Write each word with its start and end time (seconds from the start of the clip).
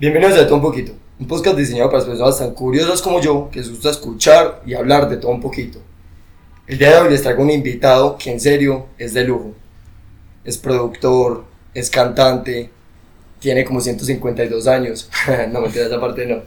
Bienvenidos 0.00 0.38
a 0.38 0.46
Todo 0.46 0.54
Un 0.54 0.62
Poquito, 0.62 0.92
un 1.18 1.26
podcast 1.26 1.58
diseñado 1.58 1.90
para 1.90 1.98
las 1.98 2.08
personas 2.08 2.38
tan 2.38 2.54
curiosas 2.54 3.02
como 3.02 3.20
yo 3.20 3.50
que 3.52 3.58
les 3.58 3.68
gusta 3.68 3.90
escuchar 3.90 4.62
y 4.64 4.72
hablar 4.72 5.10
de 5.10 5.18
todo 5.18 5.30
un 5.30 5.42
poquito. 5.42 5.78
El 6.66 6.78
día 6.78 6.92
de 6.92 7.00
hoy 7.00 7.10
les 7.10 7.20
traigo 7.20 7.42
un 7.42 7.50
invitado 7.50 8.16
que 8.16 8.32
en 8.32 8.40
serio 8.40 8.86
es 8.96 9.12
de 9.12 9.24
lujo. 9.24 9.54
Es 10.42 10.56
productor, 10.56 11.44
es 11.74 11.90
cantante, 11.90 12.70
tiene 13.40 13.62
como 13.62 13.82
152 13.82 14.66
años. 14.68 15.10
no, 15.52 15.60
mentira, 15.60 15.84
esa 15.84 16.00
parte 16.00 16.24
no. 16.24 16.44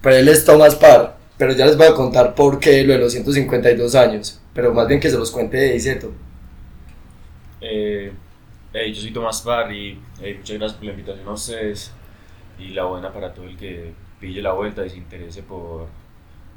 Pero 0.00 0.16
él 0.16 0.28
es 0.28 0.46
Thomas 0.46 0.74
Parr, 0.74 1.14
pero 1.36 1.52
ya 1.52 1.66
les 1.66 1.76
voy 1.76 1.88
a 1.88 1.92
contar 1.92 2.34
por 2.34 2.58
qué 2.58 2.84
lo 2.84 2.94
de 2.94 3.00
los 3.00 3.12
152 3.12 3.94
años. 3.96 4.40
Pero 4.54 4.72
más 4.72 4.88
bien 4.88 4.98
que 4.98 5.10
se 5.10 5.18
los 5.18 5.30
cuente 5.30 5.58
de 5.58 5.78
cierto. 5.78 6.10
Eh, 7.60 8.10
hey, 8.72 8.94
yo 8.94 9.02
soy 9.02 9.12
Tomás 9.12 9.42
Parr 9.42 9.74
y 9.74 10.00
muchas 10.38 10.56
gracias 10.56 10.72
por 10.72 10.84
la 10.86 10.92
invitación 10.92 11.28
a 11.28 11.32
ustedes 11.32 11.92
y 12.58 12.68
la 12.68 12.84
buena 12.84 13.12
para 13.12 13.32
todo 13.32 13.46
el 13.46 13.56
que 13.56 13.92
pille 14.20 14.42
la 14.42 14.52
vuelta 14.52 14.84
y 14.86 14.90
se 14.90 14.96
interese 14.96 15.42
por, 15.42 15.86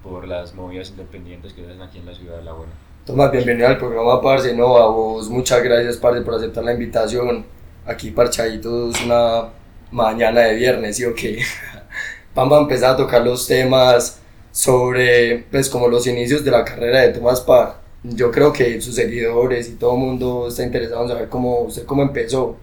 por 0.03 0.27
las 0.27 0.53
movidas 0.53 0.89
independientes 0.89 1.53
que 1.53 1.63
hacen 1.63 1.81
aquí 1.81 1.99
en 1.99 2.05
la 2.05 2.13
ciudad 2.13 2.37
de 2.37 2.43
La 2.43 2.53
Buena. 2.53 2.73
Tomás, 3.05 3.31
bienvenido 3.31 3.67
al 3.67 3.77
programa 3.77 4.21
Parce, 4.21 4.53
no, 4.53 4.77
a 4.77 4.87
vos 4.87 5.29
muchas 5.29 5.63
gracias 5.63 5.97
Parce 5.97 6.21
por 6.21 6.35
aceptar 6.35 6.63
la 6.63 6.73
invitación. 6.73 7.45
Aquí 7.85 8.11
parchaditos 8.11 9.01
una 9.03 9.49
mañana 9.91 10.41
de 10.41 10.55
viernes, 10.55 10.97
¿sí 10.97 11.05
o 11.05 11.15
qué? 11.15 11.41
Vamos 12.35 12.57
a 12.57 12.61
empezar 12.61 12.93
a 12.93 12.97
tocar 12.97 13.23
los 13.23 13.47
temas 13.47 14.19
sobre, 14.51 15.45
pues, 15.49 15.69
como 15.69 15.87
los 15.87 16.05
inicios 16.07 16.43
de 16.43 16.51
la 16.51 16.65
carrera 16.65 17.01
de 17.01 17.09
Tomás 17.09 17.41
Parr. 17.41 17.75
Yo 18.03 18.31
creo 18.31 18.51
que 18.53 18.79
sus 18.81 18.95
seguidores 18.95 19.69
y 19.69 19.75
todo 19.75 19.93
el 19.93 19.99
mundo 19.99 20.47
está 20.47 20.63
interesado 20.63 21.03
en 21.03 21.09
saber 21.09 21.29
cómo, 21.29 21.61
usted 21.61 21.85
cómo 21.85 22.03
empezó. 22.03 22.57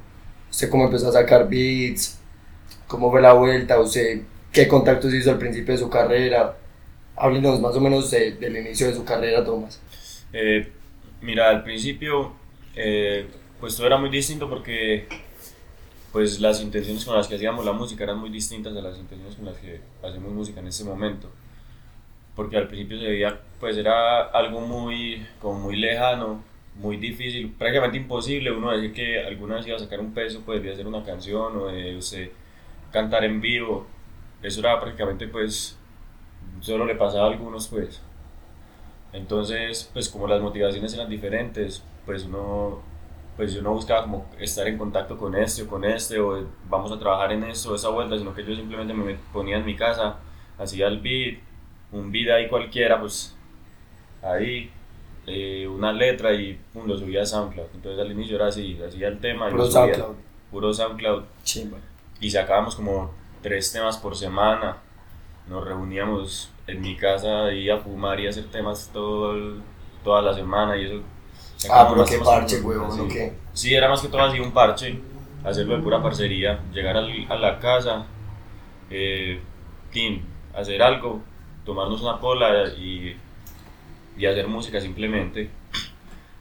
Usted 0.51 0.71
cómo 0.71 0.85
empezó 0.85 1.09
a 1.09 1.13
sacar 1.13 1.49
beats, 1.49 2.19
cómo 2.87 3.11
fue 3.11 3.21
la 3.23 3.33
vuelta, 3.33 3.81
usted 3.81 4.23
qué 4.53 4.69
contactos 4.69 5.13
hizo 5.15 5.31
al 5.31 5.39
principio 5.39 5.73
de 5.73 5.79
su 5.79 5.91
carrera. 5.91 6.57
Háblenos 7.17 7.61
más 7.61 7.75
o 7.77 7.81
menos 7.81 8.11
de- 8.11 8.33
del 8.33 8.57
inicio 8.57 8.87
de 8.89 8.95
su 8.95 9.05
carrera, 9.05 9.45
Tomás. 9.45 9.81
Eh, 10.33 10.69
mira, 11.23 11.49
al 11.51 11.63
principio 11.63 12.33
eh, 12.77 13.27
pues 13.61 13.77
todo 13.77 13.87
era 13.87 13.97
muy 13.97 14.11
distinto 14.11 14.49
porque 14.49 15.07
pues 16.13 16.41
las 16.41 16.61
intenciones 16.61 17.05
con 17.05 17.17
las 17.17 17.27
que 17.27 17.35
hacíamos 17.37 17.65
la 17.65 17.73
música 17.73 18.05
eran 18.05 18.19
muy 18.19 18.31
distintas 18.31 18.77
a 18.77 18.81
las 18.81 18.99
intenciones 18.99 19.35
con 19.37 19.47
las 19.47 19.57
que 19.59 19.81
hacemos 20.03 20.33
música 20.33 20.61
en 20.61 20.69
este 20.69 20.85
momento. 20.85 21.29
Porque 22.37 22.57
al 22.57 22.67
principio 22.69 22.99
se 22.99 23.07
veía, 23.07 23.41
pues 23.61 23.77
era 23.77 24.23
algo 24.25 24.61
muy, 24.61 25.25
como 25.41 25.59
muy 25.61 25.77
lejano, 25.77 26.43
muy 26.77 26.97
difícil, 26.97 27.53
prácticamente 27.57 27.97
imposible 27.97 28.51
uno 28.51 28.73
decir 28.73 28.93
que 28.93 29.25
alguna 29.25 29.57
vez 29.57 29.67
iba 29.69 29.77
a 29.77 29.81
sacar 29.81 30.01
un 30.01 30.13
peso, 30.13 30.43
pues 30.45 30.63
de 30.63 30.73
hacer 30.73 30.87
una 30.87 31.05
canción 31.05 31.57
o 31.57 31.67
de 31.67 31.97
usted 31.97 32.31
cantar 32.95 33.25
en 33.25 33.41
vivo. 33.41 33.87
Eso 34.41 34.61
era 34.61 34.81
prácticamente 34.81 35.27
pues, 35.27 35.77
solo 36.61 36.87
le 36.87 36.95
pasaba 36.95 37.25
a 37.27 37.31
algunos 37.31 37.67
pues. 37.67 38.01
Entonces, 39.13 39.91
pues 39.93 40.09
como 40.09 40.27
las 40.29 40.41
motivaciones 40.41 40.95
eran 40.95 41.09
diferentes, 41.09 41.83
pues 42.07 42.25
uno, 42.25 42.83
pues 43.37 43.53
yo 43.53 43.63
no 43.63 43.73
buscaba 43.73 44.03
como 44.03 44.27
estar 44.39 44.67
en 44.69 44.79
contacto 44.79 45.17
con 45.17 45.35
este 45.35 45.63
o 45.63 45.69
con 45.69 45.85
este, 45.85 46.19
o 46.19 46.47
vamos 46.69 46.91
a 46.93 46.99
trabajar 46.99 47.33
en 47.33 47.45
esto 47.45 47.73
o 47.73 47.75
esa 47.75 47.91
vuelta, 47.91 48.17
sino 48.17 48.35
que 48.35 48.45
yo 48.45 48.55
simplemente 48.55 48.95
me 48.95 49.15
ponía 49.33 49.57
en 49.57 49.67
mi 49.67 49.77
casa, 49.77 50.17
hacía 50.59 50.89
el 50.89 51.01
beat, 51.01 51.39
un 51.93 52.11
beat 52.11 52.31
ahí 52.31 52.49
cualquiera, 52.49 53.01
pues 53.01 53.37
ahí, 54.23 54.71
eh, 55.27 55.67
una 55.69 55.93
letra 55.93 56.33
y 56.35 56.59
pum, 56.73 56.87
lo 56.87 56.97
subía 56.97 57.23
a 57.23 57.27
SoundCloud. 57.27 57.69
Entonces 57.75 58.01
al 58.01 58.13
inicio 58.13 58.37
era 58.37 58.49
así, 58.49 58.81
hacía 58.87 59.09
el 59.09 59.21
tema 59.21 59.49
y 59.49 59.53
Puro 59.53 59.65
lo 59.65 59.71
subía, 59.71 59.95
SoundCloud. 59.95 60.17
puro 60.51 60.73
SoundCloud 60.73 61.25
Chimba. 61.45 61.79
Y 62.21 62.31
sacábamos 62.31 62.75
como 62.77 63.11
tres 63.43 63.73
temas 63.73 63.97
por 63.99 64.17
semana. 64.17 64.79
Nos 65.49 65.65
reuníamos 65.65 66.51
en 66.67 66.81
mi 66.81 66.97
casa 66.97 67.53
y 67.53 67.69
a 67.69 67.79
fumar 67.79 68.19
y 68.21 68.27
a 68.27 68.31
hacer 68.31 68.45
temas 68.45 68.91
todo 68.93 69.33
el- 69.35 69.61
toda 70.03 70.23
la 70.23 70.35
semana 70.35 70.77
y 70.77 70.87
eso. 70.87 71.03
Ah, 71.71 71.87
pero 71.91 72.05
qué 72.05 72.19
parche, 72.19 72.61
huevón, 72.61 72.93
sí. 72.93 73.01
¿o 73.01 73.09
qué? 73.09 73.33
Sí, 73.53 73.75
era 73.75 73.89
más 73.89 74.01
que 74.03 74.09
todo 74.09 74.23
así 74.23 74.39
un 74.41 74.53
parche, 74.53 74.99
hacerlo 75.45 75.77
de 75.77 75.83
pura 75.83 76.03
parcería, 76.03 76.61
llegar 76.73 76.97
al- 76.97 77.27
a 77.31 77.37
la 77.37 77.59
casa, 77.59 78.07
eh, 78.91 79.41
tin, 79.91 80.23
hacer 80.55 80.83
algo, 80.83 81.23
tomarnos 81.65 82.01
una 82.03 82.19
pola 82.21 82.69
y, 82.79 83.17
y 84.17 84.27
hacer 84.27 84.47
música 84.49 84.81
simplemente. 84.81 85.51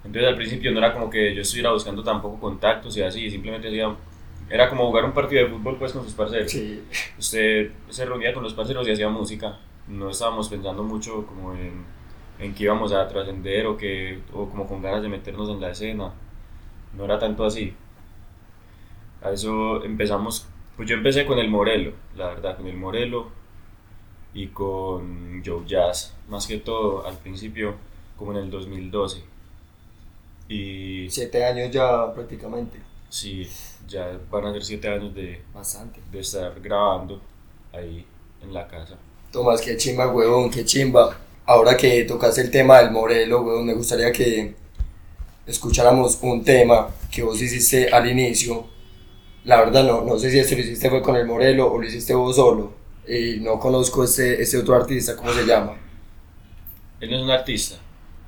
Entonces 0.04 0.28
al 0.30 0.36
principio 0.36 0.72
no 0.72 0.80
era 0.80 0.92
como 0.94 1.10
que 1.10 1.34
yo 1.34 1.42
estuviera 1.42 1.72
buscando 1.72 2.04
tampoco 2.04 2.40
contactos 2.40 2.96
y 2.98 3.02
así, 3.04 3.30
simplemente 3.30 3.68
hacía, 3.70 3.96
era 4.50 4.70
como 4.70 4.88
jugar 4.88 5.06
un 5.06 5.14
partido 5.14 5.44
de 5.44 5.50
fútbol 5.50 5.78
pues 5.78 5.94
con 5.94 6.04
sus 6.04 6.14
parceros. 6.14 6.52
Sí. 6.52 6.84
Usted 7.18 7.72
se 7.90 8.06
reunía 8.06 8.34
con 8.34 8.44
los 8.44 8.54
parceros 8.54 8.88
y 8.88 8.92
hacía 8.92 9.10
música, 9.10 9.60
no 9.88 10.10
estábamos 10.10 10.50
pensando 10.50 10.84
mucho 10.84 11.26
como 11.26 11.54
en, 11.54 11.86
en 12.40 12.54
que 12.54 12.64
íbamos 12.64 12.92
a 12.94 13.08
trascender 13.08 13.66
o, 13.68 13.78
que, 13.78 14.20
o 14.34 14.50
como 14.50 14.68
con 14.68 14.82
ganas 14.82 15.02
de 15.02 15.10
meternos 15.10 15.50
en 15.50 15.62
la 15.62 15.72
escena, 15.72 16.12
no 16.96 17.06
era 17.06 17.20
tanto 17.20 17.46
así. 17.46 17.74
A 19.22 19.32
eso 19.32 19.84
empezamos, 19.84 20.48
pues 20.76 20.90
yo 20.90 20.96
empecé 20.96 21.26
con 21.26 21.40
el 21.40 21.50
Morelo, 21.50 21.94
la 22.16 22.28
verdad, 22.28 22.58
con 22.58 22.68
el 22.68 22.76
Morelo 22.76 23.32
y 24.34 24.48
con 24.48 25.42
Joe 25.46 25.66
Jazz, 25.66 26.16
más 26.28 26.48
que 26.48 26.58
todo 26.58 27.06
al 27.08 27.18
principio, 27.18 27.76
como 28.18 28.32
en 28.34 28.40
el 28.40 28.50
2012. 28.50 29.24
Y 30.50 31.08
Siete 31.10 31.46
años 31.46 31.72
ya 31.72 32.14
prácticamente. 32.14 32.80
Sí, 33.14 33.48
ya 33.88 34.20
van 34.32 34.48
a 34.48 34.54
ser 34.54 34.64
siete 34.64 34.88
años 34.88 35.14
de, 35.14 35.40
Bastante. 35.54 36.02
de 36.12 36.20
estar 36.20 36.60
grabando 36.60 37.22
ahí 37.72 38.06
en 38.42 38.54
la 38.54 38.68
casa. 38.68 38.98
Tomás, 39.32 39.62
qué 39.62 39.78
chimba, 39.78 40.12
huevón, 40.12 40.50
qué 40.50 40.66
chimba. 40.66 41.16
Ahora 41.46 41.78
que 41.78 42.04
tocaste 42.06 42.42
el 42.42 42.50
tema 42.50 42.80
del 42.80 42.92
Morelo, 42.92 43.42
huevón, 43.42 43.68
me 43.68 43.76
gustaría 43.76 44.12
que 44.12 44.56
escucháramos 45.46 46.18
un 46.24 46.44
tema 46.44 46.90
que 47.12 47.22
vos 47.22 47.40
hiciste 47.40 47.90
al 47.90 48.10
inicio. 48.10 48.66
La 49.46 49.60
verdad 49.60 49.84
no, 49.84 50.04
no 50.04 50.18
sé 50.18 50.32
si 50.32 50.40
este 50.40 50.56
lo 50.56 50.62
hiciste 50.62 50.90
fue 50.90 51.04
con 51.04 51.16
el 51.16 51.28
Morelo 51.28 51.72
o 51.72 51.80
lo 51.80 51.86
hiciste 51.86 52.16
vos 52.16 52.36
solo. 52.36 52.74
Y 53.08 53.42
no 53.42 53.60
conozco 53.60 54.06
este, 54.06 54.42
este 54.42 54.58
otro 54.58 54.76
artista, 54.76 55.16
¿cómo 55.16 55.32
se 55.34 55.46
llama? 55.46 55.76
Él 57.00 57.12
no 57.12 57.18
es 57.18 57.24
un 57.24 57.32
artista, 57.32 57.76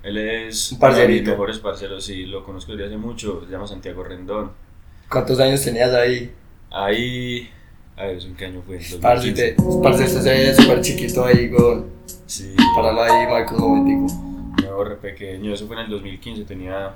él 0.04 0.18
es 0.18 0.74
Un 0.74 0.78
uno 0.84 0.96
de 0.96 1.08
mis 1.08 1.24
mejores 1.24 1.58
parceros, 1.58 2.06
sí, 2.06 2.26
lo 2.26 2.44
conozco 2.44 2.74
desde 2.74 2.88
hace 2.88 2.98
mucho, 2.98 3.42
se 3.46 3.52
llama 3.52 3.66
Santiago 3.66 4.04
Rendón. 4.04 4.65
¿Cuántos 5.10 5.40
años 5.40 5.62
tenías 5.62 5.94
ahí? 5.94 6.34
Ahí, 6.72 7.50
a 7.96 8.06
ver, 8.06 8.18
¿eso 8.18 8.28
¿en 8.28 8.36
qué 8.36 8.46
año 8.46 8.62
fue? 8.66 8.78
Parce, 9.02 9.28
2015. 9.28 9.34
te, 9.34 9.56
parce, 9.82 10.08
se 10.08 10.30
ve 10.30 10.54
súper 10.54 10.82
chiquito 10.82 11.26
ahí, 11.26 11.48
huevón. 11.48 11.86
Sí, 12.26 12.56
Páralo 12.76 13.04
ahí, 13.04 13.26
Michael, 13.28 13.62
un 13.62 13.78
momentico. 13.78 14.24
no, 14.64 14.84
re 14.84 14.96
pequeño, 14.96 15.54
eso 15.54 15.68
fue 15.68 15.76
en 15.78 15.84
el 15.84 15.90
2015, 15.92 16.44
tenía, 16.44 16.94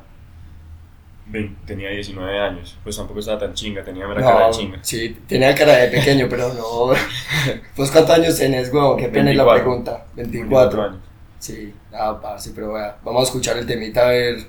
20 1.28 1.56
tenía 1.66 1.90
19 1.92 2.40
años, 2.40 2.78
pues 2.84 2.97
tampoco 2.97 3.20
estaba 3.20 3.40
tan 3.40 3.53
chinga, 3.53 3.84
tenía 3.84 4.08
mera 4.08 4.22
cara 4.22 4.47
de 4.47 4.52
chinga. 4.52 4.80
sí, 4.81 5.18
tenía 5.28 5.53
cara 5.56 5.78
de 5.78 5.88
pequeño, 5.90 6.28
pero 6.30 6.53
no. 6.53 6.94
¿Pues 7.76 7.91
cuántos 7.91 8.16
años 8.16 8.38
tenés, 8.38 8.74
huevón? 8.74 8.97
Qué 8.97 9.08
pena 9.09 9.31
es 9.31 9.38
la 9.38 9.44
24. 9.44 9.64
pregunta. 9.64 10.06
24. 10.16 10.81
24 10.81 10.84
años. 10.84 11.00
Sí, 11.40 11.74
ah, 11.94 12.20
parce, 12.22 12.52
pero 12.53 12.74
vea, 12.74 12.97
vamos 13.03 13.22
a 13.22 13.24
escuchar 13.26 13.58
el 13.58 13.66
temita 13.66 14.02
a 14.02 14.12
ver, 14.12 14.40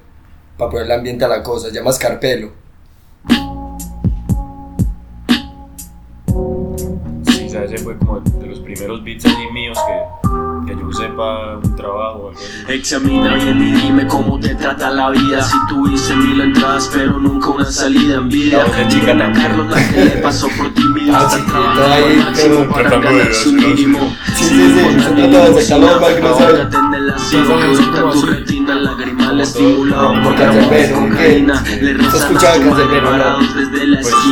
para 0.57 0.71
ponerle 0.71 0.95
ambiente 0.95 1.25
a 1.25 1.29
la 1.29 1.43
cosa. 1.43 1.69
Se 1.69 1.75
llama 1.75 1.93
Scarpelo. 1.93 2.60
Ese 7.73 7.85
fue 7.85 7.97
como 7.99 8.21
de 8.21 8.47
los 8.47 8.59
primeros 8.61 9.03
beats 9.05 9.25
así 9.27 9.47
míos 9.53 9.79
que, 9.87 10.73
que 10.75 10.81
yo 10.81 10.87
usé 10.89 11.09
para 11.09 11.57
un 11.59 11.77
trabajo 11.77 12.19
o 12.19 12.29
algo 12.29 12.33
así. 12.35 12.73
Examina 12.73 13.35
bien 13.35 13.63
y 13.63 13.73
dime 13.73 14.07
cómo 14.07 14.39
te 14.41 14.55
trata 14.55 14.91
la 14.91 15.11
vida. 15.11 15.43
Si 15.43 15.57
tuviste 15.69 16.15
mil 16.17 16.41
entradas 16.41 16.91
pero 16.93 17.19
nunca 17.19 17.49
una 17.51 17.65
salida 17.67 18.17
en 18.17 18.29
vida. 18.29 18.65
La 18.77 18.89
chica. 18.89 19.17
Carlos 19.33 19.67
la 19.71 19.89
que 19.89 20.05
le 20.05 20.11
pasó 20.23 20.49
por 20.57 20.73
ti 20.75 20.83
mira 20.95 21.19
Ah, 21.19 21.23
Está 21.25 21.37
sí, 21.39 21.43
trabajando 21.47 21.83
está 21.83 21.95
ahí, 21.95 22.05
al 22.13 22.17
máximo 22.25 22.55
pero 22.57 22.71
para 22.71 22.89
ganar 22.91 23.35
su 23.35 23.49
hacerlo. 23.51 23.69
mínimo. 23.69 24.17
Sí, 24.35 24.45
sí, 24.45 24.49
sí, 24.51 25.01
se 25.01 25.11
trata 25.11 25.51
de 25.51 25.63
sacarlo 25.63 26.11
que 26.11 26.21
no 26.21 26.37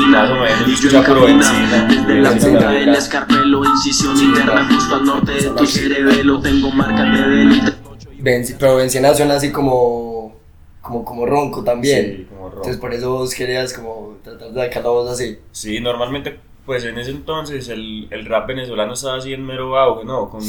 más 0.09 0.31
o 0.31 0.35
menos, 0.35 0.61
Y 0.63 0.67
yo 0.67 0.75
escucha 0.75 0.99
en 0.99 1.05
puro 1.05 1.21
cabina, 1.23 1.53
Benzina. 1.53 1.85
Desde 1.87 2.21
la 2.23 2.31
Benzina. 2.31 2.53
punta 2.59 2.71
del 2.73 2.89
escarpelo 2.95 3.65
Incisión 3.65 4.17
interna 4.19 4.69
justo 4.71 4.95
al 4.97 5.05
norte 5.05 5.33
de 5.33 5.51
tu 5.51 5.67
cerebelo 5.67 6.41
Tengo 6.41 6.71
marcas 6.71 7.13
de 7.19 7.29
delito 7.29 7.73
Benzi- 8.21 8.57
pero 8.59 8.77
suena 9.15 9.35
así 9.37 9.53
como, 9.53 10.35
como, 10.83 11.05
como 11.05 11.25
ronco 11.25 11.63
también. 11.63 12.17
Sí, 12.19 12.27
como 12.29 12.47
rock. 12.49 12.57
Entonces 12.57 12.77
por 12.79 12.93
eso 12.93 13.13
vos 13.13 13.33
querías 13.35 13.73
como 13.73 14.17
tratar 14.25 14.51
de 14.51 14.61
sacar 14.67 14.83
la 14.83 14.91
voz 14.91 15.09
así. 15.11 15.39
Sí, 15.53 15.79
normalmente, 15.81 16.39
pues 16.67 16.83
en 16.85 16.99
ese 16.99 17.13
entonces 17.13 17.69
el, 17.69 18.09
el 18.11 18.27
rap 18.27 18.49
venezolano 18.49 18.95
estaba 18.95 19.19
así 19.19 19.33
en 19.33 19.47
mero 19.47 19.79
auge, 19.79 20.05
¿no? 20.05 20.29
Con 20.29 20.43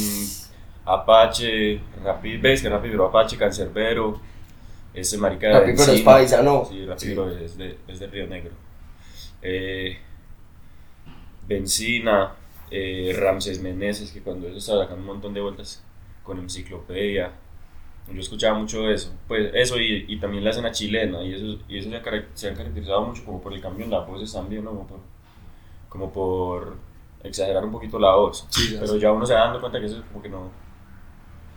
Apache, 0.86 1.80
Rapid, 2.04 2.40
ves 2.42 2.62
que 2.62 2.68
Rapid 2.68 2.90
pero 2.90 3.06
Apache, 3.06 3.36
Cancerbero, 3.36 4.20
ese 4.92 5.16
marica 5.18 5.46
de 5.48 5.52
Rapid, 5.60 5.74
pero 5.76 5.92
es 5.92 6.00
paisa, 6.00 6.42
¿no? 6.42 6.64
Sí, 6.68 6.84
Rapid 6.86 7.00
Sí. 7.06 7.16
es, 7.44 7.56
de, 7.56 7.78
es 7.86 8.00
de 8.00 8.06
Río 8.08 8.26
Negro. 8.26 8.50
Eh, 9.42 9.98
Benzina, 11.46 12.32
eh, 12.70 13.14
Ramses 13.18 13.60
Meneses, 13.60 14.10
que 14.12 14.20
cuando 14.20 14.48
eso 14.48 14.58
estaba 14.58 14.82
sacando 14.84 15.02
un 15.02 15.06
montón 15.08 15.34
de 15.34 15.40
vueltas 15.40 15.82
con 16.22 16.38
enciclopedia. 16.38 17.32
Yo 18.12 18.20
escuchaba 18.20 18.58
mucho 18.58 18.90
eso, 18.90 19.12
pues 19.28 19.50
eso 19.54 19.78
y, 19.78 20.04
y 20.08 20.18
también 20.18 20.42
la 20.42 20.50
escena 20.50 20.72
chilena, 20.72 21.22
y 21.22 21.34
eso, 21.34 21.58
y 21.68 21.78
eso 21.78 21.90
se, 21.90 21.96
ha, 21.96 22.02
se 22.34 22.48
han 22.48 22.56
caracterizado 22.56 23.02
mucho 23.02 23.24
como 23.24 23.40
por 23.40 23.52
el 23.52 23.60
cambio 23.60 23.84
en 23.84 23.90
las 23.92 24.06
voces 24.06 24.32
también, 24.32 24.64
¿no? 24.64 24.70
como, 24.70 24.86
por, 24.88 24.98
como 25.88 26.12
por 26.12 26.76
exagerar 27.22 27.64
un 27.64 27.70
poquito 27.72 27.98
la 28.00 28.14
voz. 28.16 28.46
Sí, 28.50 28.72
ya 28.74 28.80
Pero 28.80 28.96
ya 28.96 29.12
uno 29.12 29.26
se 29.26 29.34
va 29.34 29.40
dando 29.40 29.60
cuenta 29.60 29.78
que 29.78 29.86
eso 29.86 29.98
es 29.98 30.04
como 30.06 30.22
que 30.22 30.28
no. 30.28 30.50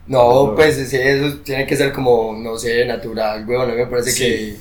No, 0.05 0.47
No. 0.47 0.55
pues 0.55 0.75
sí, 0.89 0.97
eso 0.97 1.37
tiene 1.39 1.65
que 1.65 1.75
ser 1.77 1.91
como, 1.93 2.33
no 2.37 2.57
sé, 2.57 2.85
natural, 2.85 3.47
weón. 3.47 3.69
A 3.69 3.73
mí 3.73 3.77
me 3.79 3.87
parece 3.87 4.11
Sí. 4.11 4.23
que, 4.25 4.57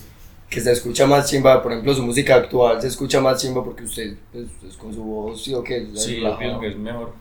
que 0.53 0.61
se 0.61 0.71
escucha 0.71 1.07
más 1.07 1.31
chimba, 1.31 1.63
por 1.63 1.73
ejemplo, 1.73 1.95
su 1.95 2.03
música 2.03 2.35
actual 2.35 2.81
se 2.81 2.89
escucha 2.89 3.23
más 3.23 3.41
chimba 3.41 3.65
porque 3.65 3.85
usted, 3.85 4.17
pues, 4.31 4.49
pues, 4.61 4.77
con 4.77 4.93
su 4.93 5.03
voz, 5.03 5.43
sí 5.43 5.55
o 5.55 5.65
qué. 5.65 5.89
Sí, 5.95 6.21
yo 6.21 6.39
pienso 6.39 6.61
que 6.61 6.69
es 6.69 6.77
mejor 6.77 7.15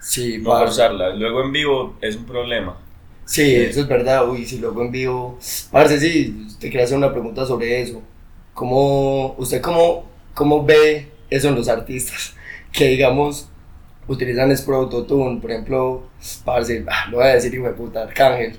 Sí, 0.00 0.36
no 0.38 0.50
parce. 0.50 0.66
forzarla. 0.66 1.14
Luego 1.14 1.42
en 1.42 1.52
vivo 1.52 1.96
es 2.02 2.14
un 2.16 2.26
problema. 2.26 2.78
Sí, 3.24 3.54
eso 3.54 3.80
es 3.80 3.88
verdad, 3.88 4.28
uy, 4.28 4.44
si 4.44 4.58
luego 4.58 4.82
en 4.82 4.92
vivo. 4.92 5.38
Parce, 5.72 5.98
sí, 5.98 6.46
te 6.60 6.68
quería 6.68 6.84
hacer 6.84 6.98
una 6.98 7.10
pregunta 7.10 7.46
sobre 7.46 7.80
eso. 7.80 8.02
¿Cómo, 8.52 9.34
usted 9.38 9.62
cómo, 9.62 10.04
cómo 10.34 10.64
ve 10.64 11.08
eso 11.30 11.48
en 11.48 11.54
los 11.54 11.68
artistas? 11.68 12.34
Que 12.70 12.88
digamos, 12.88 13.48
utilizan 14.08 14.50
es 14.50 14.68
autotune, 14.68 15.40
por 15.40 15.50
ejemplo, 15.50 16.02
parce, 16.44 16.84
ah, 16.86 17.08
lo 17.10 17.16
voy 17.16 17.26
a 17.28 17.34
decir, 17.34 17.54
hijo 17.54 17.64
de 17.64 17.72
puta, 17.72 18.02
Arcángel. 18.02 18.58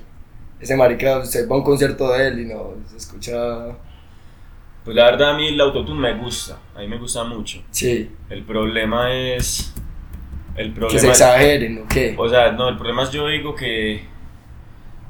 Ese 0.60 0.76
marica, 0.76 1.18
usted 1.18 1.48
va 1.48 1.54
a 1.54 1.58
un 1.58 1.64
concierto 1.64 2.12
de 2.12 2.26
él 2.26 2.40
y 2.40 2.44
no, 2.46 2.74
se 2.90 2.96
escucha. 2.96 3.76
Pues 4.84 4.96
la 4.96 5.04
verdad 5.04 5.30
a 5.30 5.36
mí 5.36 5.48
el 5.48 5.60
autotune 5.60 6.00
me 6.00 6.14
gusta, 6.14 6.58
a 6.74 6.80
mí 6.80 6.88
me 6.88 6.98
gusta 6.98 7.24
mucho. 7.24 7.62
Sí, 7.70 8.10
El 8.28 8.42
problema 8.42 9.12
es... 9.12 9.74
El 10.56 10.74
que 10.74 10.74
se 10.74 10.80
problema 10.80 11.12
exageren, 11.12 11.78
¿o 11.78 11.88
qué? 11.88 12.14
O 12.18 12.28
sea, 12.28 12.52
no, 12.52 12.68
el 12.68 12.76
problema 12.76 13.04
es 13.04 13.10
yo 13.10 13.28
digo 13.28 13.54
que, 13.54 14.02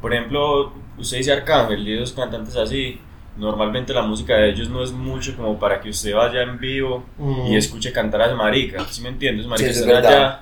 por 0.00 0.12
ejemplo, 0.12 0.72
usted 0.98 1.18
dice 1.18 1.32
Arcángel 1.32 1.86
y 1.88 1.94
esos 1.94 2.12
cantantes 2.12 2.56
así, 2.56 3.00
normalmente 3.36 3.94
la 3.94 4.02
música 4.02 4.36
de 4.36 4.50
ellos 4.50 4.68
no 4.68 4.82
es 4.82 4.92
mucho 4.92 5.34
como 5.36 5.58
para 5.58 5.80
que 5.80 5.88
usted 5.88 6.14
vaya 6.14 6.42
en 6.42 6.58
vivo 6.58 7.04
y 7.48 7.56
escuche 7.56 7.92
cantar 7.92 8.22
a 8.22 8.26
ese 8.26 8.34
marica, 8.34 8.84
¿sí 8.84 9.02
me 9.02 9.08
entiendes? 9.08 9.46
Esos 9.46 9.50
maricas 9.50 9.76
están 9.76 10.04
allá 10.04 10.40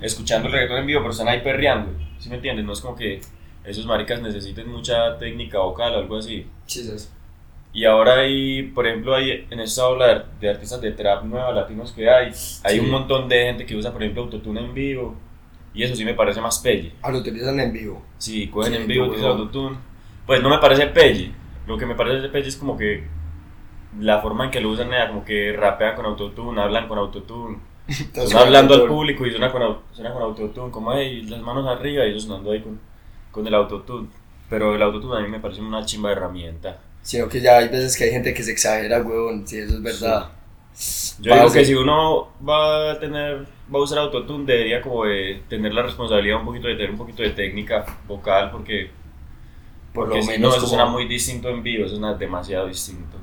escuchando 0.00 0.48
el 0.48 0.54
reggaetón 0.54 0.78
en 0.78 0.86
vivo, 0.86 1.00
pero 1.00 1.12
están 1.12 1.28
ahí 1.28 1.40
perreando, 1.40 1.92
¿sí 2.18 2.28
me 2.28 2.36
entiendes? 2.36 2.64
No 2.64 2.72
es 2.72 2.80
como 2.80 2.96
que 2.96 3.20
esos 3.64 3.86
maricas 3.86 4.20
necesiten 4.20 4.68
mucha 4.68 5.16
técnica 5.16 5.58
vocal 5.58 5.94
o 5.94 5.98
algo 5.98 6.16
así. 6.16 6.44
Sí, 6.66 6.82
sí, 6.82 6.98
sí. 6.98 7.08
Y 7.74 7.84
ahora 7.86 8.20
hay, 8.20 8.64
por 8.64 8.86
ejemplo, 8.86 9.14
hay 9.14 9.46
en 9.50 9.60
esta 9.60 9.88
ola 9.88 10.26
de, 10.40 10.50
artistas 10.50 10.80
de 10.82 10.92
trap 10.92 11.24
nueva 11.24 11.52
latinos 11.52 11.92
que 11.92 12.08
hay, 12.10 12.26
hay 12.26 12.74
Sí. 12.74 12.80
un 12.80 12.90
montón 12.90 13.28
de 13.28 13.44
gente 13.46 13.64
que 13.64 13.74
usa, 13.76 13.92
por 13.92 14.02
ejemplo, 14.02 14.24
autotune 14.24 14.60
en 14.60 14.74
vivo. 14.74 15.14
Y 15.74 15.82
eso 15.82 15.96
sí 15.96 16.04
me 16.04 16.12
parece 16.12 16.40
más 16.42 16.58
pelle. 16.58 16.92
Ah, 17.00 17.10
lo 17.10 17.18
utilizan 17.18 17.58
en 17.60 17.72
vivo. 17.72 18.02
Si 18.18 18.48
cogen 18.48 18.74
Sí, 18.74 18.78
en 18.82 18.86
vivo, 18.86 19.06
utilizan 19.06 19.30
autotune. 19.30 19.76
Pues 20.26 20.42
no 20.42 20.50
me 20.50 20.58
parece 20.58 20.86
pelle. 20.88 21.32
Lo 21.66 21.78
que 21.78 21.86
me 21.86 21.94
parece 21.94 22.28
pelle 22.28 22.48
es 22.48 22.56
como 22.56 22.76
que 22.76 23.04
la 23.98 24.20
forma 24.20 24.44
en 24.44 24.50
que 24.50 24.60
lo 24.60 24.68
usan, 24.70 24.92
era 24.92 25.08
como 25.08 25.24
que 25.24 25.52
rapean 25.54 25.96
con 25.96 26.04
autotune, 26.04 26.60
hablan 26.60 26.88
con 26.88 26.98
autotune. 26.98 27.58
Suena 27.88 28.40
hablando 28.40 28.74
al 28.74 28.86
público 28.86 29.26
y 29.26 29.30
suena 29.30 29.50
con, 29.50 29.78
suena 29.92 30.12
con 30.12 30.22
autotune, 30.22 30.70
como 30.70 30.92
hey, 30.92 31.22
las 31.22 31.40
manos 31.40 31.66
arriba 31.66 32.04
y 32.04 32.10
ellos 32.10 32.24
sonando 32.24 32.52
ahí 32.52 32.60
con, 32.60 32.78
con 33.30 33.46
el 33.46 33.54
autotune. 33.54 34.08
Pero 34.50 34.74
el 34.74 34.82
autotune 34.82 35.18
a 35.18 35.22
mí 35.22 35.28
me 35.28 35.40
parece 35.40 35.62
una 35.62 35.84
chimba 35.86 36.10
de 36.10 36.16
herramienta. 36.16 36.78
Sino 37.02 37.28
que 37.28 37.40
ya 37.40 37.58
hay 37.58 37.68
veces 37.68 37.96
que 37.96 38.04
hay 38.04 38.10
gente 38.10 38.32
que 38.32 38.42
se 38.42 38.52
exagera, 38.52 39.02
weón. 39.02 39.46
Sí, 39.46 39.58
eso 39.58 39.74
es 39.74 39.82
verdad. 39.82 40.30
Yo 41.20 41.32
digo 41.34 41.36
Parce. 41.44 41.58
que 41.58 41.64
si 41.64 41.74
uno 41.74 42.28
va 42.48 42.92
a 42.92 42.98
tener, 43.00 43.40
va 43.74 43.78
a 43.78 43.82
usar 43.82 43.98
autotune, 43.98 44.44
debería 44.46 44.80
como 44.80 45.04
de 45.04 45.42
tener 45.48 45.74
la 45.74 45.82
responsabilidad 45.82 46.38
un 46.40 46.46
poquito 46.46 46.68
de 46.68 46.74
tener 46.74 46.90
un 46.90 46.96
poquito 46.98 47.22
de 47.22 47.30
técnica 47.30 47.84
vocal, 48.08 48.50
porque, 48.50 48.90
Por 49.92 50.06
porque 50.06 50.16
lo 50.18 50.22
si 50.22 50.28
menos. 50.30 50.40
no, 50.42 50.48
eso 50.50 50.56
como- 50.58 50.68
suena 50.68 50.86
muy 50.86 51.06
distinto 51.06 51.48
en 51.50 51.62
vivo, 51.62 51.84
eso 51.84 51.96
suena 51.96 52.14
demasiado 52.14 52.66
distinto. 52.68 53.18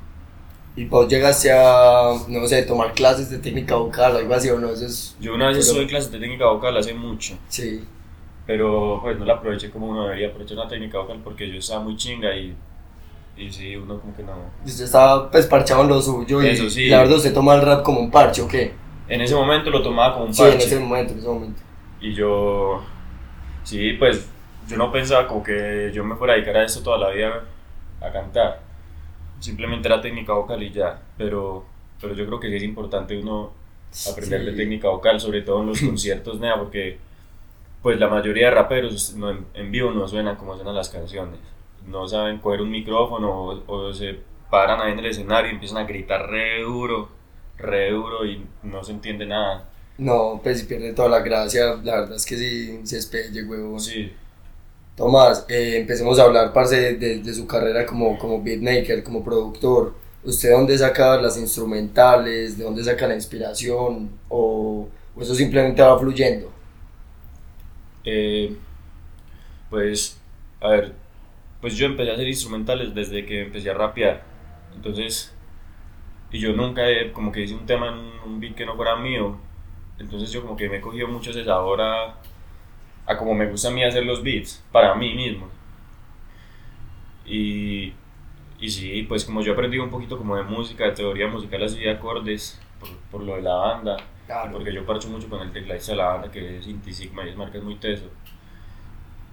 Y 0.76 0.84
vos 0.84 1.08
llegaste 1.08 1.50
a, 1.50 2.12
no 2.28 2.46
sé, 2.46 2.62
tomar 2.62 2.92
clases 2.94 3.28
de 3.30 3.38
técnica 3.38 3.74
vocal, 3.74 4.16
algo 4.16 4.32
así, 4.34 4.48
o 4.50 4.58
no, 4.60 4.68
eso 4.70 4.86
es. 4.86 5.16
Yo 5.20 5.34
una 5.34 5.48
vez 5.48 5.56
Pero- 5.56 5.66
estuve 5.66 5.82
en 5.82 5.88
clases 5.88 6.12
de 6.12 6.18
técnica 6.20 6.46
vocal 6.46 6.76
hace 6.76 6.94
mucho, 6.94 7.36
Sí. 7.48 7.84
pero 8.46 9.00
pues 9.02 9.18
no 9.18 9.24
la 9.24 9.34
aproveché 9.34 9.70
como 9.70 9.88
uno 9.88 10.04
debería 10.04 10.28
aprovechar 10.28 10.56
la 10.58 10.68
técnica 10.68 10.98
vocal 10.98 11.20
porque 11.24 11.48
yo 11.50 11.58
estaba 11.58 11.82
muy 11.82 11.96
chinga 11.96 12.34
y, 12.36 12.54
y 13.40 13.50
sí, 13.52 13.76
uno 13.76 13.98
como 14.00 14.14
que 14.14 14.22
no... 14.22 14.32
Y 14.64 14.68
usted 14.68 14.84
estaba 14.84 15.30
pues 15.30 15.46
parchado 15.46 15.82
en 15.82 15.88
lo 15.88 16.00
suyo 16.00 16.42
y, 16.42 16.48
Eso 16.48 16.68
sí. 16.68 16.82
y 16.84 16.88
la 16.88 16.98
verdad 16.98 17.16
usted 17.16 17.32
toma 17.34 17.54
el 17.54 17.62
rap 17.62 17.82
como 17.82 18.00
un 18.00 18.10
parche, 18.10 18.42
¿o 18.42 18.48
qué? 18.48 18.72
En 19.08 19.20
ese 19.20 19.34
momento 19.34 19.70
lo 19.70 19.82
tomaba 19.82 20.12
como 20.14 20.26
un 20.26 20.34
Sí, 20.34 20.42
en 20.42 20.50
parche. 20.50 20.66
ese 20.66 20.78
momento, 20.80 21.12
en 21.14 21.18
ese 21.18 21.28
momento. 21.28 21.60
Y 22.00 22.14
yo, 22.14 22.82
sí, 23.64 23.94
pues 23.94 24.28
yo 24.68 24.76
no 24.76 24.92
pensaba 24.92 25.26
como 25.26 25.42
que 25.42 25.90
yo 25.92 26.04
me 26.04 26.14
fuera 26.16 26.34
a 26.34 26.36
dedicar 26.36 26.56
a 26.58 26.64
esto 26.64 26.82
toda 26.82 26.98
la 26.98 27.10
vida 27.10 27.44
a 28.00 28.10
cantar. 28.12 28.60
Simplemente 29.40 29.88
era 29.88 30.00
técnica 30.00 30.32
vocal 30.34 30.62
y 30.62 30.70
ya. 30.70 31.00
Pero, 31.18 31.64
pero 32.00 32.14
yo 32.14 32.26
creo 32.26 32.38
que 32.40 32.48
sí 32.48 32.56
es 32.56 32.62
importante 32.62 33.18
uno 33.18 33.52
aprender 34.10 34.44
de 34.44 34.50
Sí. 34.52 34.56
técnica 34.58 34.88
vocal, 34.88 35.18
sobre 35.20 35.42
todo 35.42 35.60
en 35.62 35.66
los 35.68 35.80
conciertos, 35.82 36.38
nea, 36.40 36.56
porque 36.58 36.98
pues 37.82 37.98
la 37.98 38.08
mayoría 38.08 38.46
de 38.50 38.54
raperos 38.54 39.14
no, 39.14 39.30
en, 39.30 39.46
en 39.54 39.70
vivo 39.72 39.90
no 39.90 40.06
suenan 40.06 40.36
como 40.36 40.54
suenan 40.54 40.74
las 40.74 40.90
canciones. 40.90 41.38
No 41.86 42.06
saben 42.08 42.38
coger 42.38 42.62
un 42.62 42.70
micrófono 42.70 43.30
o, 43.30 43.62
o 43.66 43.92
se 43.92 44.18
paran 44.50 44.80
ahí 44.80 44.92
en 44.92 44.98
el 44.98 45.06
escenario 45.06 45.50
y 45.50 45.54
empiezan 45.54 45.78
a 45.78 45.84
gritar 45.84 46.28
re 46.28 46.62
duro, 46.62 47.08
re 47.56 47.90
duro 47.90 48.26
y 48.26 48.44
no 48.62 48.82
se 48.84 48.92
entiende 48.92 49.26
nada. 49.26 49.68
No, 49.98 50.40
pues 50.42 50.60
si 50.60 50.66
pierde 50.66 50.92
toda 50.92 51.08
la 51.08 51.20
gracia, 51.20 51.76
la 51.82 52.00
verdad 52.00 52.16
es 52.16 52.24
que 52.24 52.36
sí, 52.36 52.80
se 52.84 52.98
espelle, 52.98 53.44
huevón. 53.44 53.78
Sí. 53.78 54.10
Tomás, 54.96 55.44
eh, 55.48 55.76
empecemos 55.78 56.18
a 56.18 56.24
hablar, 56.24 56.52
parce, 56.52 56.94
de, 56.94 57.34
su 57.34 57.46
carrera 57.46 57.86
como, 57.86 58.18
como 58.18 58.42
beatmaker, 58.42 59.02
como 59.02 59.24
productor. 59.24 59.94
¿Usted 60.24 60.48
de 60.50 60.54
dónde 60.54 60.78
saca 60.78 61.20
las 61.20 61.36
instrumentales? 61.38 62.58
¿De 62.58 62.64
dónde 62.64 62.84
saca 62.84 63.06
la 63.06 63.14
inspiración? 63.14 64.10
¿O, 64.28 64.88
o 65.14 65.22
eso 65.22 65.34
simplemente 65.34 65.82
va 65.82 65.98
fluyendo? 65.98 66.50
Eh, 68.04 68.56
pues, 69.68 70.16
a 70.60 70.68
ver, 70.68 70.94
pues 71.60 71.76
yo 71.76 71.86
empecé 71.86 72.10
a 72.10 72.14
hacer 72.14 72.28
instrumentales 72.28 72.94
desde 72.94 73.24
que 73.26 73.42
empecé 73.42 73.70
a 73.70 73.74
rapear. 73.74 74.24
Entonces, 74.74 75.34
y 76.32 76.38
yo 76.38 76.52
nunca 76.52 76.88
he, 76.88 77.12
como 77.12 77.32
que 77.32 77.42
hice 77.42 77.54
un 77.54 77.66
tema 77.66 77.88
en 77.88 77.98
un 78.24 78.40
beat 78.40 78.54
que 78.54 78.64
no 78.64 78.76
fuera 78.76 78.96
mío. 78.96 79.36
Entonces 79.98 80.32
yo 80.32 80.42
como 80.42 80.56
que 80.56 80.68
me 80.68 80.76
he 80.76 80.80
cogido 80.80 81.08
mucho 81.08 81.30
ese 81.30 81.44
sabor 81.44 81.80
a, 81.82 82.16
a 83.06 83.16
como 83.18 83.34
me 83.34 83.46
gusta 83.46 83.68
a 83.68 83.70
mí 83.72 83.84
hacer 83.84 84.04
los 84.04 84.22
beats, 84.22 84.64
para 84.72 84.94
mí 84.94 85.14
mismo. 85.14 85.48
Y, 87.26 87.92
y 88.58 88.70
sí, 88.70 89.02
pues 89.02 89.24
como 89.24 89.42
yo 89.42 89.52
he 89.52 89.54
aprendido 89.54 89.84
un 89.84 89.90
poquito 89.90 90.16
como 90.16 90.36
de 90.36 90.42
música, 90.42 90.84
de 90.84 90.92
teoría 90.92 91.28
musical 91.28 91.62
así 91.62 91.80
de 91.80 91.90
acordes, 91.90 92.60
por, 92.78 92.88
por 93.10 93.22
lo 93.22 93.36
de 93.36 93.42
la 93.42 93.54
banda. 93.54 93.96
Claro. 94.26 94.52
Porque 94.52 94.72
yo 94.72 94.86
parcho 94.86 95.08
mucho 95.08 95.28
con 95.28 95.40
el 95.42 95.52
tecladista 95.52 95.92
de 95.92 95.98
la 95.98 96.06
banda 96.06 96.30
que 96.30 96.58
es 96.58 96.66
Inti 96.66 96.92
Sigma 96.92 97.26
y 97.26 97.30
es 97.30 97.36
marca 97.36 97.60
muy 97.60 97.74
teso. 97.74 98.08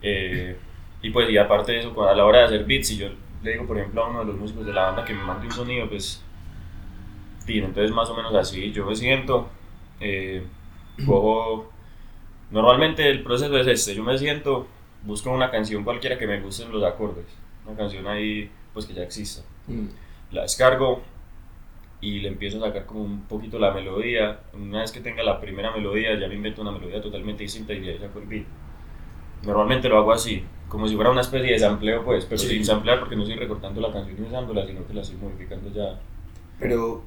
Eh, 0.02 0.58
y 1.02 1.10
pues, 1.12 1.30
y 1.30 1.38
aparte 1.38 1.72
de 1.74 1.80
eso, 1.80 1.94
cuando- 1.94 2.12
a 2.14 2.16
la 2.16 2.26
hora 2.26 2.40
de 2.40 2.46
hacer 2.46 2.66
beats, 2.66 2.88
si 2.88 2.98
yo 2.98 3.10
le 3.44 3.52
digo, 3.54 3.66
por 3.66 3.78
ejemplo, 3.78 4.04
a 4.04 4.10
uno 4.10 4.20
de 4.20 4.26
los 4.26 4.36
músicos 4.38 4.66
de 4.66 4.74
la 4.74 4.84
banda 4.86 5.06
que 5.06 5.14
me 5.14 5.24
mande 5.24 5.46
un 5.48 5.52
sonido, 5.54 5.88
pues, 5.90 6.24
tin, 7.46 7.64
entonces 7.64 7.92
más 7.92 8.10
o 8.10 8.16
menos 8.16 8.34
así, 8.36 8.72
yo 8.72 8.86
me 8.86 8.96
siento, 8.96 9.48
eh, 10.00 10.44
cojo, 11.06 11.72
normalmente 12.52 13.10
el 13.10 13.24
proceso 13.24 13.58
es 13.58 13.68
este, 13.68 13.96
yo 13.96 14.04
me 14.04 14.18
siento, 14.18 14.68
busco 15.04 15.32
una 15.32 15.50
canción 15.52 15.84
cualquiera 15.84 16.18
que 16.18 16.28
me 16.28 16.42
gusten 16.42 16.72
los 16.72 16.84
acordes, 16.84 17.26
una 17.66 17.78
canción 17.78 18.08
ahí, 18.08 18.50
pues 18.74 18.86
que 18.86 18.94
ya 18.94 19.04
exista 19.04 19.44
Mm. 19.68 19.88
la 20.32 20.44
descargo 20.44 21.02
y 22.02 22.20
le 22.20 22.30
empiezo 22.30 22.58
a 22.64 22.68
sacar 22.68 22.86
como 22.86 23.02
un 23.04 23.22
poquito 23.24 23.60
la 23.60 23.72
melodía. 23.72 24.40
Una 24.54 24.82
vez 24.82 24.92
que 24.92 25.00
tenga 25.02 25.24
la 25.24 25.42
primera 25.42 25.72
melodía, 25.72 26.18
ya 26.20 26.28
me 26.28 26.36
invento 26.36 26.62
una 26.62 26.72
melodía 26.72 27.02
totalmente 27.02 27.44
distinta 27.44 27.74
y 27.74 27.80
de 27.82 27.92
ahí 27.92 28.00
saco 28.00 28.20
el 28.20 28.28
beat. 28.28 28.46
Normalmente 29.44 29.90
lo 29.90 29.98
hago 29.98 30.12
así, 30.14 30.44
como 30.70 30.88
si 30.88 30.96
fuera 30.96 31.12
una 31.12 31.22
especie 31.22 31.52
de 31.54 31.60
sampleo, 31.60 32.04
pues, 32.04 32.26
pero 32.26 32.38
Sí. 32.40 32.48
sin 32.50 32.66
samplear 32.66 33.00
porque 33.00 33.16
no 33.16 33.24
estoy 33.24 33.38
recortando 33.38 33.80
la 33.82 33.92
canción 33.92 34.18
y 34.20 34.28
usándola, 34.28 34.66
sino 34.66 34.86
que 34.86 34.94
la 34.94 35.02
estoy 35.02 35.18
modificando 35.18 35.70
ya. 35.72 36.00
Pero 36.60 37.04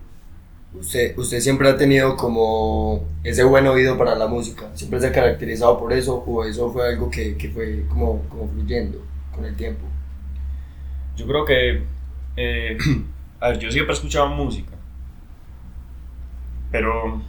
usted, 0.74 1.16
usted 1.18 1.40
siempre 1.40 1.68
ha 1.68 1.76
tenido 1.76 2.16
como 2.16 3.04
ese 3.24 3.44
buen 3.44 3.66
oído 3.66 3.98
para 3.98 4.14
la 4.14 4.26
música. 4.28 4.70
¿Siempre 4.74 5.00
se 5.00 5.08
ha 5.08 5.12
caracterizado 5.12 5.78
por 5.78 5.92
eso 5.92 6.16
o 6.26 6.44
eso 6.44 6.70
fue 6.72 6.88
algo 6.88 7.10
que, 7.10 7.36
que 7.36 7.50
fue 7.50 7.84
como, 7.88 8.22
como 8.28 8.48
fluyendo 8.48 8.98
con 9.34 9.44
el 9.44 9.54
tiempo? 9.56 9.84
Yo 11.16 11.26
creo 11.26 11.44
que, 11.44 11.82
eh, 12.36 12.78
a 13.40 13.48
ver, 13.48 13.58
yo 13.58 13.70
siempre 13.70 13.92
he 13.92 13.96
escuchado 13.96 14.28
música, 14.28 14.72
pero, 16.70 17.20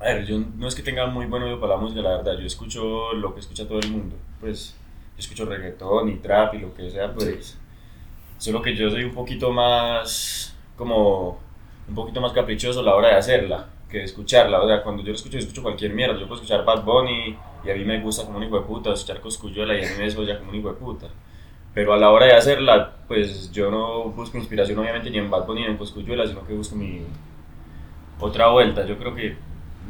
a 0.00 0.04
ver, 0.04 0.26
yo 0.26 0.40
no 0.56 0.66
es 0.66 0.74
que 0.74 0.82
tenga 0.82 1.06
muy 1.06 1.26
buen 1.26 1.42
oído 1.44 1.60
para 1.60 1.74
la 1.76 1.80
música, 1.80 2.00
la 2.02 2.16
verdad, 2.18 2.32
yo 2.38 2.44
escucho 2.46 3.12
lo 3.14 3.32
que 3.34 3.40
escucha 3.40 3.66
todo 3.68 3.78
el 3.78 3.90
mundo, 3.90 4.16
pues, 4.40 4.74
yo 5.14 5.18
escucho 5.18 5.44
reggaetón 5.44 6.08
y 6.08 6.16
trap 6.16 6.54
y 6.54 6.58
lo 6.58 6.74
que 6.74 6.90
sea, 6.90 7.12
pues, 7.12 7.58
solo 8.38 8.62
que 8.62 8.74
yo 8.74 8.90
soy 8.90 9.04
un 9.04 9.14
poquito 9.14 9.50
más, 9.52 10.56
como, 10.76 11.40
un 11.88 11.94
poquito 11.94 12.20
más 12.20 12.32
caprichoso 12.32 12.80
a 12.80 12.82
la 12.82 12.94
hora 12.94 13.08
de 13.08 13.14
hacerla, 13.14 13.68
que 13.88 14.02
escucharla. 14.02 14.60
O 14.60 14.66
sea, 14.66 14.82
cuando 14.82 15.02
yo 15.02 15.10
lo 15.10 15.14
escucho, 15.14 15.34
yo 15.34 15.40
escucho 15.40 15.62
cualquier 15.62 15.92
mierda. 15.92 16.14
Yo 16.14 16.26
puedo 16.26 16.36
escuchar 16.36 16.64
Bad 16.64 16.84
Bunny 16.84 17.36
y 17.64 17.70
a 17.70 17.74
mí 17.74 17.84
me 17.84 18.00
gusta 18.00 18.24
como 18.24 18.38
un 18.38 18.44
hijo 18.44 18.58
de 18.58 18.66
puta, 18.66 18.92
escuchar 18.92 19.20
Coscuyuela 19.20 19.74
y 19.74 19.84
a 19.84 19.88
mí 19.88 19.94
me 19.98 20.04
desoya 20.04 20.38
como 20.38 20.50
un 20.50 20.56
hijo 20.56 20.68
de 20.68 20.74
puta. 20.74 21.08
Pero 21.74 21.92
a 21.94 21.96
la 21.96 22.10
hora 22.10 22.26
de 22.26 22.34
hacerla, 22.34 22.96
pues 23.08 23.50
yo 23.52 23.70
no 23.70 24.04
busco 24.04 24.36
inspiración 24.36 24.78
obviamente 24.78 25.10
ni 25.10 25.18
en 25.18 25.30
Bad 25.30 25.46
Bunny 25.46 25.62
ni 25.62 25.66
en 25.68 25.76
Coscuyuela, 25.76 26.26
sino 26.26 26.46
que 26.46 26.54
busco 26.54 26.76
mi 26.76 27.02
otra 28.20 28.48
vuelta. 28.48 28.86
Yo 28.86 28.98
creo 28.98 29.14
que 29.14 29.36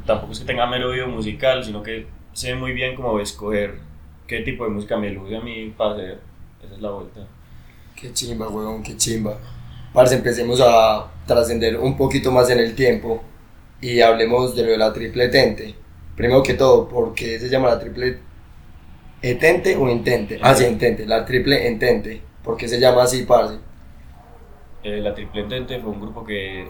tampoco 0.06 0.32
es 0.32 0.40
que 0.40 0.46
tenga 0.46 0.66
mero 0.66 0.90
oído 0.90 1.06
musical, 1.08 1.64
sino 1.64 1.82
que 1.82 2.06
sé 2.32 2.54
muy 2.54 2.72
bien 2.72 2.94
cómo 2.94 3.18
escoger 3.20 3.80
qué 4.26 4.40
tipo 4.40 4.64
de 4.64 4.70
música 4.70 4.96
me 4.96 5.10
luce 5.10 5.36
a 5.36 5.40
mí 5.40 5.72
para 5.76 5.94
hacer. 5.94 6.20
Esa 6.64 6.74
es 6.74 6.80
la 6.80 6.90
vuelta. 6.90 7.20
Qué 7.96 8.12
chimba, 8.12 8.48
weón, 8.48 8.82
qué 8.82 8.96
chimba. 8.96 9.38
Parce, 9.92 10.14
empecemos 10.14 10.60
a 10.64 11.10
trascender 11.26 11.78
un 11.78 11.96
poquito 11.96 12.32
más 12.32 12.48
en 12.50 12.58
el 12.58 12.74
tiempo 12.74 13.22
y 13.80 14.00
hablemos 14.00 14.54
de 14.54 14.62
lo 14.64 14.70
de 14.70 14.78
la 14.78 14.92
triple 14.92 15.28
tente. 15.28 15.74
Primero 16.16 16.42
que 16.42 16.54
todo, 16.54 16.88
¿por 16.88 17.14
qué 17.14 17.38
se 17.38 17.48
llama 17.48 17.68
la 17.68 17.78
triple 17.78 18.18
etente 19.20 19.76
o 19.76 19.88
intente? 19.88 20.38
Ah, 20.42 20.54
sí, 20.54 20.64
intente, 20.64 21.06
la 21.06 21.24
triple 21.24 21.66
entente. 21.66 22.22
¿Por 22.42 22.56
qué 22.56 22.68
se 22.68 22.80
llama 22.80 23.04
así, 23.04 23.22
parce? 23.22 23.58
Eh, 24.82 25.00
la 25.00 25.14
Triple 25.14 25.42
Entente 25.42 25.78
fue 25.78 25.90
un 25.92 26.00
grupo 26.00 26.24
que 26.24 26.68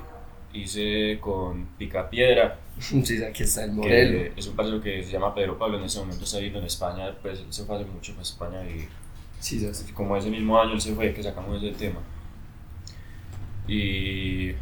hice 0.53 1.19
con 1.21 1.67
Picapiedra, 1.79 2.59
Sí, 2.79 3.23
aquí 3.23 3.43
está 3.43 3.65
el 3.65 3.73
modelo. 3.73 4.33
es 4.37 4.47
un 4.47 4.57
parcero 4.57 4.81
que 4.81 5.03
se 5.03 5.13
llama 5.13 5.35
Pedro 5.35 5.59
Pablo, 5.59 5.79
en 5.79 5.85
ese 5.85 5.99
momento 6.01 6.25
está 6.25 6.37
viviendo 6.39 6.59
en 6.61 6.67
España, 6.67 7.15
pues 7.23 7.41
él 7.41 7.47
se 7.53 7.65
fue 7.65 7.77
hace 7.77 7.85
mucho 7.87 8.13
para 8.13 8.23
España 8.23 8.65
y 8.65 8.89
Sí, 9.41 9.59
sí, 9.59 9.69
sí. 9.75 9.93
como 9.93 10.17
ese 10.17 10.31
mismo 10.31 10.61
año 10.61 10.73
él 10.73 10.81
se 10.81 10.95
fue 10.95 11.13
que 11.13 11.23
sacamos 11.23 11.63
ese 11.63 11.77
tema. 11.77 12.01
Y 13.67 14.53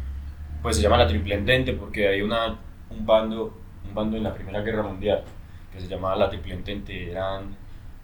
pues 0.61 0.75
se 0.77 0.81
llama 0.81 0.97
la 0.97 1.07
Triple 1.07 1.35
Entente 1.35 1.73
porque 1.73 2.07
hay 2.07 2.21
una, 2.21 2.59
un, 2.89 3.05
bando, 3.05 3.57
un 3.87 3.93
bando 3.95 4.17
en 4.17 4.23
la 4.23 4.33
Primera 4.33 4.61
Guerra 4.61 4.83
Mundial 4.83 5.23
que 5.73 5.79
se 5.81 5.87
llamaba 5.87 6.15
la 6.15 6.29
Triple 6.29 6.53
Entente. 6.53 7.11
Eran, 7.11 7.55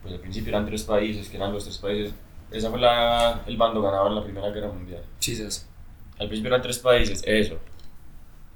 pues 0.01 0.13
al 0.13 0.19
principio 0.19 0.49
eran 0.49 0.65
tres 0.65 0.83
países, 0.83 1.29
que 1.29 1.37
eran 1.37 1.53
los 1.53 1.63
tres 1.63 1.77
países. 1.77 2.13
Ese 2.51 2.69
fue 2.69 2.79
la, 2.79 3.43
el 3.45 3.57
bando 3.57 3.81
ganador 3.81 4.07
en 4.09 4.15
la 4.15 4.23
Primera 4.23 4.49
Guerra 4.49 4.69
Mundial. 4.69 5.03
Sí, 5.19 5.35
sí, 5.35 5.49
sí. 5.49 5.61
Al 6.19 6.27
principio 6.27 6.49
eran 6.49 6.61
tres 6.61 6.79
países, 6.79 7.23
eso. 7.25 7.59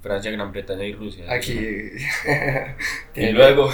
Francia, 0.02 0.32
Gran 0.32 0.50
Bretaña 0.50 0.84
y 0.84 0.92
Rusia. 0.92 1.24
Aquí. 1.32 1.56
Y 3.14 3.30
luego, 3.30 3.70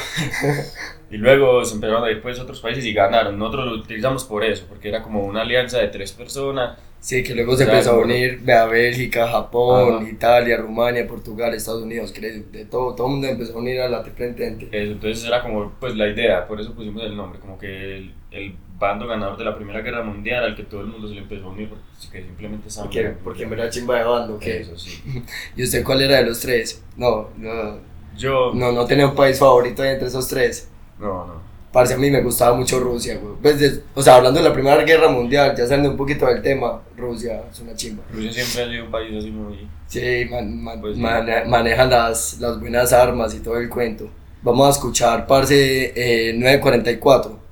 y 1.11 1.17
luego 1.17 1.65
se 1.65 1.75
empezaron 1.77 2.05
a 2.05 2.11
ir 2.11 2.21
pues 2.21 2.39
otros 2.39 2.61
países 2.61 2.85
y 2.85 2.93
ganaron. 2.93 3.39
Nosotros 3.39 3.67
lo 3.67 3.73
utilizamos 3.75 4.25
por 4.25 4.45
eso, 4.45 4.67
porque 4.69 4.89
era 4.89 5.03
como 5.03 5.25
una 5.25 5.43
alianza 5.43 5.79
de 5.79 5.89
tres 5.89 6.13
personas. 6.13 6.77
Sí, 7.01 7.23
que 7.23 7.35
luego 7.35 7.57
se 7.57 7.63
empezó 7.63 7.93
a 7.93 7.99
unir 7.99 8.43
a 8.51 8.67
Bélgica, 8.67 9.29
Japón, 9.29 10.03
Ajá. 10.03 10.11
Italia, 10.11 10.57
Rumania, 10.57 11.07
Portugal, 11.07 11.55
Estados 11.55 11.85
Unidos, 11.85 12.11
que 12.11 12.21
de 12.21 12.65
todo, 12.65 12.97
todo 12.97 13.07
el 13.07 13.13
mundo 13.13 13.29
empezó 13.29 13.55
a 13.55 13.59
unir 13.59 13.81
a 13.81 13.89
la. 13.89 14.01
Eso, 14.01 14.67
entonces 14.71 15.25
era 15.25 15.41
como 15.41 15.73
pues 15.79 15.95
la 15.95 16.09
idea, 16.09 16.47
por 16.49 16.61
eso 16.61 16.75
pusimos 16.75 17.05
el 17.05 17.17
nombre, 17.17 17.39
como 17.39 17.57
que 17.57 17.97
el, 17.99 18.15
el 18.33 18.57
bando 18.79 19.07
ganador 19.07 19.37
de 19.37 19.45
la 19.45 19.57
Primera 19.57 19.81
Guerra 19.81 20.03
Mundial 20.05 20.45
al 20.45 20.57
que 20.57 20.63
todo 20.63 20.83
el 20.83 20.87
mundo 20.87 21.09
se 21.09 21.15
le 21.15 21.21
empezó 21.23 21.47
a 21.47 21.49
unir, 21.51 21.69
porque 21.69 21.83
que 22.13 22.25
simplemente 22.25 22.69
estaban... 22.69 22.89
Porque, 22.91 23.09
porque 23.25 23.47
me 23.47 23.57
era 23.57 23.69
chimba 23.71 23.97
de 23.99 24.05
bando, 24.05 24.39
¿qué? 24.39 24.61
Eso 24.61 24.77
sí. 24.79 25.03
¿Y 25.57 25.65
usted 25.65 25.83
cuál 25.85 26.03
era 26.03 26.19
de 26.19 26.27
los 26.27 26.39
tres? 26.41 26.83
No, 26.97 27.29
no, 27.37 27.79
Yo... 28.17 28.53
no, 28.55 28.71
no 28.73 28.85
tenía 28.87 29.07
un 29.09 29.15
país 29.17 29.39
favorito 29.39 29.83
entre 29.85 30.07
esos 30.09 30.29
tres. 30.29 30.69
No, 30.99 31.27
no. 31.27 31.49
Parce, 31.73 31.93
a 31.93 31.99
mí 31.99 32.11
me 32.11 32.23
gustaba 32.23 32.57
mucho 32.57 32.81
Rusia, 32.81 33.19
güey. 33.19 33.35
Pues, 33.43 33.61
de- 33.61 33.83
o 33.95 34.03
sea, 34.03 34.17
hablando 34.17 34.41
de 34.41 34.49
la 34.49 34.55
Primera 34.55 34.83
Guerra 34.85 35.11
Mundial, 35.11 35.55
ya 35.57 35.67
saliendo 35.67 35.91
un 35.91 35.97
poquito 35.99 36.25
del 36.27 36.41
tema, 36.41 36.81
Rusia 36.97 37.43
es 37.53 37.61
una 37.61 37.75
chimba. 37.75 38.03
Rusia 38.13 38.33
siempre 38.33 38.63
ha 38.63 38.69
sido 38.69 38.85
un 38.87 38.91
país 38.91 39.15
así 39.19 39.31
muy... 39.31 39.69
Sí, 39.87 40.25
man- 40.31 40.63
man- 40.63 40.81
Pues 40.81 40.97
sí. 40.97 41.03
mane- 41.03 41.45
manejan 41.45 41.91
las, 41.91 42.39
las 42.41 42.59
buenas 42.59 42.93
armas 42.93 43.35
y 43.35 43.41
todo 43.41 43.59
el 43.59 43.69
cuento. 43.69 44.09
Vamos 44.43 44.67
a 44.67 44.71
escuchar, 44.71 45.27
parce, 45.27 45.93
eh, 45.95 46.33
944. 46.35 47.48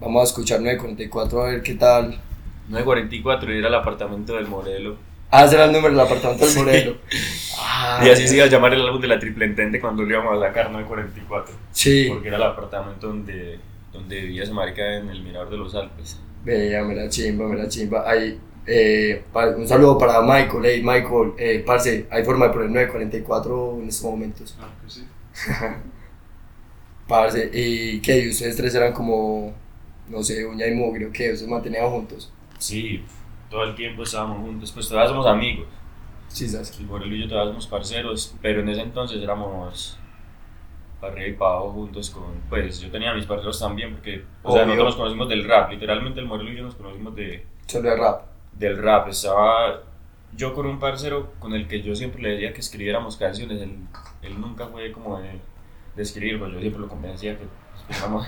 Vamos 0.00 0.20
a 0.22 0.24
escuchar 0.24 0.60
944 0.60 1.42
a 1.42 1.48
ver 1.50 1.62
qué 1.62 1.74
tal. 1.74 2.18
944 2.68 3.52
y 3.54 3.58
era 3.58 3.68
el 3.68 3.74
apartamento 3.74 4.34
del 4.34 4.46
Morelo. 4.46 4.96
Ah, 5.30 5.46
será 5.46 5.66
el 5.66 5.72
número 5.72 5.90
del 5.90 6.00
apartamento 6.00 6.46
del 6.46 6.56
Morelo. 6.56 6.96
Ah, 7.58 8.02
Y 8.04 8.08
así 8.08 8.26
se 8.26 8.36
iba 8.36 8.46
a 8.46 8.48
llamar 8.48 8.72
el 8.74 8.80
álbum 8.82 9.00
de 9.00 9.08
la 9.08 9.18
Triple 9.18 9.44
Entente 9.44 9.80
cuando 9.80 10.02
lo 10.02 10.10
íbamos 10.10 10.42
a 10.42 10.46
sacar 10.46 10.70
944. 10.70 11.54
Sí, 11.72 12.06
Porque 12.08 12.28
era 12.28 12.36
el 12.38 12.42
apartamento 12.44 13.08
donde, 13.08 13.58
donde 13.92 14.20
vivía 14.20 14.42
ese 14.44 14.52
marica 14.52 14.96
en 14.96 15.08
el 15.10 15.22
Mirador 15.22 15.50
de 15.50 15.56
los 15.58 15.74
Alpes. 15.74 16.18
vea, 16.44 16.82
me 16.82 16.94
la 16.94 17.08
chimba, 17.08 17.46
me 17.46 17.56
la 17.56 17.68
chimba. 17.68 18.08
Ahí, 18.10 18.38
eh, 18.66 19.22
un 19.56 19.68
saludo 19.68 19.98
para 19.98 20.22
Michael. 20.22 20.62
Hey, 20.64 20.82
Michael, 20.82 21.32
eh, 21.38 21.62
parce, 21.66 22.06
hay 22.10 22.24
forma 22.24 22.46
de 22.46 22.52
poner 22.52 22.70
944 22.70 23.78
en 23.82 23.88
estos 23.88 24.04
momentos. 24.10 24.54
Claro 24.56 24.72
que 24.82 24.90
sí. 24.90 25.04
Parce, 27.06 27.50
¿y 27.52 28.00
qué? 28.00 28.20
¿Y 28.20 28.28
ustedes 28.30 28.56
tres 28.56 28.74
eran 28.74 28.92
como, 28.92 29.52
no 30.10 30.22
sé, 30.22 30.44
uña 30.46 30.66
y 30.66 30.74
mugre 30.74 31.06
o 31.06 31.12
qué? 31.12 31.32
¿Ustedes 31.32 31.48
mantenían 31.50 31.88
juntos? 31.90 32.32
Sí, 32.58 33.04
todo 33.48 33.64
el 33.64 33.74
tiempo 33.74 34.02
estábamos 34.02 34.38
juntos, 34.40 34.72
pues 34.72 34.88
todavía 34.88 35.08
somos 35.10 35.26
amigos. 35.26 35.66
Sí, 36.28 36.48
¿sabes? 36.48 36.78
El 36.78 36.86
Morelo 36.86 37.14
y 37.16 37.22
yo 37.22 37.28
todavía 37.28 37.50
somos 37.52 37.66
parceros, 37.66 38.36
pero 38.42 38.60
en 38.60 38.68
ese 38.68 38.82
entonces 38.82 39.20
éramos 39.22 39.98
para 41.00 41.14
arriba 41.14 41.28
y 41.28 41.32
para 41.32 41.52
abajo 41.52 41.72
juntos 41.72 42.10
con, 42.10 42.24
pues 42.48 42.80
yo 42.80 42.90
tenía 42.90 43.14
mis 43.14 43.24
parceros 43.26 43.58
también, 43.58 43.92
porque, 43.94 44.24
o 44.42 44.52
sea, 44.52 44.62
Obvio. 44.64 44.74
nosotros 44.74 44.86
nos 44.88 44.96
conocimos 44.96 45.28
del 45.28 45.44
rap, 45.48 45.70
literalmente 45.70 46.20
el 46.20 46.26
Morelo 46.26 46.52
y 46.52 46.56
yo 46.56 46.62
nos 46.64 46.74
conocimos 46.74 47.14
de, 47.16 47.46
Solo 47.66 47.88
de 47.90 47.96
rap. 47.96 48.26
del 48.52 48.76
rap, 48.82 49.08
estaba 49.08 49.82
yo 50.36 50.54
con 50.54 50.66
un 50.66 50.78
parcero 50.78 51.32
con 51.40 51.54
el 51.54 51.66
que 51.66 51.82
yo 51.82 51.96
siempre 51.96 52.22
le 52.22 52.30
decía 52.32 52.52
que 52.52 52.60
escribiéramos 52.60 53.16
canciones, 53.16 53.60
él, 53.62 53.76
él 54.22 54.40
nunca 54.40 54.66
fue 54.68 54.92
como 54.92 55.18
de, 55.18 55.40
de 55.96 56.02
escribir, 56.02 56.38
pues 56.38 56.52
yo 56.52 56.60
siempre 56.60 56.80
lo 56.82 56.88
convencía 56.88 57.36
que 57.38 57.44
empezamos 57.82 58.26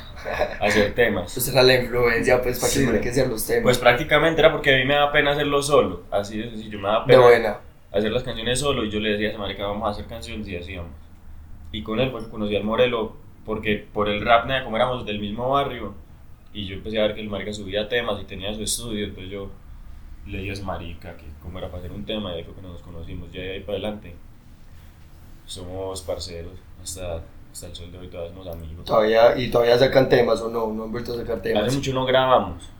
a 0.60 0.64
hacer 0.64 0.94
temas. 0.94 1.32
Pues 1.32 1.48
era 1.48 1.62
la 1.62 1.74
influencia, 1.74 2.42
pues, 2.42 2.58
para 2.58 2.72
Sí. 2.72 2.86
que 2.86 3.00
que 3.00 3.12
sean 3.12 3.30
los 3.30 3.46
temas. 3.46 3.62
Pues 3.62 3.78
prácticamente 3.78 4.40
era 4.40 4.50
porque 4.52 4.74
a 4.74 4.78
mí 4.78 4.84
me 4.84 4.94
da 4.94 5.10
pena 5.12 5.32
hacerlo 5.32 5.62
solo, 5.62 6.02
así 6.10 6.38
de 6.38 6.50
sencillo, 6.50 6.78
me 6.78 6.88
da 6.88 7.00
de 7.00 7.06
pena 7.06 7.20
buena. 7.20 7.58
hacer 7.92 8.10
las 8.10 8.22
canciones 8.22 8.58
solo 8.58 8.84
y 8.84 8.90
yo 8.90 9.00
le 9.00 9.10
decía 9.10 9.28
a 9.28 9.30
esa 9.30 9.38
marica, 9.38 9.66
vamos 9.66 9.86
a 9.86 9.90
hacer 9.90 10.06
canciones 10.06 10.48
y 10.48 10.56
hacíamos. 10.56 10.90
Y 11.72 11.82
con 11.82 12.00
él 12.00 12.10
que 12.12 12.28
conocí 12.30 12.56
al 12.56 12.64
Morelo, 12.64 13.16
porque 13.44 13.86
por 13.92 14.08
el 14.08 14.24
rap, 14.24 14.46
nada, 14.46 14.64
como 14.64 14.76
éramos 14.76 15.04
del 15.06 15.18
mismo 15.20 15.50
barrio, 15.50 15.94
y 16.54 16.66
yo 16.66 16.74
empecé 16.74 16.98
a 16.98 17.02
ver 17.02 17.14
que 17.14 17.20
el 17.22 17.28
marica 17.28 17.52
subía 17.52 17.88
temas 17.88 18.20
y 18.20 18.24
tenía 18.24 18.52
su 18.54 18.62
estudio, 18.62 19.06
entonces 19.06 19.30
yo 19.32 19.50
le 20.26 20.38
dije 20.38 20.50
a 20.50 20.52
ese 20.52 20.62
marica 20.62 21.16
que 21.16 21.24
cómo 21.42 21.58
era 21.58 21.68
para 21.68 21.78
hacer 21.78 21.92
un 21.92 22.04
tema 22.04 22.32
y 22.32 22.38
ahí 22.38 22.44
fue 22.44 22.54
que 22.54 22.60
nos 22.62 22.80
conocimos, 22.82 23.32
ya 23.32 23.40
de 23.40 23.52
ahí 23.54 23.60
para 23.60 23.78
adelante 23.78 24.14
somos 25.46 26.02
parceros, 26.02 26.52
hasta, 26.82 27.22
todavía 27.52 28.28
somos 28.30 28.46
amigos. 28.48 28.84
Todavía, 28.84 29.36
y 29.38 29.50
todavía 29.50 29.78
sacan 29.78 30.08
temas 30.08 30.40
o 30.40 30.48
no, 30.50 30.72
no 30.72 30.84
han 30.84 30.92
vuelto 30.92 31.12
a 31.14 31.16
sacar 31.16 31.40
temas. 31.42 31.64
Hace 31.64 31.76
mucho 31.76 31.92
no 31.94 32.04
grabamos. 32.06 32.70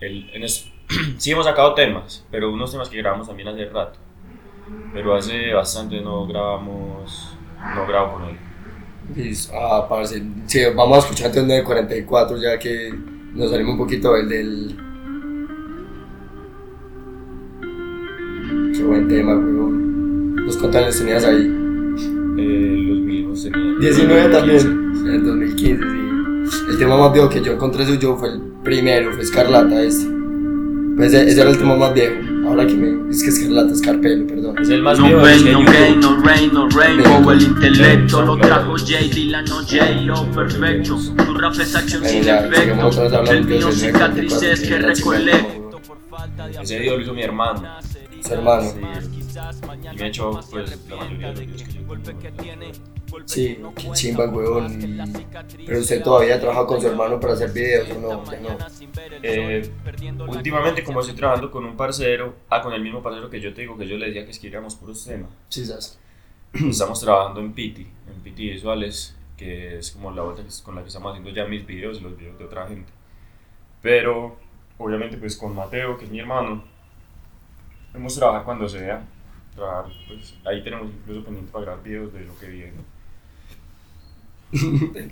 El, 0.00 0.30
en 0.34 0.44
es- 0.44 0.70
sí 1.18 1.30
hemos 1.32 1.44
sacado 1.46 1.74
temas, 1.74 2.24
pero 2.30 2.52
unos 2.52 2.70
temas 2.70 2.88
que 2.88 2.98
grabamos 2.98 3.26
también 3.26 3.48
hace 3.48 3.64
rato. 3.66 3.98
Pero 4.92 5.14
hace 5.14 5.52
bastante 5.52 6.00
no 6.00 6.26
grabamos, 6.26 7.36
no 7.74 7.86
grabo 7.86 8.14
con 8.14 8.24
él. 8.24 8.36
Listo. 9.14 9.52
Ah, 9.54 9.86
parce. 9.88 10.22
Sí, 10.46 10.60
vamos 10.74 10.96
a 10.96 11.00
escuchar 11.00 11.26
entonces 11.26 11.48
944 11.64 12.36
ya 12.38 12.58
que 12.58 12.90
nos 13.34 13.50
salimos 13.50 13.72
un 13.72 13.78
poquito 13.78 14.14
del 14.14 14.28
del. 14.28 14.76
Qué 18.74 18.82
buen 18.82 19.08
tema, 19.08 19.32
weón. 19.34 20.36
¿Los 20.46 20.56
cuántos 20.56 20.82
años 20.82 20.98
tenías 20.98 21.24
ahí? 21.24 21.42
Eh, 22.38 22.76
los 22.88 22.98
mismos 23.34 23.52
tenían. 23.52 23.80
19 23.80 24.28
también. 24.30 24.58
15. 24.58 25.14
En 25.14 25.26
2015, 25.26 25.84
sí. 25.84 26.04
El 26.70 26.78
tema 26.78 26.96
más 26.96 27.12
viejo 27.12 27.28
que 27.28 27.42
yo 27.42 27.52
encontré 27.52 27.86
suyo 27.86 28.16
fue 28.16 28.30
el 28.30 28.40
primero, 28.62 29.12
fue 29.12 29.22
Escarlata 29.22 29.82
este. 29.82 30.08
Pues 30.96 31.12
ese, 31.12 31.28
ese 31.28 31.40
era 31.40 31.50
el 31.50 31.58
tema 31.58 31.76
más 31.76 31.94
viejo. 31.94 32.14
Ahora 32.46 32.66
que 32.66 32.74
me. 32.74 33.10
Es 33.10 33.22
que 33.22 33.30
Escarlata 33.30 33.72
es 33.72 33.80
Carpelo, 33.80 34.26
perdón. 34.26 34.58
Es 34.60 34.68
el 34.68 34.82
más 34.82 34.98
No 34.98 35.06
viejo 35.06 35.26
de 35.26 35.36
los 35.36 35.64
rain, 35.64 36.00
no 36.00 36.22
rain, 36.22 36.50
no 36.52 36.68
rain, 36.68 37.02
no 37.02 37.32
El 37.32 37.42
intelecto 37.42 38.22
lo 38.22 38.36
trajo 38.36 38.74
Jay 38.76 39.08
Dillon, 39.08 39.44
no 39.46 39.56
J-Lo, 39.56 40.26
perfecto 40.32 40.98
Tu 41.26 41.34
rap 41.34 41.54
es 41.60 41.74
acción 41.74 42.04
sin 42.04 42.28
efecto 42.28 43.32
El 43.32 43.44
mío 43.44 43.72
cicatrices 43.72 44.60
944, 44.62 44.68
que 44.68 44.78
recolecto. 44.78 45.64
Ese 46.62 46.78
video 46.78 46.96
lo 46.96 47.02
hizo 47.02 47.14
mi 47.14 47.22
hermano. 47.22 47.62
Su 48.20 48.34
hermano. 48.34 48.70
Sí. 48.70 48.78
Y 49.92 49.96
me 49.96 50.04
ha 50.04 50.06
hecho 50.06 50.40
pues 50.50 50.70
la 50.88 50.96
mayoría 50.96 51.32
de 51.32 51.46
los 51.46 51.62
que 51.62 51.72
yo. 51.72 51.80
Sí, 53.26 53.58
qué 53.76 53.90
chimba, 53.92 54.26
weón. 54.26 54.78
Pero 55.66 55.78
usted 55.78 56.02
todavía 56.02 56.40
trabaja 56.40 56.66
con 56.66 56.80
su 56.80 56.88
hermano 56.88 57.20
para 57.20 57.34
hacer 57.34 57.52
videos 57.52 57.90
o 57.90 58.00
no, 58.00 58.24
ya 58.30 58.40
no. 58.40 58.58
Eh, 59.22 59.70
últimamente 60.28 60.84
como 60.84 61.00
estoy 61.00 61.16
trabajando 61.16 61.50
con 61.50 61.64
un 61.64 61.76
parcero, 61.76 62.34
ah, 62.50 62.62
con 62.62 62.72
el 62.72 62.82
mismo 62.82 63.02
parcero 63.02 63.30
que 63.30 63.40
yo 63.40 63.54
te 63.54 63.62
digo 63.62 63.76
que 63.76 63.86
yo 63.86 63.96
le 63.96 64.06
decía 64.06 64.24
que 64.24 64.30
escribiéramos 64.30 64.74
puros 64.76 65.04
temas. 65.04 65.30
Sí, 65.48 65.64
sabes. 65.64 65.98
Estamos 66.52 67.00
trabajando 67.00 67.40
en 67.40 67.52
Piti, 67.52 67.82
en 67.82 68.20
Piti 68.22 68.50
Visuales, 68.50 69.16
que 69.36 69.78
es 69.78 69.90
como 69.90 70.10
la 70.10 70.22
vuelta 70.22 70.42
con 70.62 70.74
la 70.76 70.82
que 70.82 70.88
estamos 70.88 71.10
haciendo 71.10 71.30
ya 71.30 71.46
mis 71.46 71.66
videos 71.66 71.98
y 71.98 72.00
los 72.00 72.16
videos 72.16 72.38
de 72.38 72.44
otra 72.44 72.66
gente. 72.68 72.92
Pero, 73.82 74.36
obviamente, 74.78 75.16
pues 75.16 75.36
con 75.36 75.54
Mateo, 75.54 75.98
que 75.98 76.04
es 76.04 76.10
mi 76.10 76.20
hermano, 76.20 76.64
hemos 77.92 78.14
trabajado 78.14 78.44
cuando 78.44 78.68
sea. 78.68 79.04
trabajar, 79.54 79.92
pues 80.08 80.34
ahí 80.44 80.62
tenemos 80.62 80.88
incluso 80.88 81.24
pendiente 81.24 81.52
para 81.52 81.64
grabar 81.64 81.84
videos 81.84 82.12
de 82.12 82.24
lo 82.24 82.38
que 82.38 82.46
viene. 82.46 82.93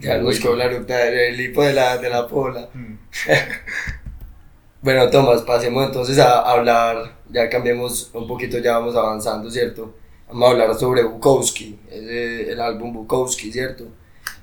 Ya 0.01 0.19
nos 0.19 0.39
quedó 0.39 0.57
la 0.57 0.69
ruta 0.69 1.09
el 1.09 1.41
hipo 1.41 1.63
de 1.63 1.73
la, 1.73 1.99
de 1.99 2.09
la 2.09 2.27
pola. 2.27 2.69
Bueno, 4.83 5.09
Tomás, 5.11 5.43
pasemos 5.43 5.87
entonces 5.87 6.19
a 6.19 6.41
hablar, 6.41 7.19
ya 7.31 7.49
cambiemos 7.49 8.11
un 8.15 8.27
poquito, 8.27 8.59
ya 8.59 8.79
vamos 8.79 8.97
avanzando, 8.97 9.49
¿cierto? 9.49 9.95
Vamos 10.27 10.49
a 10.49 10.51
hablar 10.51 10.75
sobre 10.75 11.05
Bukowski, 11.05 11.79
el 11.89 12.61
álbum 12.61 12.93
Bukowski, 12.93 13.53
¿cierto? 13.53 13.87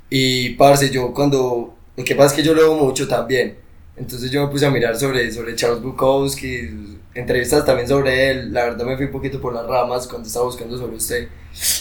Y, 0.10 0.52
parce, 0.52 0.90
yo 0.92 1.14
cuando, 1.14 1.76
lo 1.98 2.04
que 2.06 2.16
pasa 2.16 2.28
es 2.28 2.34
que 2.38 2.48
yo 2.48 2.54
leo 2.54 2.74
mucho 2.74 3.06
también, 3.06 3.58
entonces 3.98 4.32
yo 4.32 4.46
me 4.46 4.50
puse 4.50 4.66
a 4.66 4.72
mirar 4.72 4.98
sobre, 4.98 5.30
sobre 5.30 5.56
Charles 5.56 5.82
Bukowski, 5.82 6.98
entrevistas 7.14 7.66
también 7.66 7.90
sobre 7.90 8.32
él, 8.32 8.54
la 8.54 8.64
verdad 8.64 8.86
me 8.86 8.96
fui 8.96 9.08
un 9.08 9.12
poquito 9.12 9.42
por 9.42 9.54
las 9.54 9.68
ramas 9.68 10.08
cuando 10.08 10.26
estaba 10.26 10.46
buscando 10.46 10.78
sobre 10.78 10.96
usted, 10.96 11.28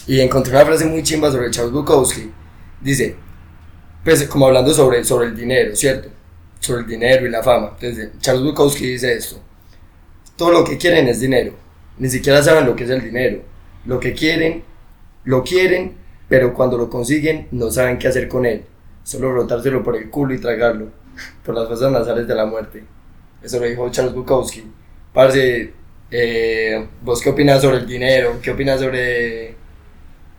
y 0.08 0.18
encontré 0.18 0.52
una 0.52 0.66
frase 0.66 0.84
muy 0.84 1.04
chimba 1.04 1.30
sobre 1.30 1.48
Charles 1.52 1.72
Bukowski, 1.72 2.32
dice, 2.80 3.16
pues 4.04 4.24
como 4.24 4.46
hablando 4.46 4.72
sobre, 4.72 5.04
sobre 5.04 5.28
el 5.28 5.36
dinero, 5.36 5.74
¿cierto? 5.76 6.08
Sobre 6.60 6.82
el 6.82 6.86
dinero 6.86 7.26
y 7.26 7.30
la 7.30 7.42
fama. 7.42 7.72
Entonces, 7.80 8.10
Charles 8.20 8.42
Bukowski 8.42 8.86
dice 8.86 9.14
esto. 9.14 9.40
Todo 10.36 10.52
lo 10.52 10.64
que 10.64 10.78
quieren 10.78 11.08
es 11.08 11.20
dinero. 11.20 11.52
Ni 11.98 12.08
siquiera 12.08 12.42
saben 12.42 12.66
lo 12.66 12.76
que 12.76 12.84
es 12.84 12.90
el 12.90 13.02
dinero. 13.02 13.42
Lo 13.84 13.98
que 13.98 14.12
quieren, 14.12 14.62
lo 15.24 15.42
quieren, 15.42 15.96
pero 16.28 16.54
cuando 16.54 16.78
lo 16.78 16.88
consiguen 16.88 17.48
no 17.50 17.70
saben 17.70 17.98
qué 17.98 18.08
hacer 18.08 18.28
con 18.28 18.46
él. 18.46 18.64
Solo 19.02 19.32
rotárselo 19.32 19.82
por 19.82 19.96
el 19.96 20.10
culo 20.10 20.34
y 20.34 20.38
tragarlo. 20.38 20.88
Por 21.44 21.54
las 21.54 21.66
fosas 21.68 21.90
nasales 21.90 22.28
de 22.28 22.34
la 22.34 22.46
muerte. 22.46 22.84
Eso 23.42 23.58
lo 23.58 23.66
dijo 23.66 23.90
Charles 23.90 24.14
Bukowski. 24.14 24.64
Parce, 25.12 25.72
eh, 26.10 26.88
¿vos 27.02 27.20
qué 27.20 27.30
opinas 27.30 27.60
sobre 27.60 27.78
el 27.78 27.86
dinero? 27.86 28.38
¿Qué 28.40 28.52
opinas 28.52 28.80
sobre, 28.80 29.54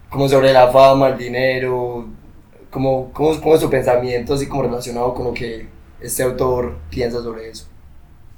como 0.09 0.29
sobre 0.29 0.53
la 0.53 0.71
fama, 0.71 1.09
el 1.09 1.17
dinero? 1.17 2.07
¿Cómo, 2.71 3.11
cómo, 3.13 3.39
cómo 3.41 3.55
es 3.55 3.61
tu 3.61 3.69
pensamiento 3.69 4.33
así 4.35 4.47
como 4.47 4.63
relacionado 4.63 5.13
con 5.13 5.25
lo 5.25 5.33
que 5.33 5.67
este 5.99 6.23
autor 6.23 6.77
piensa 6.89 7.21
sobre 7.21 7.49
eso? 7.49 7.65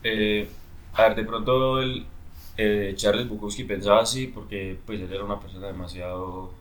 Eh, 0.03 0.47
a 0.93 1.03
ver, 1.03 1.15
de 1.15 1.23
pronto 1.25 1.79
el, 1.81 2.05
eh, 2.57 2.93
Charles 2.95 3.27
Bukowski 3.27 3.63
pensaba 3.65 4.01
así 4.01 4.27
porque 4.27 4.77
pues 4.85 4.99
él 5.01 5.11
era 5.13 5.23
una 5.23 5.39
persona 5.39 5.67
demasiado... 5.67 6.51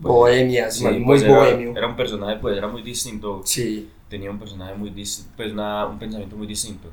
pues, 0.00 0.12
Bohemia, 0.12 0.70
sí, 0.70 0.84
muy 0.84 1.04
pues, 1.04 1.22
era- 1.22 1.32
bohemio. 1.34 1.76
Era 1.76 1.86
un 1.86 1.96
personaje, 1.96 2.36
pues 2.40 2.56
era 2.56 2.68
muy 2.68 2.82
distinto 2.82 3.42
Sí, 3.44 3.88
tenía 4.08 4.30
un 4.30 4.38
personaje 4.38 4.74
muy 4.74 4.90
distinto, 4.90 5.32
pues 5.36 5.52
una- 5.52 5.86
un 5.86 5.98
pensamiento 5.98 6.36
muy 6.36 6.46
distinto. 6.46 6.88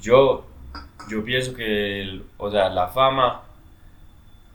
Yo, 0.00 0.44
yo 1.10 1.24
pienso 1.24 1.54
que, 1.54 2.02
el- 2.02 2.24
o 2.38 2.50
sea, 2.50 2.68
la 2.68 2.88
fama 2.88 3.42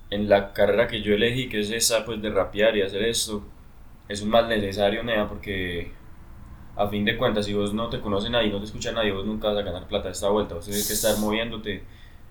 en 0.09 0.27
la 0.29 0.53
carrera 0.53 0.87
que 0.87 1.01
yo 1.01 1.13
elegí, 1.13 1.47
que 1.49 1.61
es 1.61 1.71
esa, 1.71 2.05
pues 2.05 2.21
de 2.21 2.29
rapear 2.29 2.75
y 2.75 2.81
hacer 2.81 3.03
esto, 3.03 3.41
es 4.11 4.21
un 4.21 4.29
mal 4.29 4.47
necesario, 4.49 5.03
nea, 5.03 5.27
porque 5.27 5.91
a 6.75 6.87
fin 6.87 7.05
de 7.05 7.17
cuentas, 7.17 7.45
si 7.45 7.53
vos 7.53 7.73
no 7.73 7.89
te 7.89 7.99
conoce 7.99 8.29
nadie, 8.29 8.49
no 8.49 8.59
te 8.59 8.65
escucha 8.65 8.91
nadie, 8.91 9.11
vos 9.11 9.25
nunca 9.25 9.49
vas 9.49 9.57
a 9.57 9.61
ganar 9.61 9.87
plata 9.87 10.07
de 10.07 10.13
esta 10.13 10.29
vuelta, 10.29 10.55
vos 10.55 10.65
tienes 10.65 10.87
que 10.87 10.93
estar 10.93 11.17
moviéndote 11.17 11.83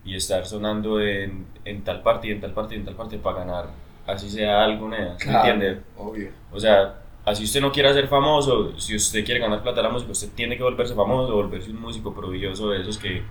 y 0.04 0.14
estar 0.14 0.46
sonando 0.46 1.00
en, 1.00 1.46
en 1.64 1.84
tal 1.84 2.02
parte 2.02 2.28
y 2.28 2.32
en 2.32 2.40
tal 2.40 2.52
parte 2.52 2.74
y 2.74 2.78
en 2.78 2.84
tal 2.84 2.94
parte 2.94 3.18
para 3.18 3.38
ganar, 3.38 3.70
así 4.06 4.30
sea 4.30 4.64
algo, 4.64 4.88
nea, 4.88 5.18
¿sí 5.18 5.30
me 5.30 5.32
claro, 5.32 5.48
entiendes? 5.50 5.84
obvio. 5.96 6.30
O 6.52 6.58
sea, 6.58 7.00
así 7.24 7.44
usted 7.44 7.60
no 7.60 7.70
quiera 7.70 7.92
ser 7.92 8.08
famoso, 8.08 8.78
si 8.78 8.96
usted 8.96 9.24
quiere 9.24 9.40
ganar 9.40 9.62
plata 9.62 9.76
de 9.82 9.88
la 9.88 9.92
música, 9.92 10.12
usted 10.12 10.30
tiene 10.34 10.56
que 10.56 10.62
volverse 10.62 10.94
famoso, 10.94 11.34
volverse 11.34 11.70
un 11.70 11.80
músico 11.80 12.14
prodigioso 12.14 12.70
de 12.70 12.80
esos 12.80 12.98
que, 12.98 13.22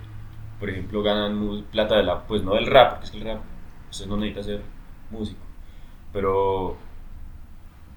por 0.58 0.70
ejemplo, 0.70 1.02
ganan 1.02 1.64
plata 1.70 1.96
de 1.96 2.04
la, 2.04 2.22
pues 2.26 2.42
no 2.42 2.54
del 2.54 2.66
rap, 2.66 2.92
porque 2.92 3.06
es 3.06 3.10
que 3.10 3.18
el 3.18 3.24
rap, 3.24 3.40
usted 3.90 4.06
no 4.06 4.16
necesita 4.16 4.42
ser 4.44 4.60
músico, 5.10 5.40
pero 6.12 6.76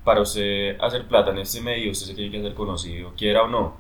para 0.04 0.22
usted 0.22 0.78
hacer 0.82 1.08
plata 1.08 1.32
en 1.32 1.40
este 1.40 1.62
medio, 1.62 1.92
usted 1.92 2.08
se 2.08 2.16
tiene 2.16 2.32
que 2.32 2.40
hacer 2.40 2.54
conocido, 2.56 3.14
quiera 3.18 3.44
o 3.44 3.48
no. 3.48 3.78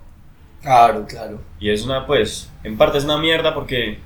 Claro, 0.61 1.05
claro. 1.05 1.39
Y 1.59 1.69
es 1.71 1.83
una, 1.85 2.05
pues, 2.05 2.51
en 2.63 2.77
parte 2.77 2.97
es 2.99 3.05
una 3.05 3.17
mierda 3.17 3.53
porque, 3.55 3.99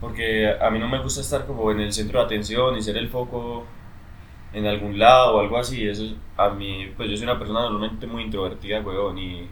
porque 0.00 0.48
a 0.48 0.70
mí 0.70 0.78
no 0.78 0.88
me 0.88 1.02
gusta 1.02 1.20
estar 1.20 1.46
como 1.46 1.70
en 1.70 1.80
el 1.80 1.92
centro 1.92 2.18
de 2.20 2.24
atención 2.26 2.76
y 2.76 2.82
ser 2.82 2.96
el 2.96 3.08
foco 3.08 3.66
en 4.52 4.66
algún 4.66 4.98
lado 4.98 5.36
o 5.36 5.40
algo 5.40 5.58
así. 5.58 5.86
Eso 5.88 6.04
es- 6.04 6.14
a 6.36 6.50
mí, 6.50 6.92
pues 6.96 7.10
yo 7.10 7.16
soy 7.16 7.24
una 7.24 7.38
persona 7.38 7.62
normalmente 7.62 8.06
muy 8.06 8.24
introvertida, 8.24 8.80
weón, 8.80 9.18
y, 9.18 9.48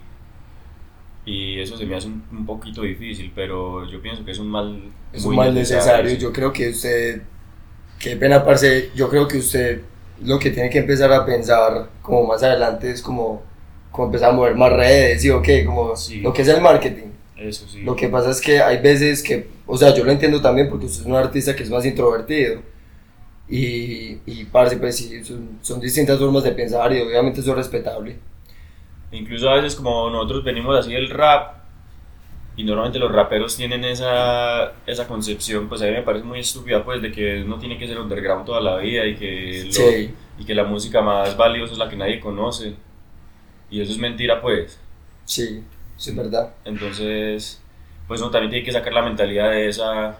y 1.24 1.60
eso 1.60 1.76
se 1.76 1.84
me 1.86 1.96
hace 1.96 2.06
un, 2.08 2.24
un 2.32 2.46
poquito 2.46 2.82
difícil, 2.82 3.32
pero 3.34 3.86
yo 3.86 4.00
pienso 4.00 4.24
que 4.24 4.30
es 4.30 4.38
un 4.38 4.48
mal 4.50 4.82
Es 5.12 5.24
un 5.24 5.34
mal 5.36 5.54
necesario. 5.54 6.10
sí. 6.10 6.18
Yo 6.18 6.32
creo 6.32 6.52
que 6.52 6.70
usted, 6.70 7.22
qué 7.98 8.16
pena, 8.16 8.44
parce, 8.44 8.92
yo 8.94 9.08
creo 9.10 9.28
que 9.28 9.38
usted 9.38 9.82
lo 10.22 10.38
que 10.38 10.50
tiene 10.50 10.70
que 10.70 10.78
empezar 10.78 11.12
a 11.12 11.24
pensar 11.24 11.88
como 12.02 12.26
más 12.26 12.42
adelante 12.42 12.90
es 12.90 13.02
como, 13.02 13.42
como 13.90 14.06
empezar 14.08 14.30
a 14.30 14.32
mover 14.32 14.54
más 14.54 14.72
redes, 14.72 15.22
¿sí 15.22 15.30
o 15.30 15.40
qué? 15.42 15.64
Como 15.64 15.96
Sí. 15.96 16.20
lo 16.20 16.32
que 16.32 16.42
es 16.42 16.48
el 16.48 16.60
marketing. 16.60 17.08
Eso 17.36 17.66
sí. 17.68 17.82
Lo 17.82 17.94
que 17.94 18.08
pasa 18.08 18.30
es 18.30 18.40
que 18.40 18.60
hay 18.60 18.78
veces 18.78 19.22
que, 19.22 19.48
o 19.66 19.76
sea, 19.76 19.94
yo 19.94 20.02
lo 20.04 20.10
entiendo 20.10 20.40
también 20.40 20.68
porque 20.68 20.86
usted 20.86 21.02
es 21.02 21.06
un 21.06 21.14
artista 21.14 21.54
que 21.54 21.62
es 21.62 21.70
más 21.70 21.84
introvertido. 21.86 22.60
Y, 23.48 24.18
y 24.26 24.44
parce, 24.50 24.76
pues 24.76 24.96
sí, 24.96 25.24
son, 25.24 25.58
son 25.62 25.80
distintas 25.80 26.18
formas 26.18 26.44
de 26.44 26.52
pensar 26.52 26.92
y 26.92 27.00
obviamente 27.00 27.40
eso 27.40 27.52
es 27.52 27.56
respetable. 27.56 28.18
Incluso 29.10 29.48
a 29.48 29.54
veces 29.56 29.74
como 29.74 30.10
nosotros 30.10 30.44
venimos 30.44 30.76
así 30.78 30.92
del 30.92 31.08
rap 31.08 31.57
y 32.58 32.64
normalmente 32.64 32.98
los 32.98 33.10
raperos 33.12 33.56
tienen 33.56 33.84
esa, 33.84 34.72
esa 34.86 35.08
concepción, 35.08 35.68
pues 35.70 35.80
a 35.82 35.86
mí 35.86 35.92
me 35.92 36.02
parece 36.02 36.26
muy 36.26 36.40
estúpida 36.40 36.84
pues 36.84 37.00
de 37.00 37.10
que 37.12 37.42
uno 37.44 37.58
tiene 37.58 37.78
que 37.78 37.88
ser 37.88 37.98
underground 37.98 38.44
toda 38.46 38.60
la 38.60 38.76
vida 38.78 39.06
y 39.06 39.16
que, 39.16 39.64
lo- 39.64 39.72
Sí, 39.72 40.14
y 40.38 40.44
que 40.44 40.54
la 40.54 40.64
música 40.64 41.00
más 41.02 41.36
valiosa 41.36 41.72
es 41.72 41.78
la 41.78 41.88
que 41.88 41.96
nadie 41.96 42.20
conoce. 42.20 42.74
Y 43.70 43.80
eso 43.80 43.92
es 43.92 43.98
mentira 43.98 44.40
pues. 44.42 44.80
sí, 45.24 45.62
sí 45.96 46.10
es 46.10 46.16
verdad. 46.16 46.54
Entonces, 46.64 47.62
pues 48.08 48.20
también 48.20 48.50
tiene 48.50 48.64
que 48.64 48.72
sacar 48.72 48.92
la 48.92 49.02
mentalidad 49.02 49.50
de 49.50 49.68
esa, 49.68 50.18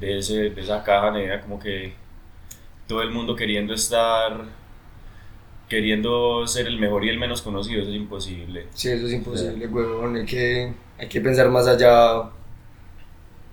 de 0.00 0.18
ese, 0.18 0.50
de 0.50 0.60
esa 0.60 0.84
caja 0.84 1.10
negra, 1.12 1.40
como 1.40 1.58
que 1.60 1.94
todo 2.88 3.02
el 3.02 3.10
mundo 3.10 3.36
queriendo 3.36 3.74
estar, 3.74 4.44
queriendo 5.68 6.46
ser 6.46 6.66
el 6.66 6.78
mejor 6.78 7.04
y 7.04 7.10
el 7.10 7.18
menos 7.18 7.42
conocido, 7.42 7.82
eso 7.82 7.90
es 7.90 7.96
imposible. 7.96 8.66
Sí, 8.74 8.90
eso 8.90 9.06
es 9.06 9.12
imposible, 9.12 9.66
huevón. 9.66 10.16
Hay 10.16 10.24
que, 10.26 10.72
hay 10.98 11.08
que 11.08 11.20
pensar 11.20 11.48
más 11.50 11.66
allá, 11.66 12.30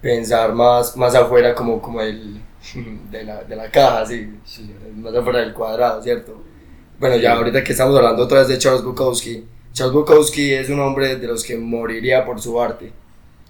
pensar 0.01 0.53
más, 0.53 0.95
más 0.97 1.15
afuera 1.15 1.55
como, 1.55 1.81
como 1.81 2.01
el, 2.01 2.41
de, 3.11 3.23
la, 3.23 3.43
de 3.43 3.55
la 3.55 3.69
caja, 3.71 4.05
sí, 4.05 4.39
sí, 4.45 4.73
más 4.95 5.15
afuera 5.15 5.39
del 5.39 5.53
cuadrado, 5.53 6.01
¿cierto? 6.01 6.43
Bueno, 6.99 7.17
ya 7.17 7.31
Sí. 7.31 7.37
ahorita 7.37 7.63
que 7.63 7.71
estamos 7.73 7.95
hablando 7.97 8.23
otra 8.23 8.39
vez 8.39 8.47
de 8.47 8.57
Charles 8.57 8.83
Bukowski, 8.83 9.45
Charles 9.73 9.93
Bukowski 9.93 10.53
es 10.53 10.69
un 10.69 10.79
hombre 10.79 11.17
de 11.17 11.27
los 11.27 11.43
que 11.43 11.57
moriría 11.57 12.25
por 12.25 12.41
su 12.41 12.59
arte. 12.61 12.93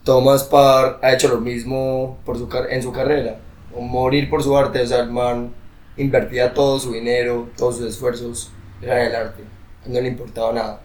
Thomas 0.03 0.43
Parr 0.45 0.99
ha 1.03 1.13
hecho 1.13 1.27
lo 1.29 1.41
mismo 1.41 2.19
por 2.25 2.37
su, 2.37 2.47
car- 2.49 2.67
en 2.71 2.81
su 2.83 2.91
carrera, 2.91 3.39
o 3.73 3.81
morir 3.81 4.29
por 4.29 4.43
su 4.43 4.55
arte, 4.57 4.81
o 4.81 4.87
sea, 4.87 5.01
el 5.01 5.11
man 5.11 5.53
invertía 5.97 6.53
todo 6.53 6.79
su 6.79 6.93
dinero, 6.93 7.49
todos 7.57 7.77
sus 7.77 7.87
esfuerzos 7.87 8.51
eran 8.81 8.99
en 9.01 9.07
el 9.07 9.15
arte, 9.15 9.43
no 9.85 10.01
le 10.01 10.07
importaba 10.09 10.53
nada. 10.53 10.81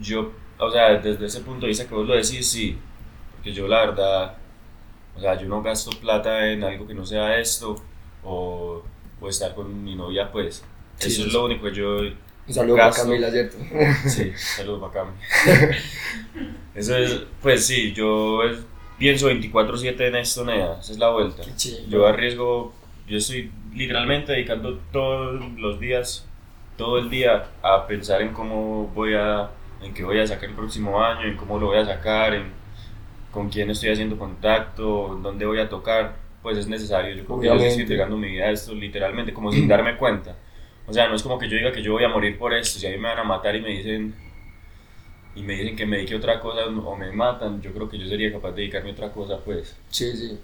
Yo, 0.00 0.32
o 0.58 0.70
sea, 0.70 0.94
desde 0.98 1.26
ese 1.26 1.40
punto 1.40 1.62
de 1.62 1.68
vista 1.68 1.86
que 1.86 1.94
vos 1.94 2.06
lo 2.06 2.14
decís, 2.14 2.48
sí, 2.48 2.78
porque 3.32 3.52
yo 3.52 3.68
la 3.68 3.80
verdad, 3.86 4.36
o 5.16 5.20
sea, 5.20 5.40
yo 5.40 5.48
no 5.48 5.62
gasto 5.62 5.90
plata 6.00 6.50
en 6.52 6.64
algo 6.64 6.86
que 6.86 6.94
no 6.94 7.06
sea 7.06 7.38
esto, 7.38 7.76
o, 8.24 8.82
o 9.20 9.28
estar 9.28 9.54
con 9.54 9.84
mi 9.84 9.94
novia, 9.96 10.30
pues, 10.32 10.64
Sí, 10.98 11.08
eso 11.08 11.22
sí, 11.22 11.28
es 11.28 11.32
lo 11.34 11.44
único 11.46 11.64
que 11.66 11.74
yo 11.74 11.98
Un 11.98 12.14
saludo 12.54 12.76
para 12.76 12.88
Gasto. 12.88 13.02
Camila, 13.04 13.30
¿cierto? 13.30 13.56
Sí, 14.08 14.32
saludos 14.36 14.80
para 14.90 14.92
Cami. 15.04 15.12
Eso 16.74 16.96
es, 16.96 17.22
pues 17.42 17.66
sí, 17.66 17.92
yo 17.92 18.42
es- 18.44 18.58
pienso 18.98 19.28
24-7 19.28 20.08
en 20.08 20.16
esto, 20.16 20.44
nea, 20.44 20.76
esa 20.80 20.92
es 20.92 20.98
la 20.98 21.10
vuelta. 21.10 21.42
Yo 21.88 22.06
arriesgo, 22.06 22.72
yo 23.08 23.18
estoy 23.18 23.50
literalmente 23.74 24.32
dedicando 24.32 24.78
todos 24.92 25.40
los 25.58 25.80
días, 25.80 26.26
todo 26.76 26.98
el 26.98 27.10
día 27.10 27.46
a 27.62 27.86
pensar 27.86 28.22
en 28.22 28.32
cómo 28.32 28.86
voy 28.94 29.14
a, 29.14 29.50
en 29.82 29.94
qué 29.94 30.04
voy 30.04 30.18
a 30.18 30.26
sacar 30.26 30.48
el 30.48 30.54
próximo 30.54 31.02
año, 31.02 31.26
en 31.26 31.36
cómo 31.36 31.58
lo 31.58 31.66
voy 31.66 31.78
a 31.78 31.84
sacar, 31.84 32.34
en 32.34 32.52
con 33.30 33.50
quién 33.50 33.68
estoy 33.70 33.90
haciendo 33.90 34.16
contacto, 34.16 35.18
dónde 35.22 35.44
voy 35.44 35.58
a 35.58 35.68
tocar, 35.68 36.16
pues 36.42 36.56
es 36.56 36.68
necesario. 36.68 37.14
Yo 37.14 37.24
creo 37.26 37.40
que 37.40 37.46
yo 37.46 37.54
estoy 37.54 37.82
entregando 37.82 38.16
mi 38.16 38.28
vida 38.28 38.46
a 38.46 38.50
esto 38.50 38.74
literalmente 38.74 39.34
como 39.34 39.52
sin 39.52 39.68
darme 39.68 39.96
cuenta. 39.96 40.36
O 40.86 40.92
sea, 40.92 41.08
no 41.08 41.16
es 41.16 41.22
como 41.22 41.38
que 41.38 41.48
yo 41.48 41.56
diga 41.56 41.70
que 41.70 41.82
yo 41.82 41.92
voy 41.92 42.04
a 42.04 42.08
morir 42.08 42.38
por 42.38 42.54
esto, 42.54 42.78
si 42.78 42.86
a 42.86 42.90
mí 42.90 42.96
me 42.96 43.08
van 43.08 43.18
a 43.18 43.24
matar 43.24 43.54
y 43.54 43.60
me 43.60 43.68
dicen 43.70 44.14
y 45.34 45.42
me 45.42 45.52
dicen 45.52 45.76
que 45.76 45.84
me 45.84 45.96
dedique 45.96 46.14
a 46.14 46.16
otra 46.16 46.40
cosa 46.40 46.64
o 46.64 46.96
me 46.96 47.12
matan, 47.12 47.60
yo 47.60 47.72
creo 47.72 47.90
que 47.90 47.98
yo 47.98 48.06
sería 48.08 48.32
capaz 48.32 48.52
de 48.52 48.62
dedicarme 48.62 48.90
a 48.90 48.92
otra 48.92 49.12
cosa, 49.12 49.38
pues. 49.44 49.76
Sí, 49.90 50.16
sí. 50.16 50.38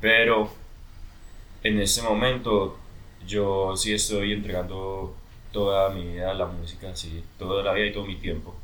Pero 0.00 0.48
en 1.62 1.80
este 1.80 2.00
momento 2.00 2.78
yo 3.26 3.76
sí 3.76 3.92
estoy 3.92 4.32
entregando 4.32 5.14
toda 5.56 5.88
mi 5.88 6.04
vida 6.04 6.34
la 6.34 6.46
música, 6.46 6.94
sí, 6.94 7.22
toda 7.38 7.62
la 7.62 7.72
vida 7.72 7.86
y 7.86 7.92
todo 7.92 8.04
mi 8.04 8.16
tiempo. 8.16 8.54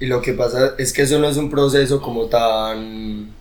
Y 0.00 0.06
lo 0.06 0.20
que 0.20 0.32
pasa 0.32 0.74
es 0.76 0.92
que 0.92 1.02
eso 1.02 1.20
no 1.20 1.28
es 1.28 1.36
un 1.36 1.48
proceso 1.48 2.02
como 2.02 2.26
tan 2.26 3.32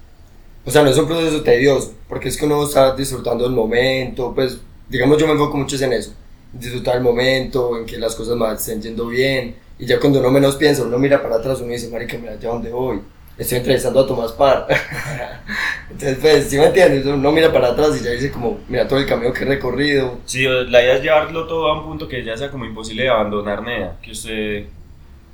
o 0.66 0.72
sea, 0.72 0.82
no 0.82 0.90
es 0.90 0.98
un 0.98 1.08
proceso 1.08 1.42
tedioso, 1.44 1.94
porque 2.08 2.30
es 2.30 2.38
que 2.38 2.46
uno 2.46 2.64
está 2.64 2.96
disfrutando 2.96 3.46
el 3.46 3.52
momento, 3.52 4.32
pues, 4.34 4.60
digamos, 4.88 5.18
yo 5.18 5.28
me 5.28 5.34
enfoco 5.34 5.58
mucho 5.58 5.76
en 5.84 5.92
eso, 5.92 6.14
disfrutar 6.54 6.96
el 6.96 7.04
momento, 7.04 7.78
en 7.78 7.86
que 7.86 7.98
las 7.98 8.16
cosas 8.16 8.38
me 8.38 8.50
estén 8.54 8.82
yendo 8.82 9.08
bien, 9.08 9.56
y 9.78 9.86
ya 9.86 10.00
cuando 10.00 10.20
uno 10.20 10.32
menos 10.32 10.56
piensa, 10.56 10.84
uno 10.84 10.98
mira 10.98 11.22
para 11.22 11.36
atrás, 11.36 11.60
uno 11.60 11.74
dice, 11.74 11.90
marica, 11.90 12.18
mira, 12.18 12.40
¿ya 12.40 12.50
dónde 12.50 12.72
voy? 12.72 13.02
Estoy 13.36 13.58
entrevistando 13.58 14.02
a 14.02 14.08
Tomás 14.08 14.32
Par. 14.34 14.68
Entonces, 15.90 16.20
pues, 16.22 16.50
si 16.50 16.58
me 16.58 16.66
entiendes? 16.66 17.06
Uno 17.06 17.32
mira 17.32 17.52
para 17.52 17.70
atrás 17.70 18.00
y 18.00 18.04
ya 18.04 18.12
dice 18.12 18.32
como, 18.32 18.60
mira 18.68 18.88
todo 18.88 19.00
el 19.00 19.08
camino 19.08 19.34
que 19.34 19.44
he 19.44 19.48
recorrido. 19.48 20.20
Sí, 20.26 20.44
la 20.44 20.84
idea 20.84 20.96
es 20.96 21.04
llevarlo 21.04 21.48
todo 21.48 21.68
a 21.68 21.80
un 21.80 21.86
punto 21.86 22.08
que 22.08 22.24
ya 22.24 22.38
sea 22.38 22.52
como 22.52 22.66
imposible 22.66 23.04
de 23.04 23.10
abandonar 23.10 23.64
nada, 23.64 23.98
que 24.02 24.12
usted, 24.12 24.66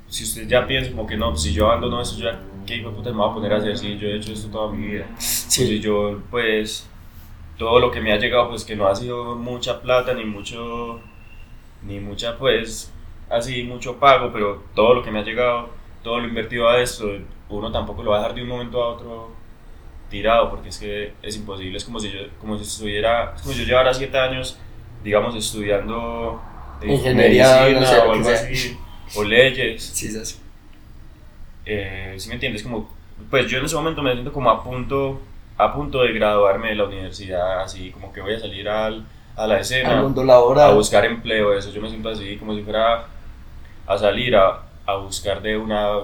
si 0.08 0.24
usted 0.24 0.48
ya 0.48 0.66
piensa 0.66 0.90
como 0.90 1.06
que 1.06 1.16
no, 1.16 1.36
si 1.36 1.52
yo 1.52 1.66
abandono 1.66 2.00
eso, 2.00 2.18
ya, 2.18 2.40
¿qué 2.66 2.76
hijo 2.76 2.88
de 2.88 2.96
puta 2.96 3.10
me 3.10 3.16
voy 3.16 3.30
a 3.30 3.34
poner 3.34 3.52
a 3.52 3.56
hacer 3.58 3.76
si 3.76 3.98
yo 3.98 4.08
he 4.08 4.16
hecho 4.16 4.32
esto 4.32 4.48
toda 4.48 4.72
mi 4.72 4.86
vida? 4.86 5.06
Sí. 5.18 5.62
Pues, 5.62 5.70
y 5.70 5.80
yo, 5.80 6.22
pues, 6.30 6.88
todo 7.58 7.78
lo 7.80 7.90
que 7.90 8.00
me 8.00 8.12
ha 8.12 8.16
llegado, 8.16 8.48
pues 8.48 8.64
que 8.64 8.76
no 8.76 8.86
ha 8.86 8.96
sido 8.96 9.36
mucha 9.36 9.82
plata, 9.82 10.14
ni 10.14 10.24
mucho, 10.24 11.00
ni 11.82 12.00
mucha, 12.00 12.38
pues, 12.38 12.90
así, 13.28 13.62
mucho 13.62 13.96
pago, 13.98 14.30
pero 14.32 14.62
todo 14.74 14.94
lo 14.94 15.02
que 15.02 15.10
me 15.10 15.18
ha 15.18 15.22
llegado, 15.22 15.68
todo 16.02 16.18
lo 16.18 16.26
invertido 16.28 16.66
a 16.66 16.80
esto, 16.80 17.06
uno 17.50 17.72
tampoco 17.72 18.02
lo 18.02 18.10
va 18.12 18.16
a 18.18 18.20
dejar 18.20 18.34
de 18.36 18.42
un 18.42 18.48
momento 18.48 18.82
a 18.82 18.88
otro 18.90 19.30
tirado, 20.08 20.50
porque 20.50 20.70
es 20.70 20.78
que 20.78 21.14
es 21.22 21.36
imposible, 21.36 21.76
es 21.78 21.84
como 21.84 22.00
si 22.00 22.10
yo, 22.10 22.20
como 22.40 22.56
si 22.58 22.64
estuviera, 22.64 23.34
es 23.36 23.42
como 23.42 23.54
si 23.54 23.60
yo 23.60 23.66
llevara 23.66 23.94
siete 23.94 24.18
años, 24.18 24.58
digamos, 25.04 25.34
estudiando 25.36 26.40
Ingeniería, 26.82 27.46
medicina 27.62 27.80
no 27.80 27.86
sé, 27.86 27.98
o 27.98 28.12
algo 28.12 28.28
así, 28.30 28.76
o 29.16 29.24
leyes, 29.24 29.82
Sí, 29.82 30.06
es 30.08 30.16
así. 30.16 30.36
eh, 31.64 32.14
¿sí 32.18 32.28
me 32.28 32.34
entiendes? 32.34 32.62
Como, 32.62 32.88
pues 33.30 33.46
yo 33.48 33.58
en 33.58 33.64
ese 33.66 33.76
momento 33.76 34.02
me 34.02 34.12
siento 34.12 34.32
como 34.32 34.50
a 34.50 34.62
punto, 34.62 35.20
a 35.56 35.72
punto 35.72 36.02
de 36.02 36.12
graduarme 36.12 36.68
de 36.70 36.74
la 36.76 36.84
universidad, 36.84 37.60
así 37.62 37.90
como 37.90 38.12
que 38.12 38.20
voy 38.20 38.34
a 38.34 38.40
salir 38.40 38.68
al, 38.68 39.04
a 39.36 39.46
la 39.46 39.54
Al 39.56 39.60
escena, 39.60 40.02
mundo 40.02 40.22
a 40.22 40.24
laboral. 40.24 40.74
buscar 40.74 41.04
empleo, 41.04 41.54
eso 41.54 41.70
yo 41.70 41.80
me 41.80 41.88
siento 41.88 42.08
así, 42.08 42.36
como 42.36 42.54
si 42.54 42.62
fuera 42.62 43.06
a 43.86 43.98
salir 43.98 44.36
a, 44.36 44.62
a 44.86 44.94
buscar 44.96 45.42
de 45.42 45.56
una, 45.56 45.98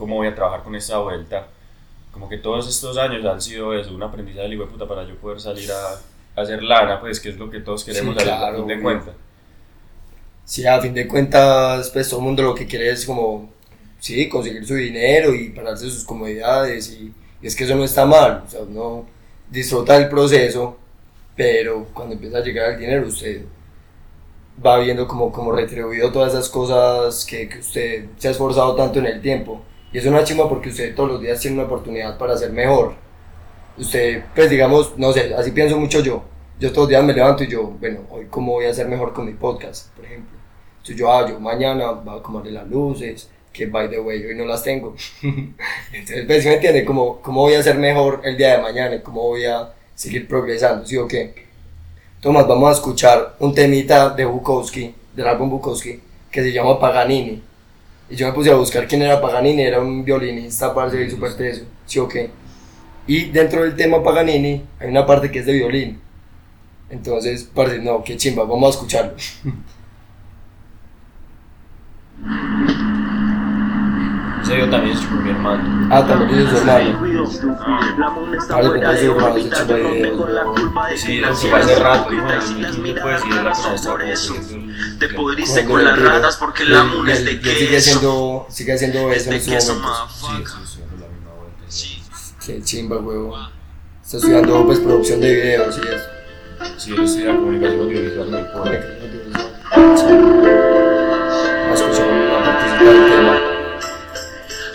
cómo 0.00 0.16
voy 0.16 0.28
a 0.28 0.34
trabajar 0.34 0.64
con 0.64 0.74
esta 0.74 0.98
vuelta. 0.98 1.48
Como 2.12 2.28
que 2.28 2.38
todos 2.38 2.68
estos 2.68 2.98
años 2.98 3.24
han 3.26 3.40
sido 3.42 3.74
eso, 3.74 3.94
un 3.94 4.02
aprendizaje 4.02 4.48
de 4.48 4.66
puta 4.66 4.88
para 4.88 5.06
yo 5.06 5.16
poder 5.18 5.40
salir 5.40 5.70
a, 5.72 5.94
a 6.36 6.42
hacer 6.42 6.62
lana, 6.62 7.00
pues 7.00 7.20
que 7.20 7.30
es 7.30 7.38
lo 7.38 7.50
que 7.50 7.60
todos 7.60 7.84
queremos 7.84 8.16
Sí, 8.16 8.22
claro, 8.24 8.46
a 8.46 8.54
fin 8.54 8.66
de 8.66 8.80
cuentas. 8.80 9.14
Sí, 10.44 10.66
a 10.66 10.80
fin 10.80 10.92
de 10.94 11.06
cuentas, 11.06 11.90
pues 11.90 12.08
todo 12.08 12.20
el 12.20 12.26
mundo 12.26 12.42
lo 12.42 12.54
que 12.54 12.66
quiere 12.66 12.90
es 12.90 13.06
como, 13.06 13.52
sí, 14.00 14.28
conseguir 14.28 14.66
su 14.66 14.74
dinero 14.74 15.34
y 15.34 15.50
pararse 15.50 15.88
sus 15.90 16.04
comodidades 16.04 16.90
y, 16.90 17.14
y 17.40 17.46
es 17.46 17.54
que 17.54 17.64
eso 17.64 17.76
no 17.76 17.84
está 17.84 18.04
mal, 18.06 18.42
o 18.46 18.50
sea, 18.50 18.62
uno 18.62 19.06
disfruta 19.48 19.94
del 19.98 20.08
proceso, 20.08 20.78
pero 21.36 21.86
cuando 21.94 22.14
empieza 22.14 22.38
a 22.38 22.42
llegar 22.42 22.72
el 22.72 22.80
dinero 22.80 23.06
usted 23.08 23.44
va 24.64 24.78
viendo 24.78 25.06
como, 25.08 25.32
como 25.32 25.52
retribuido 25.52 26.12
todas 26.12 26.32
esas 26.32 26.48
cosas 26.48 27.24
que, 27.24 27.48
que 27.48 27.58
usted 27.58 28.04
se 28.18 28.28
ha 28.28 28.30
esforzado 28.32 28.74
tanto 28.74 28.98
en 28.98 29.06
el 29.06 29.20
tiempo. 29.22 29.62
Y 29.92 29.98
es 29.98 30.06
una 30.06 30.24
chimba 30.24 30.48
porque 30.48 30.68
usted 30.68 30.94
todos 30.94 31.10
los 31.10 31.20
días 31.20 31.40
tiene 31.40 31.56
una 31.56 31.66
oportunidad 31.66 32.16
para 32.16 32.36
ser 32.36 32.52
mejor. 32.52 32.94
Usted, 33.76 34.24
pues 34.34 34.50
digamos, 34.50 34.96
no 34.96 35.12
sé, 35.12 35.34
así 35.34 35.50
pienso 35.50 35.78
mucho 35.78 36.00
yo. 36.00 36.22
Yo 36.60 36.68
todos 36.70 36.82
los 36.84 36.88
días 36.90 37.04
me 37.04 37.12
levanto 37.12 37.42
y 37.42 37.48
yo, 37.48 37.64
bueno, 37.80 38.00
hoy 38.10 38.26
cómo 38.30 38.52
voy 38.52 38.66
a 38.66 38.74
ser 38.74 38.86
mejor 38.86 39.12
con 39.12 39.26
mi 39.26 39.32
podcast, 39.32 39.88
por 39.94 40.04
ejemplo. 40.04 40.38
Entonces 40.72 40.96
yo, 40.96 41.12
ah, 41.12 41.28
yo 41.28 41.40
mañana 41.40 41.90
voy 41.92 42.14
a 42.14 42.18
acomodarle 42.18 42.52
las 42.52 42.68
luces, 42.68 43.28
que 43.52 43.66
by 43.66 43.90
the 43.90 43.98
way, 43.98 44.24
hoy 44.24 44.34
no 44.36 44.44
las 44.44 44.62
tengo. 44.62 44.94
Entonces, 45.22 46.24
pues, 46.26 46.42
¿sí 46.42 46.48
me 46.48 46.54
entiende? 46.54 46.84
¿Cómo, 46.84 47.20
¿Cómo 47.20 47.40
voy 47.42 47.54
a 47.54 47.62
ser 47.62 47.76
mejor 47.76 48.20
el 48.24 48.36
día 48.36 48.56
de 48.56 48.62
mañana 48.62 49.02
cómo 49.02 49.22
voy 49.22 49.44
a 49.44 49.72
seguir 49.94 50.28
progresando? 50.28 50.86
¿Sí 50.86 50.96
o 50.96 51.08
qué? 51.08 51.46
Tomás, 52.20 52.46
vamos 52.46 52.68
a 52.68 52.72
escuchar 52.72 53.36
un 53.38 53.54
temita 53.54 54.10
de 54.10 54.26
Bukowski, 54.26 54.94
del 55.16 55.26
álbum 55.26 55.50
Bukowski, 55.50 56.00
que 56.30 56.42
se 56.42 56.52
llama 56.52 56.78
Paganini. 56.78 57.42
Y 58.10 58.16
yo 58.16 58.26
me 58.26 58.32
puse 58.32 58.50
a 58.50 58.56
buscar 58.56 58.88
quién 58.88 59.02
era 59.02 59.20
Paganini, 59.20 59.62
era 59.62 59.80
un 59.80 60.04
violinista, 60.04 60.74
parce, 60.74 61.00
y 61.00 61.10
súper 61.10 61.36
teso, 61.36 61.62
¿sí 61.86 61.98
o 62.00 62.08
qué? 62.08 62.30
Y 63.06 63.26
dentro 63.26 63.62
del 63.62 63.76
tema 63.76 64.02
Paganini 64.02 64.64
hay 64.78 64.88
una 64.88 65.06
parte 65.06 65.30
que 65.30 65.38
es 65.38 65.46
de 65.46 65.52
violín. 65.52 66.00
Entonces, 66.90 67.48
parce, 67.54 67.78
no, 67.78 68.02
qué 68.02 68.16
chimba, 68.16 68.44
vamos 68.44 68.66
a 68.66 68.70
escucharlo. 68.70 69.14
Ese 74.50 74.58
yo 74.58 74.68
también 74.68 74.96
es 74.96 75.10
mi 75.10 75.30
hermano. 75.30 75.88
Ah, 75.94 76.04
también 76.06 76.40
su 76.50 76.56
hermano. 76.56 77.26
Sí, 77.30 77.46
hermano, 78.56 78.68
órbita, 78.70 78.96
se 78.96 79.04
yo 79.04 79.14
no 79.14 79.20
chupa 79.20 80.00
tengo 80.02 80.26
la 80.26 80.42
de- 80.88 80.96
Sí, 80.98 81.20
que 81.20 81.34
ciudad 81.36 81.60
hace 81.60 81.78
rato, 81.78 82.10
la 82.10 82.40
eso. 84.02 84.34
es 84.34 84.50
el- 84.50 84.98
Te 84.98 85.06
el- 85.06 85.14
pudriste 85.14 85.64
con 85.64 85.84
las 85.84 85.96
el 85.98 86.04
ratas 86.04 86.36
porque 86.36 86.64
Y 86.64 86.68
la 86.68 86.80
él- 86.82 86.88
mona 86.88 87.12
es 87.12 87.24
de 87.24 87.30
él 87.30 87.40
sigue 87.42 87.68
queso. 87.68 87.90
haciendo, 87.90 88.46
sigue 88.50 88.72
haciendo 88.74 89.12
eso 89.12 89.30
en 89.30 89.44
queso. 89.44 89.74
Sí, 90.08 90.26
vuelta. 90.26 90.50
Sí. 91.68 92.02
Qué 92.44 92.62
chimba, 92.62 92.96
huevo. 92.98 93.36
Está 94.02 94.16
estudiando 94.16 94.66
pues 94.66 94.80
producción 94.80 95.20
de 95.20 95.32
videos 95.32 95.78
y 95.78 95.80
eso. 95.88 96.04
Sí, 96.76 96.92
él 96.92 97.04
estudia 97.04 97.36
comunicación 97.36 97.80
audiovisual 97.82 98.28
en 98.28 98.34
el 98.34 98.46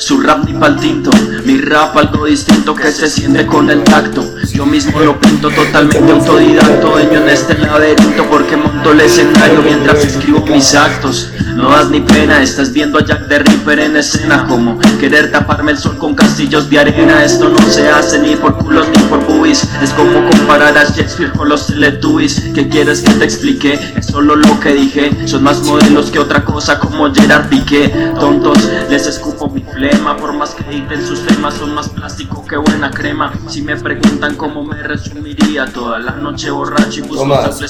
Su 0.06 0.22
rap 0.22 0.46
ni 0.46 0.54
pa'l 0.54 0.76
tinto, 0.76 1.10
mi 1.46 1.62
rap 1.62 1.96
algo 1.96 2.26
distinto 2.26 2.74
que 2.74 2.92
se 2.92 3.08
siente 3.08 3.46
con 3.46 3.70
el 3.70 3.84
tacto. 3.84 4.26
Yo 4.52 4.66
mismo 4.66 5.00
lo 5.00 5.20
pinto 5.20 5.50
totalmente 5.52 6.12
autodidacto, 6.12 6.90
dueño 6.90 7.22
en 7.22 7.30
este 7.30 7.58
laberinto 7.58 8.26
porque 8.30 8.58
monto 8.58 8.92
el 8.92 9.02
escenario 9.02 9.62
mientras 9.62 10.04
escribo 10.04 10.44
mis 10.48 10.74
actos. 10.74 11.30
No 11.56 11.70
das 11.70 11.90
ni 11.90 12.02
pena, 12.02 12.42
estás 12.42 12.74
viendo 12.74 13.00
a 13.00 13.06
Jack 13.06 13.28
the 13.30 13.40
Ripper 13.40 13.80
en 13.80 13.96
escena 13.96 14.46
como 14.48 14.78
querer 15.00 15.32
taparme 15.32 15.72
el 15.72 15.78
sol 15.78 15.98
con 15.98 16.16
castillos 16.16 16.70
de 16.70 16.80
arena. 16.80 17.24
Esto 17.24 17.48
no 17.48 17.60
se 17.70 17.88
hace 17.90 18.20
ni 18.20 18.36
por 18.36 18.58
culos 18.58 18.88
ni 18.90 19.04
por 19.04 19.26
boobies. 19.26 19.68
Es 19.82 19.92
como 19.92 20.30
comparar 20.30 20.78
a 20.78 20.84
Shakespeare 20.84 21.32
con 21.32 21.50
los 21.50 21.68
Teletubbies. 21.68 22.42
¿Qué 22.54 22.68
quieres 22.68 23.02
que 23.02 23.14
te 23.14 23.24
explique? 23.24 23.80
Es 23.96 24.08
solo 24.08 24.36
lo 24.36 24.60
que 24.60 24.74
dije. 24.74 25.12
Son 25.28 25.44
más 25.44 25.62
modelos 25.62 26.12
que 26.12 26.20
otra 26.20 26.44
cosa 26.44 26.80
como 26.80 27.14
Gerard 27.14 27.48
Piqué. 27.48 27.90
Tontos, 28.20 28.58
les 28.90 29.08
escupo 29.08 29.50
mi 29.50 29.62
flema. 29.62 30.18
Por 30.18 30.34
más 30.34 30.56
que 30.56 30.70
editen 30.70 31.06
sus 31.06 31.20
temas, 31.36 31.54
son 31.56 31.74
más 31.74 31.90
plástico 31.90 32.46
que 32.46 32.58
buena 32.58 32.92
crema. 32.92 33.34
Si 33.48 33.62
me 33.62 33.76
preguntan 33.76 34.36
cómo 34.36 34.64
me 34.64 34.82
resumiría, 34.82 35.66
toda 35.66 36.00
la 36.00 36.12
noche 36.12 36.50
borracho 36.50 37.00
y 37.02 37.04
todo 37.04 37.26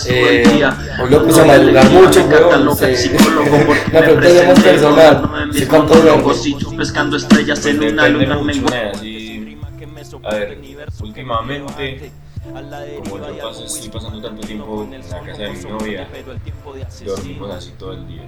eh, 0.07 0.43
el 0.43 0.51
día. 0.57 0.77
hoy 1.01 1.09
lo 1.09 1.25
puse 1.25 1.41
a 1.41 1.45
madrugar 1.45 1.89
mucho, 1.89 2.27
Me 2.27 2.35
weón, 2.35 2.75
sí. 2.77 2.95
psicólogo 2.95 3.57
porque 3.65 3.91
La 3.91 4.01
me 4.01 4.13
presenté 4.13 4.61
personal. 4.61 5.15
gobierno 5.21 5.37
de 5.39 5.45
mis 5.47 5.55
¿Sí 5.57 5.65
cuánto 5.65 5.93
monólogos 5.95 6.43
duerme? 6.43 6.57
y 6.59 6.63
yo 6.63 6.77
pescando 6.77 7.17
estrellas 7.17 7.65
en 7.65 7.83
una 7.83 8.07
luna 8.07 8.39
menguada. 8.41 8.91
¿no? 8.93 8.99
A 10.23 10.35
ver, 10.35 10.57
últimamente, 11.01 12.11
como 13.03 13.17
yo 13.17 13.37
paso, 13.41 13.65
estoy 13.65 13.89
pasando 13.89 14.21
tanto 14.21 14.41
tiempo 14.47 14.83
en 14.91 15.01
la 15.09 15.19
casa 15.21 15.41
de 15.41 15.49
mi 15.49 15.63
novia, 15.63 16.07
dormimos 17.05 17.51
así 17.55 17.71
todo 17.77 17.93
el 17.93 18.07
día, 18.07 18.23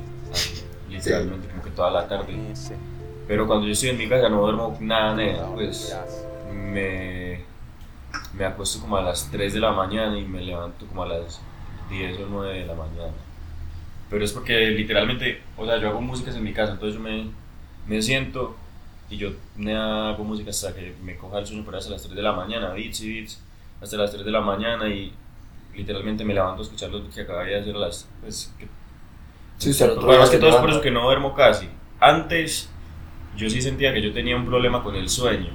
literalmente 0.90 1.48
como 1.50 1.64
que 1.64 1.70
toda 1.72 1.92
la 1.92 2.08
tarde. 2.08 2.34
Pero 3.28 3.46
cuando 3.46 3.68
yo 3.68 3.74
estoy 3.74 3.90
en 3.90 3.98
mi 3.98 4.08
casa 4.08 4.30
no 4.30 4.42
duermo 4.42 4.78
nada, 4.80 5.16
nada, 5.16 5.50
pues 5.54 5.96
me, 6.54 7.42
me 8.34 8.46
acuesto 8.46 8.80
como 8.80 8.98
a 8.98 9.02
las 9.02 9.30
3 9.30 9.54
de 9.54 9.60
la 9.60 9.72
mañana 9.72 10.18
y 10.18 10.24
me 10.24 10.42
levanto 10.42 10.86
como 10.88 11.04
a 11.04 11.08
las 11.08 11.42
10 11.90 12.20
o 12.20 12.28
9 12.30 12.60
de 12.60 12.66
la 12.66 12.74
mañana. 12.74 13.14
Pero 14.10 14.24
es 14.24 14.32
porque 14.32 14.72
literalmente, 14.72 15.42
o 15.58 15.66
sea, 15.66 15.78
yo 15.78 15.90
hago 15.90 16.00
músicas 16.00 16.36
en 16.36 16.44
mi 16.44 16.54
casa, 16.54 16.74
entonces 16.74 16.96
yo 16.96 17.02
me, 17.02 17.30
me 17.86 18.02
siento 18.02 18.56
y 19.10 19.18
yo 19.18 19.32
hago 19.76 20.24
música 20.24 20.52
hasta 20.52 20.74
que 20.74 20.96
me 21.04 21.18
coja 21.18 21.40
el 21.40 21.46
sueño 21.46 21.66
ahí 21.70 21.78
hasta 21.78 21.92
las 21.92 22.04
3 22.04 22.16
de 22.16 22.22
la 22.22 22.32
mañana, 22.32 22.70
beats 22.70 23.02
y 23.02 23.14
beats, 23.14 23.42
hasta 23.82 23.98
las 23.98 24.12
3 24.12 24.24
de 24.24 24.32
la 24.32 24.42
mañana 24.42 24.88
y 24.88 25.12
literalmente 25.76 26.24
me 26.24 26.34
levanto 26.34 26.62
a 26.62 26.64
escuchar 26.64 26.90
lo 26.92 27.10
que 27.10 27.22
acabé 27.22 27.50
de 27.50 27.60
hacer 27.60 27.76
a 27.76 27.80
las... 27.80 28.08
Pues, 28.22 28.54
que, 28.58 28.68
Sí, 29.58 29.72
otro 29.84 30.06
Bueno, 30.06 30.22
más 30.22 30.30
que 30.30 30.38
todo 30.38 30.52
es 30.52 30.56
por 30.58 30.70
eso 30.70 30.82
que 30.82 30.92
no 30.92 31.02
duermo 31.02 31.34
casi. 31.34 31.68
Antes 32.00 32.70
yo 33.38 33.50
sí 33.50 33.62
sentía 33.62 33.94
que 33.94 34.02
yo 34.02 34.14
tenía 34.14 34.36
un 34.36 34.46
problema 34.46 34.84
con 34.84 34.96
el 34.96 35.10
sueño 35.10 35.52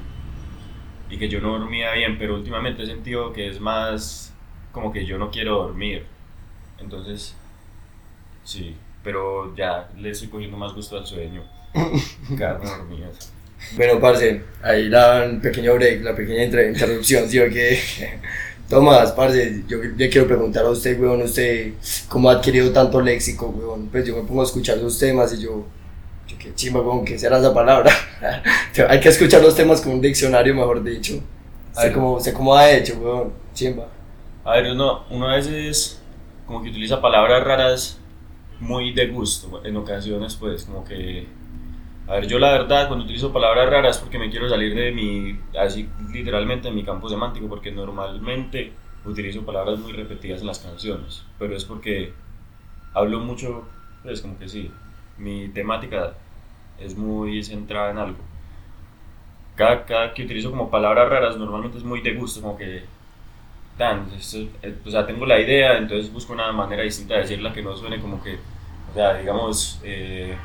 y 1.10 1.18
que 1.18 1.28
yo 1.28 1.40
no 1.40 1.58
dormía 1.58 1.92
bien, 1.92 2.16
pero 2.18 2.34
últimamente 2.34 2.82
he 2.82 2.86
sentido 2.86 3.32
que 3.32 3.48
es 3.48 3.60
más 3.60 4.32
como 4.72 4.92
que 4.92 5.04
yo 5.04 5.18
no 5.18 5.30
quiero 5.30 5.56
dormir. 5.62 6.04
Entonces, 6.80 7.34
sí, 8.44 8.74
pero 9.02 9.54
ya 9.56 9.88
le 9.98 10.10
estoy 10.10 10.28
cogiendo 10.28 10.56
más 10.56 10.72
gusto 10.74 10.96
al 10.98 11.06
sueño. 11.06 11.42
Quedarme 12.36 12.66
dormido. 12.66 13.08
Bueno, 13.76 14.00
parce, 14.00 14.42
ahí 14.62 14.88
la 14.88 15.38
pequeño 15.40 15.74
break, 15.74 16.02
la 16.02 16.14
pequeña 16.16 16.44
inter- 16.44 16.68
interrupción, 16.68 17.28
¿sí 17.28 17.38
o 17.38 17.48
qué? 17.48 17.78
Tomás, 18.68 19.12
parce, 19.12 19.62
yo 19.68 19.78
le 19.78 20.08
quiero 20.08 20.26
preguntar 20.26 20.64
a 20.64 20.70
usted, 20.70 20.98
weón, 21.00 21.22
usted, 21.22 21.74
¿cómo 22.08 22.30
ha 22.30 22.34
adquirido 22.34 22.72
tanto 22.72 23.00
léxico, 23.00 23.48
weón? 23.48 23.88
Pues 23.88 24.06
yo 24.06 24.16
me 24.16 24.22
pongo 24.26 24.42
a 24.42 24.44
escuchar 24.44 24.78
sus 24.78 24.98
temas 24.98 25.32
y 25.34 25.42
yo, 25.42 25.66
yo 26.32 26.38
qué 26.38 26.54
chimba, 26.54 26.80
weón, 26.80 27.04
¿qué 27.04 27.18
será 27.18 27.38
esa 27.38 27.52
palabra? 27.52 27.90
Hay 28.88 29.00
que 29.00 29.08
escuchar 29.08 29.42
los 29.42 29.54
temas 29.54 29.80
con 29.80 29.92
un 29.92 30.00
diccionario, 30.00 30.54
mejor 30.54 30.82
dicho. 30.82 31.14
Sí. 31.72 31.90
cómo, 31.92 32.20
sé 32.20 32.32
cómo 32.32 32.54
ha 32.54 32.70
hecho, 32.70 32.98
weón. 32.98 33.32
Chimba. 33.54 33.88
A 34.44 34.52
ver, 34.56 34.72
uno, 34.72 35.04
uno 35.10 35.28
a 35.28 35.36
veces 35.36 36.02
como 36.46 36.62
que 36.62 36.70
utiliza 36.70 37.00
palabras 37.00 37.44
raras 37.44 38.00
muy 38.60 38.92
de 38.92 39.08
gusto 39.08 39.62
en 39.64 39.76
ocasiones, 39.76 40.36
pues 40.36 40.64
como 40.64 40.84
que... 40.84 41.26
A 42.08 42.14
ver, 42.14 42.26
yo 42.26 42.38
la 42.38 42.52
verdad 42.52 42.88
cuando 42.88 43.04
utilizo 43.04 43.32
palabras 43.32 43.70
raras 43.70 43.98
porque 43.98 44.18
me 44.18 44.30
quiero 44.30 44.48
salir 44.48 44.74
de 44.74 44.90
mi, 44.92 45.38
así 45.58 45.88
literalmente 46.12 46.68
de 46.68 46.74
mi 46.74 46.84
campo 46.84 47.08
semántico, 47.08 47.48
porque 47.48 47.70
normalmente 47.70 48.72
utilizo 49.04 49.44
palabras 49.46 49.78
muy 49.78 49.92
repetidas 49.92 50.40
en 50.40 50.48
las 50.48 50.58
canciones, 50.58 51.24
pero 51.38 51.56
es 51.56 51.64
porque 51.64 52.12
hablo 52.92 53.20
mucho, 53.20 53.64
pues 54.02 54.20
como 54.20 54.38
que 54.38 54.48
sí, 54.48 54.70
mi 55.18 55.48
temática 55.48 56.14
es 56.84 56.96
muy 56.96 57.42
centrada 57.44 57.90
en 57.90 57.98
algo. 57.98 58.18
Cada, 59.56 59.84
cada 59.84 60.14
que 60.14 60.24
utilizo 60.24 60.50
como 60.50 60.70
palabras 60.70 61.08
raras 61.08 61.36
normalmente 61.36 61.78
es 61.78 61.84
muy 61.84 62.00
de 62.00 62.14
gusto, 62.14 62.40
como 62.40 62.56
que 62.56 62.82
tan, 63.76 64.06
esto- 64.18 64.48
eh, 64.62 64.74
o 64.84 64.90
sea, 64.90 65.06
tengo 65.06 65.26
la 65.26 65.38
idea, 65.40 65.76
entonces 65.78 66.12
busco 66.12 66.32
una 66.32 66.50
manera 66.52 66.82
distinta 66.82 67.14
de 67.14 67.20
decirla 67.22 67.52
que 67.52 67.62
no 67.62 67.76
suene 67.76 68.00
como 68.00 68.22
que, 68.22 68.34
o 68.90 68.94
sea, 68.94 69.14
digamos, 69.18 69.80
eh, 69.82 70.36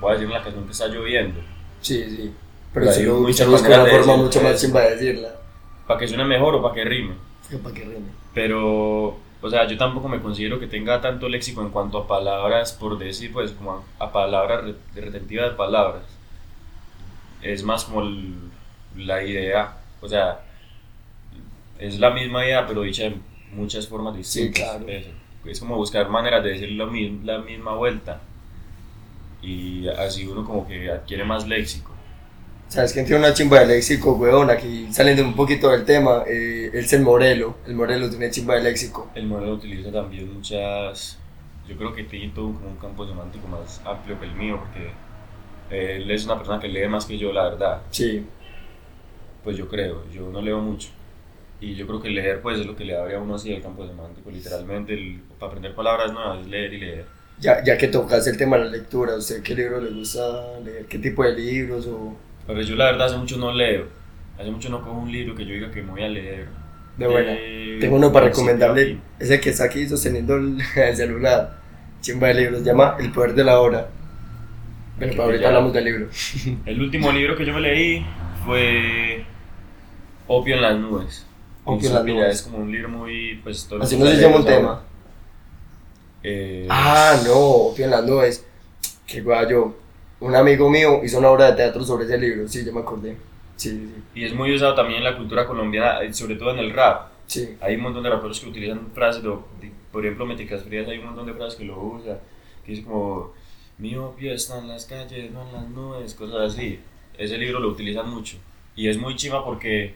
voy 0.00 0.10
a 0.10 0.12
decir 0.14 0.26
en 0.28 0.34
la 0.34 0.42
canción 0.42 0.64
que 0.64 0.72
está 0.72 0.88
lloviendo, 0.88 1.40
Sí, 1.80 2.04
sí. 2.10 2.34
Pero 2.74 2.92
se 2.92 3.04
lo 3.04 3.20
muchas 3.20 3.46
maneras 3.48 3.78
una 3.78 3.84
de 3.84 3.90
forma 3.90 4.12
decir 4.12 4.24
mucho 4.24 4.42
más 4.42 4.60
chimba 4.60 4.80
de 4.82 4.90
decirla. 4.96 5.28
para 5.86 6.00
que 6.00 6.08
suene 6.08 6.24
mejor 6.24 6.54
o 6.56 6.62
para 6.62 6.74
que 6.74 6.84
rime. 6.84 7.14
Para 7.62 7.74
que 7.74 7.80
rime. 7.84 8.08
Pero, 8.34 9.16
o 9.40 9.50
sea, 9.50 9.66
yo 9.68 9.76
tampoco 9.78 10.08
me 10.08 10.20
considero 10.20 10.58
que 10.60 10.66
tenga 10.66 11.00
tanto 11.00 11.28
léxico 11.28 11.62
en 11.62 11.70
cuanto 11.70 11.98
a 11.98 12.06
palabras, 12.08 12.72
por 12.72 12.98
decir, 12.98 13.32
pues, 13.32 13.52
como 13.52 13.84
a, 14.00 14.04
a 14.04 14.12
palabras, 14.12 14.64
re- 14.94 15.00
retentiva 15.02 15.44
de 15.44 15.50
palabras. 15.52 16.02
Es 17.42 17.62
más 17.62 17.84
como 17.84 18.02
el- 18.02 18.34
la 18.96 19.22
idea, 19.24 19.76
o 20.00 20.08
sea, 20.08 20.40
es 21.78 21.98
la 21.98 22.10
misma 22.10 22.44
idea, 22.44 22.66
pero 22.66 22.82
dicha 22.82 23.04
en 23.04 23.22
muchas 23.52 23.86
formas 23.88 24.16
distintas. 24.16 24.62
claro. 24.62 24.88
Eso. 24.88 25.10
Es 25.44 25.60
como 25.60 25.76
buscar 25.76 26.08
maneras 26.10 26.42
de 26.44 26.50
decir 26.50 26.72
lo 26.72 26.86
la 27.24 27.38
misma 27.38 27.74
vuelta. 27.74 28.20
Y 29.42 29.88
así 29.88 30.26
uno 30.26 30.44
como 30.44 30.66
que 30.66 30.90
adquiere 30.90 31.24
más 31.24 31.46
léxico. 31.46 31.92
¿Sabes 32.68 32.92
quién 32.92 33.06
tiene 33.06 33.20
una 33.24 33.32
chimba 33.32 33.60
de 33.60 33.66
léxico, 33.66 34.12
weón? 34.12 34.50
Aquí 34.50 34.88
saliendo 34.92 35.22
un 35.24 35.34
poquito 35.34 35.70
del 35.70 35.84
tema, 35.86 36.24
eh, 36.26 36.70
él 36.72 36.84
es 36.84 36.92
el 36.92 37.00
Morelo. 37.02 37.56
El 37.66 37.74
Morelo 37.74 38.10
tiene 38.10 38.30
chimba 38.30 38.56
de 38.56 38.62
léxico. 38.62 39.10
El 39.14 39.26
modelo 39.26 39.54
utiliza 39.54 39.90
también 39.90 40.32
muchas. 40.34 41.18
Yo 41.66 41.76
creo 41.78 41.94
que 41.94 42.04
tiene 42.04 42.30
todo 42.34 42.52
como 42.52 42.68
un 42.68 42.76
campo 42.76 43.06
semántico 43.06 43.48
más 43.48 43.80
amplio 43.86 44.18
que 44.20 44.26
el 44.26 44.34
mío, 44.34 44.60
porque 44.60 45.96
él 45.96 46.10
es 46.10 46.24
una 46.26 46.36
persona 46.36 46.60
que 46.60 46.68
lee 46.68 46.86
más 46.88 47.06
que 47.06 47.16
yo, 47.16 47.32
la 47.32 47.44
verdad. 47.44 47.80
Sí. 47.90 48.26
Pues 49.42 49.56
yo 49.56 49.66
creo, 49.68 50.04
yo 50.12 50.28
no 50.30 50.42
leo 50.42 50.60
mucho. 50.60 50.90
Y 51.60 51.74
yo 51.74 51.86
creo 51.86 52.00
que 52.02 52.10
leer, 52.10 52.40
pues, 52.42 52.60
es 52.60 52.66
lo 52.66 52.76
que 52.76 52.84
le 52.84 52.96
abre 52.96 53.16
a 53.16 53.20
uno 53.20 53.34
así 53.36 53.52
el 53.52 53.62
campo 53.62 53.86
semántico, 53.86 54.30
literalmente. 54.30 54.92
el- 54.92 55.20
para 55.38 55.48
aprender 55.52 55.74
palabras 55.74 56.12
nuevas, 56.12 56.46
leer 56.46 56.74
y 56.74 56.78
leer. 56.80 57.04
Ya, 57.40 57.62
ya 57.64 57.78
que 57.78 57.88
tocas 57.88 58.26
el 58.26 58.36
tema 58.36 58.58
de 58.58 58.64
la 58.66 58.70
lectura, 58.70 59.12
¿a 59.12 59.16
usted 59.16 59.42
qué 59.42 59.54
libro 59.54 59.80
le 59.80 59.90
gusta 59.90 60.58
leer? 60.64 60.86
¿Qué 60.86 60.98
tipo 60.98 61.22
de 61.24 61.32
libros? 61.34 61.86
O 61.86 62.16
Pero 62.48 62.62
yo, 62.62 62.74
la 62.74 62.86
verdad, 62.86 63.06
hace 63.06 63.16
mucho 63.16 63.36
no 63.36 63.52
leo. 63.52 63.86
Hace 64.38 64.50
mucho 64.50 64.68
no 64.70 64.80
cojo 64.80 64.98
un 64.98 65.12
libro 65.12 65.36
que 65.36 65.44
yo 65.46 65.54
diga 65.54 65.70
que 65.70 65.82
me 65.82 65.92
voy 65.92 66.02
a 66.02 66.08
leer. 66.08 66.48
de 66.96 67.06
buena. 67.06 67.32
Eh, 67.32 67.78
Tengo 67.80 67.94
uno 67.96 68.10
para 68.12 68.26
recomendarle, 68.26 68.98
ese 69.20 69.38
que 69.38 69.50
está 69.50 69.64
aquí 69.64 69.86
sosteniendo 69.86 70.34
el, 70.34 70.58
el 70.76 70.96
celular. 70.96 71.58
Chimba 72.00 72.28
de 72.28 72.34
libros, 72.34 72.60
se 72.60 72.64
llama 72.66 72.96
El 72.98 73.12
Poder 73.12 73.34
de 73.34 73.44
la 73.44 73.60
Hora. 73.60 73.88
Ok, 74.96 75.10
para 75.10 75.24
ahorita 75.24 75.48
hablamos 75.48 75.72
del 75.72 75.84
libro. 75.84 76.08
El 76.66 76.80
último 76.82 77.12
libro 77.12 77.36
que 77.36 77.44
yo 77.46 77.52
me 77.52 77.60
leí 77.60 78.04
fue 78.44 79.24
Opio 80.26 80.56
en 80.56 80.62
las 80.62 80.76
nubes. 80.76 81.26
Opio 81.64 81.88
en 81.88 81.94
las 81.94 82.04
nubes. 82.04 82.34
es 82.36 82.42
como 82.42 82.58
un 82.58 82.72
libro 82.72 82.88
muy... 82.88 83.40
Pues, 83.44 83.68
Así 83.80 83.96
no 83.96 84.06
se 84.06 84.16
llama 84.16 84.36
un 84.36 84.44
tema. 84.44 84.82
Eh, 86.22 86.66
Ah, 86.70 87.16
no, 87.24 87.34
Opio 87.34 87.84
en 87.84 87.90
las 87.90 88.04
nubes. 88.04 88.44
Qué 89.06 89.20
guayo. 89.20 89.76
Un 90.20 90.34
amigo 90.36 90.68
mío 90.70 91.00
hizo 91.04 91.18
una 91.18 91.30
obra 91.30 91.46
de 91.50 91.56
teatro 91.56 91.84
sobre 91.84 92.04
ese 92.04 92.18
libro, 92.18 92.46
sí, 92.48 92.64
ya 92.64 92.72
me 92.72 92.80
acordé. 92.80 93.16
Sí, 93.56 93.70
sí, 93.70 93.94
Y 94.14 94.24
es 94.24 94.34
muy 94.34 94.54
usado 94.54 94.74
también 94.74 94.98
en 94.98 95.04
la 95.04 95.16
cultura 95.16 95.46
colombiana, 95.46 96.00
eh, 96.02 96.12
sobre 96.12 96.36
todo 96.36 96.50
en 96.52 96.58
el 96.58 96.72
rap. 96.72 97.08
sí. 97.26 97.56
Hay 97.60 97.74
un 97.76 97.82
montón 97.82 98.02
de 98.02 98.10
raperos 98.10 98.40
que 98.40 98.48
utilizan 98.48 98.90
frases, 98.94 99.22
de, 99.22 99.30
de- 99.30 99.72
por 99.92 100.04
ejemplo, 100.04 100.26
Métricas 100.26 100.62
Frías, 100.64 100.88
hay 100.88 100.98
un 100.98 101.06
montón 101.06 101.26
de 101.26 101.34
frases 101.34 101.56
que 101.58 101.64
lo 101.64 101.80
usa, 101.80 102.20
que 102.64 102.72
dice 102.72 102.84
como, 102.84 103.32
mi 103.78 103.96
opio 103.96 104.32
está 104.32 104.58
en 104.58 104.68
las 104.68 104.86
calles, 104.86 105.30
no 105.32 105.46
en 105.46 105.52
las 105.52 105.68
nubes, 105.68 106.14
cosas 106.14 106.54
así. 106.54 106.78
Ese 107.16 107.36
libro 107.38 107.58
lo 107.60 107.68
utilizan 107.68 108.08
mucho. 108.08 108.36
Y 108.76 108.88
es 108.88 108.98
muy 108.98 109.16
chiva 109.16 109.44
porque 109.44 109.94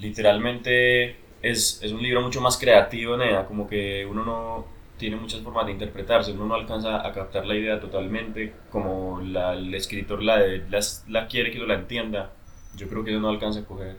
literalmente 0.00 1.16
es, 1.42 1.80
es 1.82 1.92
un 1.92 2.02
libro 2.02 2.20
mucho 2.22 2.40
más 2.40 2.56
creativo, 2.56 3.16
nea, 3.16 3.46
como 3.46 3.68
que 3.68 4.06
uno 4.06 4.24
no 4.24 4.64
tiene 4.98 5.16
muchas 5.16 5.40
formas 5.40 5.66
de 5.66 5.72
interpretarse, 5.72 6.32
uno 6.32 6.46
no 6.46 6.54
alcanza 6.54 7.06
a 7.06 7.12
captar 7.12 7.46
la 7.46 7.54
idea 7.56 7.80
totalmente 7.80 8.52
como 8.70 9.20
la- 9.22 9.54
el 9.54 9.74
escritor 9.74 10.22
la, 10.22 10.38
de- 10.38 10.64
las- 10.68 11.04
la 11.08 11.26
quiere 11.28 11.50
que 11.50 11.58
uno 11.58 11.66
la 11.68 11.74
entienda. 11.74 12.32
Yo 12.76 12.88
creo 12.88 13.04
que 13.04 13.12
uno 13.12 13.20
no 13.20 13.28
alcanza 13.30 13.60
a 13.60 13.64
coger 13.64 13.96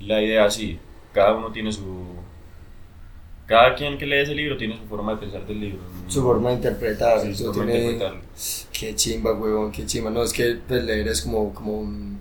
la 0.00 0.22
idea 0.22 0.44
así. 0.46 0.78
Cada 1.12 1.34
uno 1.34 1.52
tiene 1.52 1.70
su... 1.72 2.04
Cada 3.46 3.74
quien 3.74 3.98
que 3.98 4.06
lee 4.06 4.20
ese 4.20 4.34
libro 4.34 4.56
tiene 4.56 4.76
su 4.78 4.84
forma 4.84 5.12
de 5.12 5.18
pensar 5.18 5.46
del 5.46 5.60
libro. 5.60 5.80
Su 6.08 6.22
forma 6.22 6.50
de 6.50 6.54
interpretar. 6.56 7.20
Sí, 7.20 7.34
su 7.34 7.52
forma 7.52 7.64
de 7.66 7.72
tiene- 7.72 7.92
interpretarlo. 7.92 8.22
Qué 8.72 8.94
chimba, 8.94 9.34
huevón, 9.34 9.72
qué 9.72 9.84
chimba. 9.84 10.10
No, 10.10 10.22
es 10.22 10.32
que 10.32 10.56
pues, 10.66 10.82
leer 10.84 11.08
es 11.08 11.22
como, 11.22 11.52
como 11.52 11.80
un, 11.80 12.18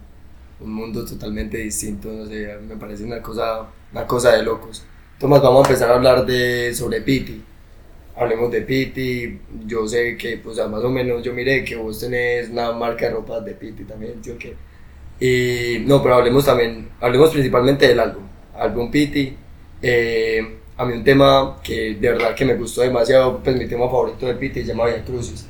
un 0.60 0.74
mundo 0.74 1.06
totalmente 1.06 1.58
distinto, 1.58 2.10
no 2.12 2.26
sé, 2.26 2.58
me 2.68 2.76
parece 2.76 3.04
una 3.04 3.22
cosa, 3.22 3.68
una 3.94 4.06
cosa 4.06 4.32
de 4.34 4.44
locos. 4.44 4.84
Tomás, 5.20 5.42
vamos 5.42 5.64
a 5.66 5.70
empezar 5.70 5.92
a 5.92 5.96
hablar 5.96 6.26
de, 6.26 6.74
sobre 6.74 7.02
Piti. 7.02 7.42
Hablemos 8.16 8.52
de 8.52 8.62
Piti. 8.62 9.40
Yo 9.66 9.88
sé 9.88 10.18
que, 10.18 10.38
pues, 10.38 10.58
más 10.58 10.84
o 10.84 10.90
menos, 10.90 11.24
yo 11.24 11.34
miré 11.34 11.64
que 11.64 11.76
vos 11.76 12.00
tenés 12.00 12.50
una 12.50 12.72
marca 12.72 13.06
de 13.06 13.12
ropa 13.14 13.40
de 13.42 13.54
Piti 13.54 13.84
también, 13.84 14.24
¿sí 14.24 14.32
o 14.32 14.38
qué? 14.38 14.56
Y, 15.20 15.80
no, 15.86 16.02
pero 16.02 16.16
hablemos 16.16 16.46
también, 16.46 16.90
hablemos 17.00 17.32
principalmente 17.32 17.88
del 17.88 18.00
álbum. 18.00 18.24
Álbum 18.58 18.92
Piti. 18.92 19.36
Eh, 19.82 20.58
a 20.78 20.86
mí 20.86 20.94
un 20.94 21.04
tema 21.04 21.60
que 21.64 21.96
de 21.96 22.10
verdad 22.12 22.36
que 22.36 22.46
me 22.46 22.56
gustó 22.56 22.82
demasiado, 22.82 23.40
pues 23.44 23.56
mi 23.56 23.68
tema 23.68 23.86
favorito 23.86 24.26
de 24.26 24.36
Piti 24.36 24.62
se 24.62 24.68
llama 24.68 24.88
Via 24.88 25.04
Crucis 25.04 25.48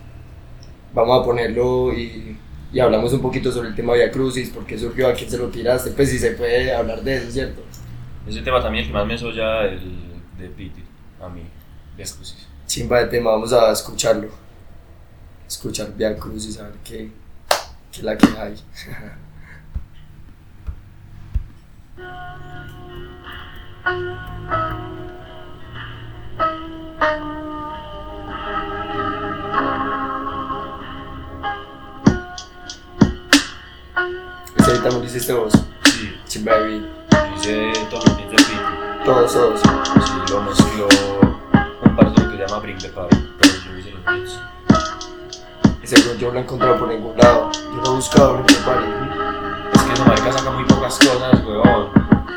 vamos 0.94 1.22
a 1.22 1.26
ponerlo 1.26 1.94
y, 1.94 2.38
y 2.72 2.80
hablamos 2.80 3.14
un 3.14 3.22
poquito 3.22 3.52
sobre 3.52 3.70
el 3.70 3.76
tema 3.76 3.94
Via 3.94 4.12
Crucis, 4.12 4.50
por 4.50 4.66
qué 4.66 4.78
surgió, 4.78 5.08
a 5.08 5.14
quién 5.14 5.30
se 5.30 5.38
lo 5.38 5.48
tiraste, 5.48 5.92
pues 5.92 6.10
si 6.10 6.20
se 6.20 6.32
puede 6.32 6.74
hablar 6.74 7.02
de 7.02 7.18
eso, 7.18 7.32
¿cierto? 7.32 7.62
Ese 8.28 8.42
tema 8.42 8.62
también 8.62 8.86
que 8.86 8.94
más 8.94 9.06
me 9.06 9.18
soya 9.18 9.66
el 9.66 9.80
de 10.38 10.48
Piti, 10.50 10.84
a 11.22 11.30
mí, 11.30 11.44
de 11.98 12.04
Excusis. 12.04 12.48
Chimba 12.72 13.00
de 13.00 13.08
tema, 13.08 13.32
vamos 13.32 13.52
a 13.52 13.70
escucharlo. 13.70 14.30
Escuchar 15.46 15.92
Via 15.94 16.16
Crucis, 16.16 16.58
a 16.58 16.64
ver 16.64 16.76
qué, 16.86 17.12
qué 17.92 18.02
la 18.02 18.18
que 18.18 18.26
hay. 18.40 18.54
Ese 34.56 34.72
ahorita 34.72 34.92
me 34.92 35.06
hiciste 35.06 35.34
vos, 35.34 35.52
Sí, 35.84 36.16
chimba 36.26 36.58
de 36.58 36.80
beat. 36.80 37.38
hice 37.38 37.74
todos 37.90 38.06
los 38.08 38.16
beats 38.16 38.32
de. 38.32 39.04
Todos, 39.04 39.34
todos. 39.34 39.60
Sí, 39.60 40.34
lo 40.34 40.42
mezcló 40.44 41.21
llama 42.42 42.60
Bring 42.60 42.78
the 42.78 42.90
Party, 42.90 43.18
pero 43.40 43.54
yo 43.54 43.78
hice 43.78 43.92
los 43.92 44.04
beats. 44.06 44.40
Ese 45.84 46.02
bro 46.02 46.16
yo 46.16 46.32
lo 46.32 46.40
he 46.40 46.42
encontrado 46.42 46.80
por 46.80 46.88
ningún 46.88 47.18
lado. 47.18 47.52
Yo 47.54 47.82
lo 47.84 47.92
he 47.92 47.96
buscado 47.96 48.40
en 48.40 48.46
el 48.50 48.56
party. 48.64 48.88
Es 49.74 49.84
que 49.84 49.94
esa 49.94 50.06
marica 50.06 50.32
saca 50.32 50.52
muy 50.52 50.64
pocas 50.66 50.98
cosas, 50.98 51.46
weón. 51.46 51.90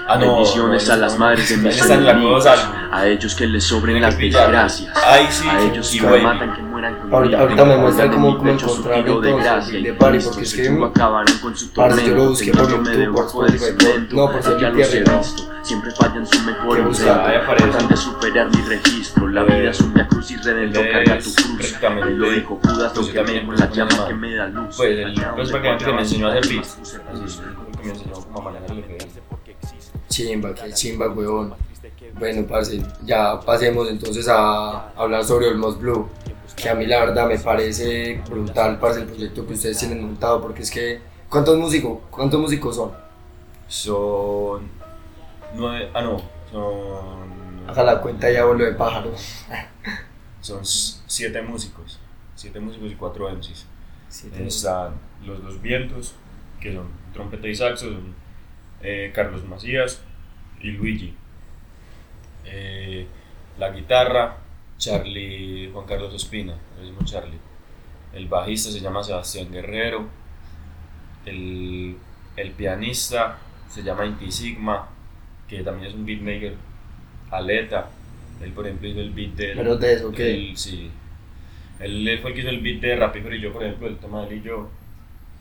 Ah, 0.07 0.17
no. 0.19 0.35
Bendiciones 0.35 0.87
no, 0.87 0.95
a 0.95 0.97
las 0.97 1.19
madres 1.19 1.49
de 1.49 1.57
no, 1.57 1.63
mis 1.63 1.91
enemigos, 1.91 2.47
a 2.47 3.07
ellos 3.07 3.35
que 3.35 3.47
les 3.47 3.65
sobren 3.65 4.03
las 4.03 4.19
desgracias, 4.19 4.95
Ay, 5.03 5.27
sí, 5.31 5.49
a 5.49 5.61
ellos 5.61 5.91
que 5.91 6.03
matan, 6.03 6.55
que. 6.55 6.74
Ahorita- 7.13 7.41
ahorita 7.41 7.65
me 7.65 7.77
muestra 7.77 8.11
cómo- 8.11 8.39
cómo 8.39 8.51
pecho 8.53 8.69
su 8.69 8.75
encontrar 8.81 9.05
tiro 9.05 9.21
de 9.21 9.29
entonces 9.31 9.53
gracia, 9.53 9.77
el 9.77 9.83
de 9.85 9.97
Cristo 9.97 10.31
porque 10.31 10.45
es 10.45 10.55
que- 10.55 10.85
acabaron 10.85 11.39
con 11.39 11.57
su 11.57 11.73
Parce, 11.73 12.07
yo 12.07 12.15
lo 12.15 12.29
busqué 12.31 12.51
por 12.53 12.69
yo 12.71 12.79
me 12.79 12.93
YouTube, 12.93 13.15
por 13.15 13.25
Spotify, 13.27 13.65
no, 14.15 14.31
por 14.33 14.43
ser 14.43 14.57
tierra. 14.91 15.19
visto, 15.19 15.51
siempre 15.63 15.91
fallan 15.93 16.27
su 16.27 16.43
mejor 16.43 16.77
¿Qué 16.77 16.83
intento, 16.83 17.89
de 17.89 17.97
superar 17.97 18.49
mi 18.51 18.63
registro, 18.63 19.29
la 19.29 19.43
vida 19.45 19.71
es 19.71 19.81
una 19.81 20.09
cruz 20.09 20.31
y 20.31 20.37
redentor, 20.37 20.91
carga 20.91 21.19
tu 21.19 21.35
cruz, 21.35 21.47
prácticamente- 21.59 22.11
me 22.11 22.17
lo 22.19 22.31
dijo 22.31 22.61
Judas, 22.63 22.93
pues 22.95 23.07
lo 23.07 23.13
que 23.13 23.19
también 23.19 23.39
tengo 23.41 23.53
empecé 23.53 23.63
la 23.81 23.87
con 23.87 23.97
llama 23.97 24.09
que 24.09 24.15
me 24.15 24.35
da 24.35 24.47
luz, 24.49 24.77
Pues 24.77 24.91
el, 24.91 25.15
pues 25.15 25.51
prácticamente 25.51 25.85
que 25.85 25.93
me 25.93 26.01
enseñó 26.01 26.27
a 26.27 26.31
hacer 26.31 26.49
beats. 26.49 26.79
el 26.79 27.85
me 27.85 27.91
enseñó 27.93 28.13
como 28.15 28.39
a 28.41 28.43
manejar 28.53 28.71
el. 28.71 28.85
Chimba, 30.09 30.55
qué 30.55 30.73
chimba, 30.73 31.09
weón. 31.09 31.55
Bueno, 32.19 32.47
parce, 32.49 32.81
ya 33.05 33.41
pasemos 33.41 33.89
entonces 33.91 34.29
a 34.29 34.91
hablar 34.97 35.25
sobre 35.25 35.49
Olmos 35.49 35.79
Blue. 35.81 36.09
Que 36.57 36.69
a 36.69 36.75
mí 36.75 36.87
la 36.87 37.01
verdad 37.01 37.29
me 37.29 37.39
parece 37.39 38.21
brutal, 38.29 38.79
parce, 38.79 39.01
el 39.01 39.07
proyecto 39.07 39.47
que 39.47 39.55
ustedes 39.55 39.79
tienen 39.79 40.05
montado. 40.05 40.41
Porque 40.41 40.63
es 40.63 40.71
que, 40.71 41.01
¿cuántos 41.29 41.59
músicos, 41.59 41.99
cuántos 42.11 42.41
músicos 42.41 42.77
son? 42.77 42.93
Son 43.69 44.85
Nueve, 45.57 45.89
ah, 45.95 46.03
no, 46.03 46.21
son. 46.51 47.69
Haga 47.69 47.85
la 47.85 48.01
cuenta 48.01 48.31
y 48.31 48.37
abuelo 48.37 48.65
de 48.65 48.73
pájaro. 48.73 49.13
Son 50.41 50.61
siete 50.65 51.41
músicos. 51.43 52.01
Siete 52.35 52.61
músicos 52.61 52.91
y 52.91 52.95
cuatro 52.97 53.31
MCs. 53.31 53.67
Siete. 54.09 54.47
Están 54.47 54.95
los 55.25 55.43
dos 55.43 55.63
vientos, 55.63 56.15
que 56.61 56.75
son 56.75 56.89
trompeta 57.13 57.47
y 57.47 57.55
saxo, 57.55 57.87
son 57.87 58.15
eh, 58.83 59.13
Carlos 59.15 59.45
Macías 59.45 60.03
y 60.61 60.73
Luigi. 60.73 61.15
Eh, 62.45 63.07
la 63.59 63.71
guitarra, 63.71 64.39
Charlie, 64.79 65.71
Juan 65.73 65.87
Carlos 65.87 66.13
Ospina, 66.15 66.55
el 66.79 66.87
mismo 66.87 67.05
Charlie. 67.05 67.39
El 68.13 68.29
bajista 68.29 68.71
se 68.71 68.81
llama 68.81 69.03
Sebastián 69.03 69.51
Guerrero. 69.51 70.07
El, 71.27 71.97
el 72.37 72.51
pianista 72.53 73.39
se 73.69 73.83
llama 73.83 74.07
Inti 74.07 74.31
Sigma, 74.31 74.89
que 75.49 75.63
también 75.63 75.89
es 75.89 75.95
un 75.95 76.05
beatmaker. 76.05 76.55
Aleta, 77.31 77.89
él 78.43 78.53
por 78.53 78.67
ejemplo 78.67 78.89
hizo 78.89 79.01
el 79.01 79.11
beat 79.11 79.31
del. 79.35 79.57
Pero 79.57 79.77
de 79.77 79.93
eso, 79.95 80.09
¿ok? 80.09 80.17
del- 80.17 80.57
sí. 80.57 80.91
Él, 81.81 82.07
él 82.07 82.19
fue 82.21 82.31
el 82.31 82.35
que 82.37 82.41
hizo 82.43 82.51
el 82.51 82.61
beat 82.61 82.81
de 82.81 82.97
Rapper 82.97 83.35
y 83.35 83.41
yo, 83.41 83.53
por 83.53 83.65
ejemplo, 83.65 83.89
el 83.89 83.97
tema 83.99 84.23
de 84.23 84.29
él 84.35 84.39
y 84.41 84.43
yo. 84.43 84.69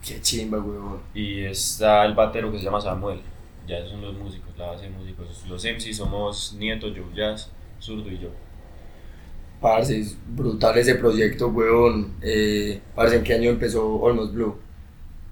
Qué 0.05 0.19
chimba, 0.21 0.59
huevón. 0.59 1.01
Y 1.13 1.41
está 1.41 2.03
el 2.05 2.13
batero 2.13 2.51
que 2.51 2.57
se 2.57 2.65
llama 2.65 2.81
Samuel. 2.81 3.21
Ya 3.67 3.77
esos 3.77 3.91
son 3.91 4.01
los 4.01 4.13
músicos, 4.15 4.57
la 4.57 4.67
base 4.67 4.83
de 4.85 4.89
músicos. 4.89 5.45
Los 5.47 5.63
MC 5.63 5.93
somos 5.93 6.53
Nieto, 6.57 6.87
Joe 6.87 7.05
Jazz, 7.15 7.51
Zurdo 7.79 8.09
y 8.11 8.17
yo. 8.19 8.29
Parce, 9.63 9.91
es 9.99 10.17
brutal 10.27 10.77
ese 10.77 10.95
proyecto, 10.95 11.47
huevón. 11.47 12.17
Eh, 12.21 12.81
parce, 12.95 13.15
¿en 13.17 13.23
qué 13.23 13.33
año 13.33 13.49
empezó 13.49 14.07
Almost 14.07 14.33
Blue? 14.35 14.55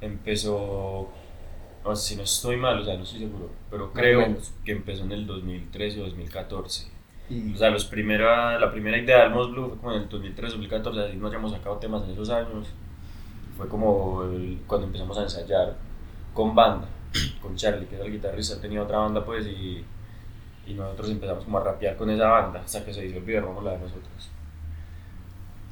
Empezó, 0.02 1.10
no, 1.86 1.96
si 1.96 2.16
no 2.16 2.24
estoy 2.24 2.58
mal, 2.58 2.80
o 2.80 2.86
sea, 2.86 2.98
no 2.98 3.04
estoy 3.04 3.20
seguro, 3.20 3.50
pero 3.70 3.94
creo 3.94 4.36
que 4.66 4.72
empezó 4.72 5.04
en 5.04 5.12
el 5.12 5.28
2013 5.28 6.02
o 6.02 6.06
2014. 6.06 6.88
Y, 7.30 7.54
O 7.54 7.58
sea, 7.58 7.70
los 7.70 7.86
primera, 7.86 8.60
la 8.60 8.72
primera 8.72 8.98
idea 8.98 9.18
de 9.18 9.24
Almos 9.24 9.52
Blue 9.52 9.70
fue 9.70 9.78
como 9.78 9.94
en 9.94 10.02
el 10.04 10.10
2013-2014, 10.10 11.00
así 11.08 11.18
no 11.18 11.28
hayamos 11.28 11.52
sacado 11.52 11.78
temas 11.78 12.04
en 12.04 12.12
esos 12.12 12.30
años. 12.32 12.68
Fue 13.58 13.68
como 13.70 14.24
el- 14.24 14.60
cuando 14.68 14.88
empezamos 14.88 15.18
a 15.18 15.24
ensayar 15.24 15.78
con 16.34 16.56
banda, 16.56 16.90
con 17.42 17.56
Charlie, 17.56 17.88
que 17.88 17.96
era 17.96 18.06
el 18.06 18.12
guitarrista, 18.12 18.60
tenía 18.62 18.84
otra 18.84 19.00
banda 19.00 19.26
pues 19.26 19.46
y, 19.48 19.86
y 20.68 20.74
nosotros 20.74 21.10
empezamos 21.10 21.44
como 21.44 21.58
a 21.58 21.64
rapear 21.64 21.98
con 21.98 22.10
esa 22.10 22.28
banda 22.28 22.62
hasta 22.64 22.86
que 22.86 22.94
se 22.94 23.02
disolvió 23.02 23.40
y 23.40 23.64
la 23.66 23.72
de 23.72 23.80
nosotros. 23.80 24.30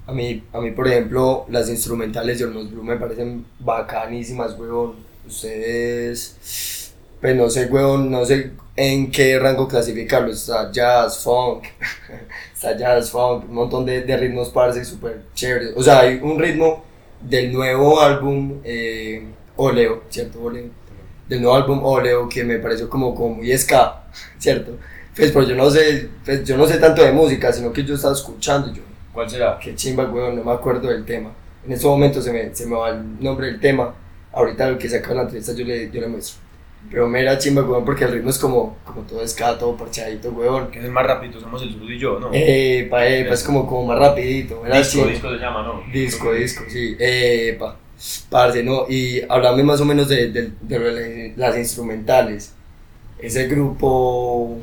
a, 0.07 0.11
mí, 0.11 0.43
a 0.51 0.59
mí, 0.59 0.71
por 0.71 0.87
ejemplo, 0.87 1.45
las 1.49 1.69
instrumentales 1.69 2.39
de 2.39 2.45
Almost 2.45 2.71
Blue 2.71 2.83
me 2.83 2.97
parecen 2.97 3.45
bacanísimas, 3.59 4.57
huevón. 4.57 4.95
Ustedes, 5.27 6.93
pues 7.21 7.35
no 7.35 7.49
sé, 7.49 7.65
huevón, 7.67 8.09
no 8.09 8.25
sé 8.25 8.51
en 8.75 9.11
qué 9.11 9.37
rango 9.37 9.67
clasificarlo. 9.67 10.31
Está 10.31 10.71
jazz, 10.71 11.23
funk, 11.23 11.65
está 12.53 12.75
jazz, 12.77 13.11
funk, 13.11 13.45
un 13.49 13.55
montón 13.55 13.85
de, 13.85 14.01
de 14.01 14.17
ritmos, 14.17 14.49
parce, 14.49 14.83
súper 14.85 15.23
chéveres. 15.33 15.73
O 15.75 15.83
sea, 15.83 15.99
hay 16.01 16.19
un 16.21 16.39
ritmo 16.39 16.83
del 17.21 17.51
nuevo 17.51 17.99
álbum 18.01 18.61
eh, 18.63 19.23
Oleo, 19.57 20.03
¿cierto? 20.09 20.41
Oleo. 20.41 20.78
Del 21.29 21.41
nuevo 21.41 21.55
álbum 21.55 21.79
Oleo 21.83 22.27
que 22.27 22.43
me 22.43 22.57
pareció 22.57 22.89
como, 22.89 23.15
como 23.15 23.35
muy 23.35 23.57
ska, 23.57 24.03
¿cierto? 24.37 24.77
Pues, 25.15 25.31
pero 25.31 25.47
yo 25.47 25.55
no 25.55 25.69
sé, 25.69 26.09
pues, 26.25 26.43
yo 26.43 26.57
no 26.57 26.65
sé 26.65 26.77
tanto 26.77 27.03
de 27.03 27.11
música, 27.11 27.53
sino 27.53 27.71
que 27.71 27.83
yo 27.83 27.95
estaba 27.95 28.13
escuchando 28.13 28.69
y 28.69 28.75
yo, 28.75 28.81
¿Cuál 29.13 29.29
será? 29.29 29.59
qué 29.61 29.75
chimba, 29.75 30.05
weón, 30.05 30.35
no 30.35 30.43
me 30.43 30.51
acuerdo 30.51 30.87
del 30.87 31.05
tema. 31.05 31.31
En 31.65 31.73
este 31.73 31.85
momento 31.85 32.21
se 32.21 32.31
me, 32.31 32.53
se 32.55 32.65
me 32.65 32.75
va 32.75 32.89
el 32.89 33.21
nombre 33.21 33.47
del 33.47 33.59
tema. 33.59 33.93
Ahorita 34.31 34.69
lo 34.69 34.77
que 34.77 34.87
saca 34.87 35.13
la 35.13 35.23
entrevista 35.23 35.53
yo 35.53 35.65
le, 35.65 35.91
yo 35.91 36.01
le 36.01 36.07
muestro. 36.07 36.39
Pero 36.89 37.09
mera 37.09 37.37
chimba, 37.37 37.61
weón, 37.63 37.83
porque 37.83 38.05
el 38.05 38.13
ritmo 38.13 38.29
es 38.29 38.39
como, 38.39 38.77
como 38.85 39.01
todo 39.01 39.27
ska, 39.27 39.57
todo 39.57 39.75
parchadito, 39.75 40.29
weón. 40.29 40.71
Que 40.71 40.79
es 40.79 40.89
más 40.89 41.05
rápido, 41.05 41.39
somos 41.39 41.61
el 41.61 41.73
Zurdo 41.73 41.91
y 41.91 41.99
yo, 41.99 42.19
¿no? 42.19 42.29
Epa, 42.31 43.05
epa, 43.05 43.33
es 43.33 43.43
como, 43.43 43.67
como 43.67 43.87
más 43.87 43.99
rapidito. 43.99 44.65
Era 44.65 44.77
disco, 44.77 44.93
chimba. 44.93 45.11
disco 45.11 45.29
se 45.31 45.37
llama, 45.37 45.63
¿no? 45.63 45.83
Disco, 45.91 46.31
disco, 46.31 46.63
sí. 46.69 46.95
Epa, 46.97 47.75
parce, 48.29 48.63
no. 48.63 48.85
Y 48.89 49.21
hablame 49.29 49.63
más 49.63 49.81
o 49.81 49.85
menos 49.85 50.07
de, 50.09 50.31
de, 50.31 50.53
de 50.61 51.33
las 51.37 51.57
instrumentales. 51.57 52.55
Ese 53.17 53.47
grupo, 53.47 53.87
o 54.59 54.61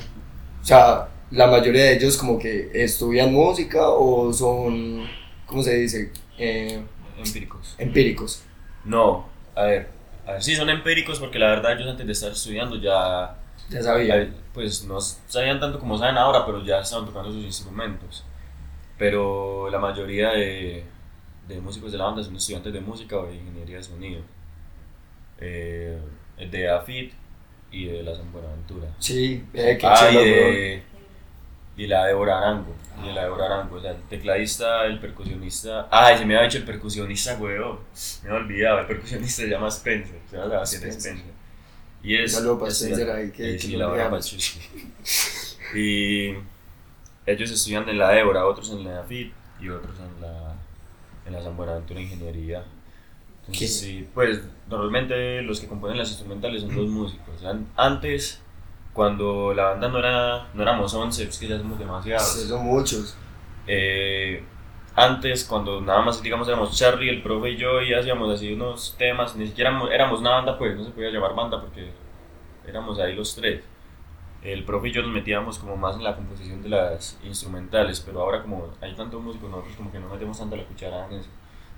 sea, 0.62 1.09
la 1.31 1.46
mayoría 1.49 1.85
de 1.85 1.94
ellos 1.96 2.16
como 2.16 2.38
que 2.38 2.70
estudian 2.75 3.33
música 3.33 3.88
o 3.90 4.33
son, 4.33 5.07
¿cómo 5.46 5.62
se 5.62 5.75
dice? 5.77 6.12
Eh, 6.38 6.87
Empíricos. 7.16 7.75
empíricos. 7.79 8.42
No, 8.85 9.33
a 9.55 9.64
ver, 9.64 9.88
a 10.27 10.33
ver, 10.35 10.42
sí 10.42 10.55
son 10.55 10.70
empíricos 10.70 11.18
porque 11.18 11.38
la 11.38 11.49
verdad 11.49 11.72
ellos 11.72 11.88
antes 11.90 12.07
de 12.07 12.12
estar 12.12 12.33
estudiando 12.33 12.77
ya 12.77 13.37
Ya 13.68 13.83
sabía. 13.83 14.16
Eh, 14.22 14.33
pues 14.53 14.85
no 14.85 15.01
sabían 15.01 15.61
tanto 15.61 15.79
como 15.79 15.99
saben 15.99 16.16
ahora, 16.18 16.44
pero 16.46 16.64
ya 16.64 16.81
estaban 16.81 17.07
tocando 17.07 17.33
sus 17.33 17.44
instrumentos. 17.44 18.25
Pero 18.99 19.68
la 19.70 19.79
mayoría 19.79 20.31
de, 20.33 20.85
de 21.48 21.61
músicos 21.61 21.92
de 21.92 21.98
la 21.98 22.04
banda 22.04 22.22
son 22.22 22.37
estudiantes 22.37 22.72
de 22.72 22.80
música 22.80 23.16
o 23.16 23.26
de 23.26 23.35
ingeniería 23.37 23.76
de 23.78 23.82
sonido. 23.82 24.20
Eh, 25.38 25.98
de 26.50 26.68
AFIT 26.70 27.12
y 27.70 27.87
de 27.87 28.02
la 28.02 28.14
San 28.14 28.30
Buenaventura. 28.32 28.88
Sí, 28.98 29.44
eh, 29.52 29.76
qué 29.80 29.87
Ah, 29.87 30.11
y, 30.11 30.16
de, 30.16 30.82
y 31.76 31.87
la 31.87 32.06
de 32.06 32.12
Arango. 32.12 32.74
Y 33.04 33.12
la 33.12 33.26
de 33.28 33.44
Arango, 33.44 33.76
o 33.76 33.80
sea, 33.80 33.90
el 33.92 34.02
tecladista, 34.09 34.87
el 34.87 34.98
percusionista. 34.98 35.88
Ay, 35.90 36.16
se 36.18 36.24
me 36.24 36.35
había 36.37 36.48
dicho 36.48 36.59
el 36.59 36.64
percusionista, 36.64 37.37
weón. 37.37 37.78
Me 38.22 38.30
había 38.30 38.40
olvidado, 38.40 38.78
el 38.80 38.87
percusionista 38.87 39.42
se 39.42 39.48
llama 39.48 39.68
Spencer. 39.68 40.18
Se 40.30 40.37
llama 40.37 40.48
Sebastián 40.66 40.82
Spencer. 40.90 41.12
Spencer. 41.12 41.32
Y 42.02 42.16
es. 42.16 42.32
Un 42.35 42.38
saludo 42.40 42.59
para 42.61 42.70
Spencer 42.72 43.11
ahí, 43.11 43.30
que- 43.30 43.54
eh, 43.54 43.59
sí, 43.59 43.76
lo 43.76 43.94
la. 43.94 44.20
Y 45.74 46.35
ellos 47.26 47.50
estudian 47.50 47.88
en 47.88 47.98
la 47.98 48.11
Débora, 48.12 48.46
otros 48.46 48.70
en 48.70 48.85
la 48.85 49.00
AFIT 49.00 49.32
y 49.61 49.68
otros 49.68 49.94
en 49.98 50.20
la, 50.22 50.54
en 51.26 51.32
la 51.32 51.42
San 51.42 51.56
Buenaventura 51.56 52.00
Ingeniería. 52.00 52.64
Entonces, 53.40 53.78
sí, 53.80 54.08
pues 54.14 54.40
normalmente 54.68 55.42
los 55.42 55.60
que 55.60 55.68
componen 55.68 55.98
las 55.98 56.08
instrumentales 56.10 56.62
son 56.62 56.74
los 56.76 56.86
músicos. 56.88 57.44
An- 57.44 57.66
Antes, 57.76 58.42
cuando 58.92 59.54
la 59.54 59.70
banda 59.70 59.88
no, 59.88 59.98
era, 59.98 60.48
no 60.54 60.62
éramos 60.62 60.92
11, 60.94 61.24
es 61.24 61.38
que 61.38 61.46
ya 61.48 61.58
somos 61.58 61.78
demasiados. 61.78 62.26
Sí, 62.32 62.48
son 62.48 62.64
muchos. 62.64 63.16
Eh, 63.68 64.42
antes, 64.94 65.44
cuando 65.44 65.80
nada 65.80 66.00
más, 66.02 66.22
digamos, 66.22 66.48
éramos 66.48 66.76
Charlie, 66.76 67.10
el 67.10 67.22
profe 67.22 67.50
y 67.50 67.56
yo, 67.56 67.82
y 67.82 67.92
hacíamos 67.94 68.32
así 68.34 68.52
unos 68.52 68.94
temas, 68.98 69.36
ni 69.36 69.46
siquiera 69.46 69.70
éramos- 69.70 69.90
éramos 69.92 70.20
una 70.20 70.30
banda, 70.30 70.58
pues 70.58 70.76
no 70.76 70.84
se 70.84 70.90
podía 70.90 71.10
llamar 71.10 71.34
banda 71.34 71.60
porque 71.60 71.90
éramos 72.66 72.98
ahí 72.98 73.14
los 73.14 73.34
tres. 73.34 73.62
El 74.52 74.64
profe 74.64 74.88
y 74.88 74.92
yo 74.92 75.02
nos 75.02 75.11
metíamos 75.12 75.59
como 75.59 75.76
más 75.76 75.96
en 75.96 76.04
la 76.04 76.14
composición 76.14 76.62
de 76.62 76.68
las 76.68 77.18
instrumentales, 77.24 78.00
pero 78.00 78.20
ahora 78.20 78.42
como 78.42 78.70
hay 78.80 78.94
tantos 78.94 79.20
músicos, 79.22 79.50
nosotros 79.50 79.74
como 79.76 79.90
que 79.90 79.98
no 79.98 80.09
metemos 80.09 80.38
tanto 80.38 80.56
la 80.56 80.64
cuchara 80.64 81.06
en 81.06 81.14
eso, 81.18 81.28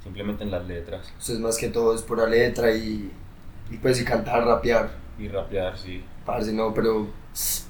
simplemente 0.02 0.44
en 0.44 0.50
las 0.50 0.66
letras 0.66 1.12
Ustedes 1.18 1.40
más 1.40 1.56
que 1.56 1.68
todo 1.68 1.94
es 1.94 2.02
pura 2.02 2.26
letra 2.26 2.70
y, 2.74 3.10
y 3.70 3.76
pues 3.78 4.00
y 4.00 4.04
cantar, 4.04 4.44
rapear. 4.44 4.90
y 5.18 5.28
rapear, 5.28 5.76
sí. 5.78 6.04
Parce, 6.26 6.52
no, 6.52 6.74
pero 6.74 7.08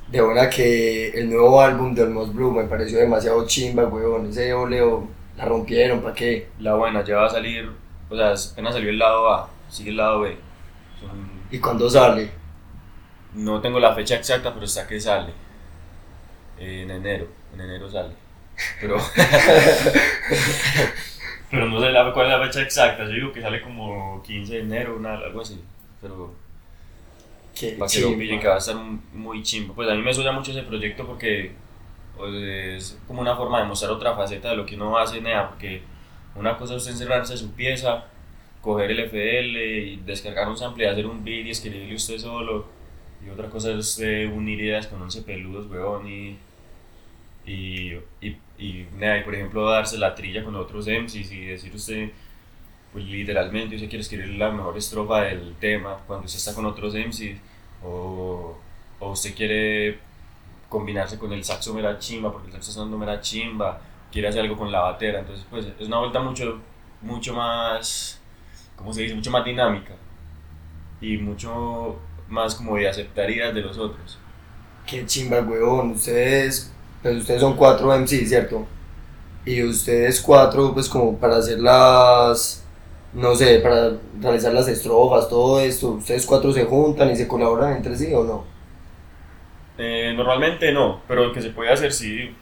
de 0.09 0.21
buena 0.21 0.51
que 0.51 1.11
el 1.11 1.31
nuevo 1.31 1.61
álbum 1.61 1.95
de 1.95 2.03
Almost 2.03 2.35
Blue 2.35 2.51
me 2.53 2.65
pareció 2.65 2.99
demasiado 2.99 3.47
chimba, 3.47 3.85
weón. 3.87 4.27
Ese 4.27 4.53
oleo 4.53 5.09
la 5.37 5.45
rompieron, 5.45 6.01
¿para 6.03 6.15
qué? 6.15 6.49
La 6.59 6.75
buena 6.75 7.05
ya 7.05 7.17
va 7.19 7.27
a 7.27 7.31
salir, 7.31 7.71
o 8.11 8.17
sea, 8.17 8.33
apenas 8.53 8.75
salió 8.75 8.91
el 8.91 8.99
lado 8.99 9.33
A, 9.33 9.49
sigue 9.69 9.91
el 9.91 9.97
lado 9.99 10.21
B. 10.23 10.37
Son 11.01 11.31
¿Y 11.51 11.59
cuándo 11.61 11.89
sale? 11.89 12.31
No 13.35 13.61
tengo 13.61 13.79
la 13.81 13.95
fecha 13.95 14.17
exacta, 14.17 14.53
pero 14.53 14.65
está 14.67 14.87
que 14.87 15.01
sale. 15.01 15.33
Eh, 16.59 16.83
en 16.83 16.91
enero. 16.91 17.29
En 17.55 17.61
enero 17.61 17.91
sale. 17.91 18.15
Pero. 18.81 18.97
pero 21.51 21.67
no 21.69 21.81
sé 21.81 21.91
la- 21.91 22.13
cuál 22.13 22.27
es 22.27 22.33
la 22.39 22.45
fecha 22.47 22.63
exacta. 22.63 23.05
Yo 23.05 23.11
digo 23.11 23.33
que 23.33 23.41
sale 23.41 23.63
como 23.63 24.23
15 24.23 24.55
de 24.55 24.61
enero, 24.61 24.97
una, 24.97 25.15
algo 25.15 25.41
así. 25.41 25.61
Pero 26.01 26.33
Qué 27.55 27.73
que 27.73 27.79
lo 27.79 27.87
chimba. 27.87 28.19
pillen, 28.19 28.41
que 28.41 28.49
va 28.49 28.55
a 28.57 28.59
estar 28.59 28.77
muy 28.77 29.43
chimbo. 29.43 29.75
Pues 29.75 29.89
a 29.89 29.95
mí 29.95 30.03
me 30.03 30.13
suena 30.15 30.33
mucho 30.33 30.51
ese 30.53 30.63
proyecto 30.63 31.07
porque 31.07 31.53
pues, 32.17 32.35
es 32.35 32.99
como 33.07 33.21
una 33.21 33.37
forma 33.37 33.61
de 33.61 33.67
mostrar 33.67 33.91
otra 33.93 34.15
faceta 34.15 34.51
de 34.51 34.57
lo 34.57 34.67
que 34.67 34.77
uno 34.77 34.99
hace 34.99 35.19
en 35.19 35.27
EA. 35.27 35.49
Porque 35.49 35.83
una 36.35 36.57
cosa 36.59 36.75
es 36.75 36.79
usted 36.83 36.93
encerrarse 36.93 37.33
en 37.33 37.39
su 37.39 37.53
pieza, 37.53 38.05
coger 38.61 38.91
el 38.91 39.01
FL 39.01 39.59
y 39.59 39.97
descargar 40.05 40.49
un 40.49 40.57
sample 40.57 40.85
y 40.85 40.89
hacer 40.89 41.07
un 41.07 41.25
beat 41.25 41.47
y 41.47 41.51
escribirle 41.51 41.95
usted 41.95 42.19
solo. 42.19 42.67
Y 43.25 43.31
otra 43.31 43.49
cosa 43.51 43.73
es 43.73 43.99
eh, 44.01 44.27
unir 44.27 44.61
ideas 44.61 44.87
con 44.87 45.03
11 45.03 45.23
peludos, 45.23 45.71
weón, 45.71 46.07
y, 46.09 46.39
y, 47.47 47.95
y, 48.21 48.37
y, 48.59 48.89
nada, 48.97 49.19
y, 49.19 49.23
por 49.25 49.35
ejemplo 49.35 49.69
darse 49.69 49.99
la 49.99 50.15
trilla 50.15 50.45
con 50.45 50.55
otros 50.57 50.87
MCs 50.87 51.33
y 51.33 51.47
decir 51.47 51.75
usted, 51.75 52.11
pues 52.93 53.05
literalmente 53.05 53.77
usted 53.77 53.89
quiere 53.89 54.03
escribir 54.03 54.29
la 54.39 54.51
mejor 54.51 54.77
estrofa 54.77 55.23
del 55.23 55.55
tema 55.57 55.99
cuando 56.07 56.27
usted 56.27 56.39
está 56.39 56.55
con 56.55 56.67
otros 56.67 56.95
MCs, 56.95 57.39
o, 57.85 58.57
o 59.01 59.11
usted 59.11 59.35
quiere 59.35 59.99
combinarse 60.69 61.19
con 61.19 61.33
el 61.33 61.45
saxo 61.45 61.75
mera 61.75 61.99
chimba, 61.99 62.33
porque 62.33 62.49
el 62.49 62.53
saxo 62.55 62.71
está 62.71 62.83
dando 62.83 62.99
mera 62.99 63.21
chimba, 63.21 63.81
quiere 64.13 64.29
hacer 64.29 64.43
algo 64.43 64.57
con 64.57 64.71
la 64.73 64.81
batera, 64.81 65.21
entonces 65.21 65.47
pues 65.51 65.67
es 65.79 65.87
una 65.87 65.99
vuelta 65.99 66.21
mucho, 66.21 66.61
mucho 67.03 67.35
más, 67.35 68.21
¿cómo 68.77 68.93
se 68.93 69.03
dice? 69.03 69.15
Mucho 69.15 69.31
más 69.31 69.45
dinámica 69.45 69.95
y 71.01 71.17
mucho 71.19 71.99
más 72.29 72.55
como 72.55 72.77
de 72.77 72.89
aceptar 72.89 73.31
ideas 73.31 73.55
de 73.55 73.63
los 73.63 73.79
otros. 73.79 74.19
Qué 74.87 75.05
chimba, 75.07 75.41
huevón. 75.41 75.93
Ustedes, 75.93 76.73
pues 77.03 77.17
ustedes 77.19 77.41
son 77.41 77.57
cuatro 77.57 77.93
MC, 77.93 78.27
¿cierto? 78.27 78.67
Y 79.45 79.63
ustedes 79.63 80.21
cuatro, 80.21 80.73
pues 80.75 80.89
como 80.89 81.19
para 81.19 81.37
hacer 81.37 81.59
las, 81.59 82.65
no 83.13 83.35
sé, 83.35 83.61
para 83.61 83.93
realizar 84.21 84.53
las 84.53 84.69
estrofas, 84.69 85.29
todo 85.29 85.61
esto, 85.61 85.91
ustedes 85.93 86.27
cuatro 86.27 86.53
se 86.53 86.65
juntan 86.65 87.11
y 87.11 87.17
se 87.17 87.27
colaboran 87.27 87.77
entre 87.77 87.97
sí 87.97 88.13
o 88.13 88.25
no? 88.25 88.45
Eh, 89.79 90.13
normalmente 90.17 90.73
no, 90.73 91.01
pero 91.07 91.33
que 91.33 91.41
se 91.41 91.51
puede 91.51 91.71
hacer 91.71 91.93
sí. 91.93 92.35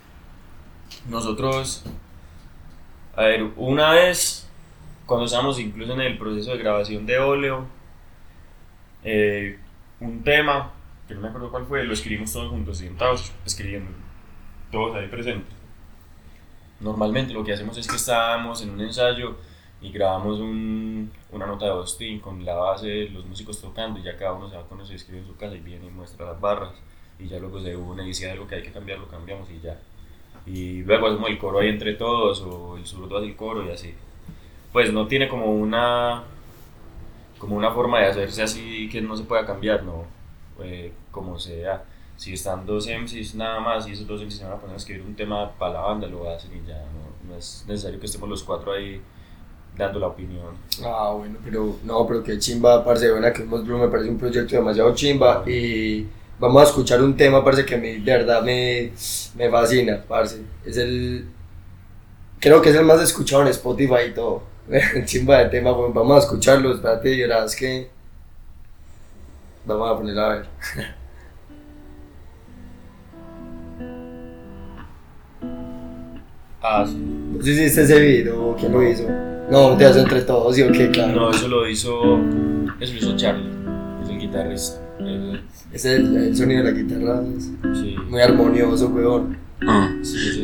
Nosotros, 1.08 1.84
a 3.14 3.24
ver, 3.24 3.50
una 3.56 3.92
vez, 3.92 4.48
cuando 5.04 5.26
estábamos 5.26 5.58
incluso 5.60 5.92
en 5.92 6.00
el 6.00 6.18
proceso 6.18 6.52
de 6.52 6.58
grabación 6.58 7.06
de 7.06 7.18
óleo, 7.18 7.66
eh, 9.04 9.58
un 10.00 10.22
tema, 10.22 10.72
que 11.08 11.14
no 11.14 11.20
me 11.20 11.28
acuerdo 11.28 11.50
cuál 11.50 11.66
fue, 11.66 11.84
lo 11.84 11.92
escribimos 11.92 12.32
todos 12.32 12.50
juntos, 12.50 12.78
sentados, 12.78 13.32
escribiendo, 13.44 13.90
todos 14.70 14.96
ahí 14.96 15.08
presentes. 15.08 15.54
Normalmente 16.80 17.32
lo 17.32 17.42
que 17.42 17.52
hacemos 17.52 17.76
es 17.78 17.86
que 17.86 17.96
estábamos 17.96 18.62
en 18.62 18.70
un 18.70 18.80
ensayo 18.80 19.36
y 19.80 19.90
grabamos 19.90 20.40
un, 20.40 21.10
una 21.30 21.46
nota 21.46 21.66
de 21.66 21.70
hosting 21.70 22.20
con 22.20 22.44
la 22.44 22.54
base, 22.54 23.08
los 23.08 23.24
músicos 23.24 23.60
tocando 23.60 23.98
y 23.98 24.02
ya 24.02 24.16
cada 24.16 24.32
uno 24.32 24.48
se 24.48 24.56
va 24.56 24.66
con 24.66 24.80
eso 24.80 24.92
y 24.92 24.96
escribe 24.96 25.20
en 25.20 25.26
su 25.26 25.36
casa 25.36 25.54
y 25.54 25.60
viene 25.60 25.86
y 25.86 25.90
muestra 25.90 26.26
las 26.26 26.40
barras 26.40 26.72
y 27.18 27.28
ya 27.28 27.38
luego 27.38 27.60
se 27.60 27.74
une 27.74 28.02
y 28.02 28.08
dice 28.08 28.30
algo 28.30 28.46
que 28.46 28.56
hay 28.56 28.62
que 28.62 28.72
cambiar, 28.72 28.98
lo 28.98 29.08
cambiamos 29.08 29.48
y 29.50 29.60
ya. 29.60 29.78
Y 30.44 30.82
luego 30.82 31.08
hacemos 31.08 31.30
el 31.30 31.38
coro 31.38 31.60
ahí 31.60 31.68
entre 31.68 31.94
todos 31.94 32.40
o 32.42 32.76
el 32.76 32.86
zurdo 32.86 33.16
hace 33.16 33.26
el 33.26 33.36
coro 33.36 33.64
y 33.66 33.70
así. 33.70 33.94
Pues 34.72 34.92
no 34.92 35.06
tiene 35.06 35.28
como 35.28 35.46
una 35.46 36.24
como 37.38 37.56
una 37.56 37.70
forma 37.70 38.00
de 38.00 38.06
hacerse 38.06 38.42
así 38.42 38.88
que 38.90 39.00
no 39.00 39.16
se 39.16 39.24
pueda 39.24 39.44
cambiar, 39.44 39.82
¿no? 39.82 40.04
Eh, 40.62 40.92
como 41.10 41.38
sea. 41.38 41.84
Si 42.16 42.32
están 42.32 42.64
dos 42.64 42.86
MCs 42.86 43.34
nada 43.34 43.60
más 43.60 43.86
y 43.86 43.92
esos 43.92 44.06
dos 44.06 44.22
MCs 44.22 44.42
van 44.42 44.52
a 44.52 44.56
poner 44.56 44.74
a 44.74 44.78
escribir 44.78 45.02
un 45.02 45.14
tema 45.14 45.50
para 45.58 45.74
la 45.74 45.80
banda, 45.80 46.06
lo 46.06 46.30
hacen 46.30 46.50
y 46.52 46.66
ya 46.66 46.78
no, 46.78 47.30
no 47.30 47.36
es 47.36 47.64
necesario 47.68 48.00
que 48.00 48.06
estemos 48.06 48.28
los 48.28 48.42
cuatro 48.42 48.72
ahí 48.72 49.00
dando 49.76 49.98
la 49.98 50.08
opinión. 50.08 50.54
Ah, 50.82 51.12
bueno, 51.16 51.38
pero 51.44 51.76
no, 51.84 52.06
pero 52.06 52.22
qué 52.22 52.38
chimba, 52.38 52.82
parce, 52.84 53.10
buena 53.10 53.32
que 53.32 53.42
Blue 53.42 53.78
me 53.78 53.88
parece 53.88 54.08
un 54.08 54.18
proyecto 54.18 54.56
demasiado 54.56 54.94
chimba 54.94 55.44
y 55.46 56.06
vamos 56.38 56.62
a 56.62 56.64
escuchar 56.64 57.02
un 57.02 57.16
tema, 57.16 57.44
parce, 57.44 57.64
que 57.66 57.74
a 57.74 57.78
mí 57.78 57.98
de 57.98 58.12
verdad 58.12 58.42
me, 58.42 58.92
me 59.36 59.50
fascina, 59.50 60.02
parce. 60.08 60.42
Es 60.64 60.76
el, 60.78 61.28
creo 62.40 62.62
que 62.62 62.70
es 62.70 62.76
el 62.76 62.84
más 62.84 63.02
escuchado 63.02 63.42
en 63.42 63.48
Spotify 63.48 64.08
y 64.08 64.14
todo. 64.14 64.42
chimba 65.04 65.38
de 65.38 65.46
tema, 65.50 65.70
bueno, 65.72 65.92
vamos 65.94 66.16
a 66.16 66.20
escucharlo, 66.26 66.74
espérate, 66.74 67.10
y 67.14 67.20
verás 67.20 67.54
que 67.56 67.88
vamos 69.64 69.90
a 69.90 69.96
ponerlo 69.96 70.22
a 70.22 70.28
ver. 70.36 70.46
Ah, 76.62 76.84
sí. 76.86 76.96
¿No 76.96 77.38
hiciste 77.38 77.82
ese 77.82 78.00
video? 78.00 78.56
¿Quién 78.58 78.72
lo 78.72 78.82
hizo? 78.82 79.04
No, 79.50 79.76
te 79.76 79.84
hace 79.86 80.00
entre 80.00 80.22
todos, 80.22 80.56
¿sí 80.56 80.62
o 80.62 80.72
qué? 80.72 80.90
Claro. 80.90 81.12
No, 81.12 81.30
eso 81.30 81.46
lo 81.48 81.68
hizo, 81.68 82.18
eso 82.80 82.92
lo 82.92 82.98
hizo 82.98 83.16
Charlie, 83.16 83.48
es 84.02 84.08
el 84.08 84.18
guitarrista. 84.18 84.80
Eh, 84.98 85.40
Es 85.72 85.84
el, 85.84 86.16
el 86.16 86.36
sonido 86.36 86.64
de 86.64 86.72
la 86.72 86.76
guitarra, 86.78 87.22
es 87.36 87.50
sí. 87.78 87.96
muy 88.08 88.20
armonioso, 88.20 88.88
weón. 88.88 89.36
Ah, 89.64 89.88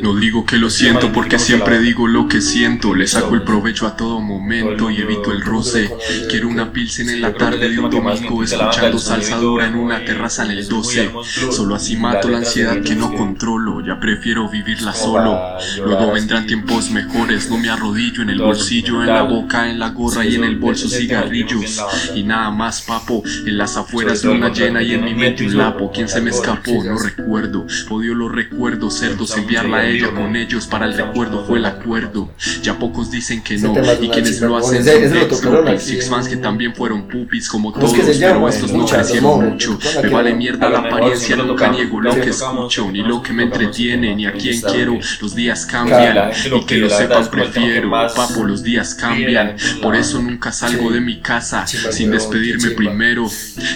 no 0.00 0.16
digo 0.16 0.46
que 0.46 0.56
lo 0.56 0.70
siento 0.70 1.12
porque 1.12 1.38
siempre 1.38 1.80
digo 1.80 2.08
lo 2.08 2.28
que 2.28 2.40
siento. 2.40 2.94
Le 2.94 3.06
saco 3.06 3.34
el 3.34 3.42
provecho 3.42 3.86
a 3.86 3.94
todo 3.94 4.20
momento 4.20 4.90
y 4.90 5.02
evito 5.02 5.32
el 5.32 5.42
roce. 5.42 5.90
Quiero 6.30 6.48
una 6.48 6.72
pilsen 6.72 7.10
en 7.10 7.20
la 7.20 7.34
tarde 7.34 7.68
de 7.68 7.78
un 7.78 7.90
domingo 7.90 8.42
escuchando 8.42 8.98
salsa 8.98 9.36
dura 9.36 9.66
en 9.66 9.74
una 9.74 10.02
terraza 10.04 10.46
en 10.46 10.52
el 10.52 10.66
12. 10.66 11.10
Solo 11.50 11.74
así 11.74 11.96
mato 11.96 12.28
la 12.28 12.38
ansiedad 12.38 12.80
que 12.82 12.94
no 12.94 13.12
controlo. 13.12 13.84
Ya 13.84 14.00
prefiero 14.00 14.48
vivirla 14.48 14.94
solo. 14.94 15.38
Luego 15.84 16.12
vendrán 16.12 16.46
tiempos 16.46 16.90
mejores. 16.90 17.50
No 17.50 17.58
me 17.58 17.68
arrodillo 17.68 18.22
en 18.22 18.30
el 18.30 18.40
bolsillo, 18.40 19.02
en 19.02 19.08
la 19.08 19.22
boca, 19.22 19.68
en 19.68 19.78
la 19.78 19.90
gorra 19.90 20.24
y 20.24 20.36
en 20.36 20.44
el 20.44 20.56
bolso 20.56 20.88
cigarrillos. 20.88 21.82
Y 22.14 22.22
nada 22.22 22.50
más, 22.50 22.80
papo. 22.80 23.22
En 23.46 23.58
las 23.58 23.76
afueras 23.76 24.24
luna 24.24 24.48
llena 24.48 24.82
y 24.82 24.94
en 24.94 25.04
mi 25.04 25.14
mente 25.14 25.44
un 25.44 25.58
lapo. 25.58 25.92
¿Quién 25.92 26.08
se 26.08 26.22
me 26.22 26.30
escapó? 26.30 26.82
No 26.82 26.96
recuerdo. 26.98 27.66
Odio 27.90 28.14
los 28.14 28.32
recuerdos. 28.32 29.01
Cerdos 29.02 29.36
enviarla 29.36 29.78
a 29.78 29.86
ella 29.88 30.10
con 30.14 30.36
ellos 30.36 30.66
para 30.66 30.86
el 30.86 30.94
recuerdo 30.94 31.44
fue 31.44 31.58
el 31.58 31.66
acuerdo. 31.66 32.30
Ya 32.62 32.78
pocos 32.78 33.10
dicen 33.10 33.42
que 33.42 33.58
no. 33.58 33.74
Y 34.00 34.08
quienes 34.08 34.40
lo 34.40 34.56
hacen 34.56 34.84
son 34.84 35.78
Six 35.78 36.04
en- 36.04 36.10
fans 36.10 36.28
que 36.28 36.36
también 36.36 36.74
fueron 36.74 37.08
pupis 37.08 37.48
como 37.48 37.72
¿Cómo 37.72 37.86
es 37.86 37.92
todos, 37.92 38.16
pero 38.18 38.48
estos 38.48 38.72
no 38.72 38.86
crecieron 38.86 39.50
mucho. 39.50 39.78
Me 40.02 40.08
vale 40.08 40.34
mierda 40.34 40.68
la 40.68 40.78
apariencia, 40.80 41.36
nunca 41.36 41.68
niego 41.68 42.00
lo 42.00 42.14
que 42.14 42.30
escucho, 42.30 42.90
ni 42.90 43.02
lo 43.02 43.22
que 43.22 43.32
me 43.32 43.44
entretiene, 43.44 44.14
ni 44.14 44.26
a 44.26 44.32
quién 44.32 44.60
quiero. 44.60 44.98
Los 45.20 45.34
días 45.34 45.66
cambian 45.66 46.30
y 46.54 46.64
que 46.64 46.76
lo 46.76 46.90
sepan 46.90 47.30
prefiero. 47.30 47.90
Papo, 47.90 48.44
los 48.44 48.62
días 48.62 48.94
cambian. 48.94 49.56
Por 49.82 49.96
eso 49.96 50.20
nunca 50.22 50.52
salgo 50.52 50.90
de 50.90 51.00
mi 51.00 51.20
casa 51.20 51.66
sin 51.66 52.10
despedirme 52.10 52.70
primero. 52.70 53.26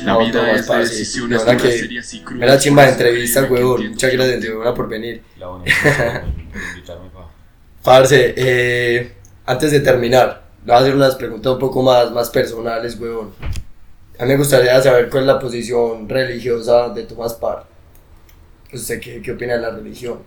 La 0.04 0.18
vida 0.18 0.52
es 0.52 0.68
de 0.68 0.78
decisiones 0.78 1.44
duras, 1.44 1.62
que 1.62 1.72
serias 1.72 2.14
y 2.14 2.20
crudas. 2.20 2.40
Mira 2.40 2.58
chimba 2.58 2.84
de 2.84 2.92
entrevista, 2.92 3.44
huevón. 3.44 3.88
Muchas 3.90 4.12
gracias, 4.12 4.40
de 4.40 4.54
verdad, 4.54 4.74
por 4.74 4.88
venir. 4.88 5.15
La 5.36 5.46
bonita 5.48 5.84
por 6.52 6.62
invitarme, 6.62 7.10
pa. 7.10 7.28
Parce, 7.82 8.34
eh, 8.36 9.12
antes 9.46 9.70
de 9.70 9.80
terminar, 9.80 10.42
le 10.64 10.72
voy 10.72 10.74
a 10.74 10.78
hacer 10.78 10.94
unas 10.94 11.14
preguntas 11.14 11.52
un 11.52 11.58
poco 11.58 11.82
más, 11.82 12.10
más 12.10 12.30
personales, 12.30 12.98
huevón. 12.98 13.32
A 14.18 14.24
mí 14.24 14.30
me 14.30 14.36
gustaría 14.38 14.80
saber 14.82 15.10
cuál 15.10 15.24
es 15.24 15.26
la 15.28 15.38
posición 15.38 16.08
religiosa 16.08 16.88
de 16.90 17.04
Tomás 17.04 17.34
Parr. 17.34 17.66
¿Usted 18.72 19.00
qué, 19.00 19.22
qué 19.22 19.32
opina 19.32 19.54
de 19.54 19.60
la 19.60 19.70
religión? 19.70 20.18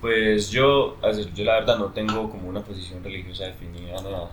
Pues 0.00 0.50
yo, 0.50 0.96
yo 1.34 1.44
la 1.44 1.60
verdad 1.60 1.78
no 1.78 1.92
tengo 1.92 2.30
como 2.30 2.48
una 2.48 2.62
posición 2.62 3.04
religiosa 3.04 3.44
definida, 3.44 4.00
nada. 4.02 4.30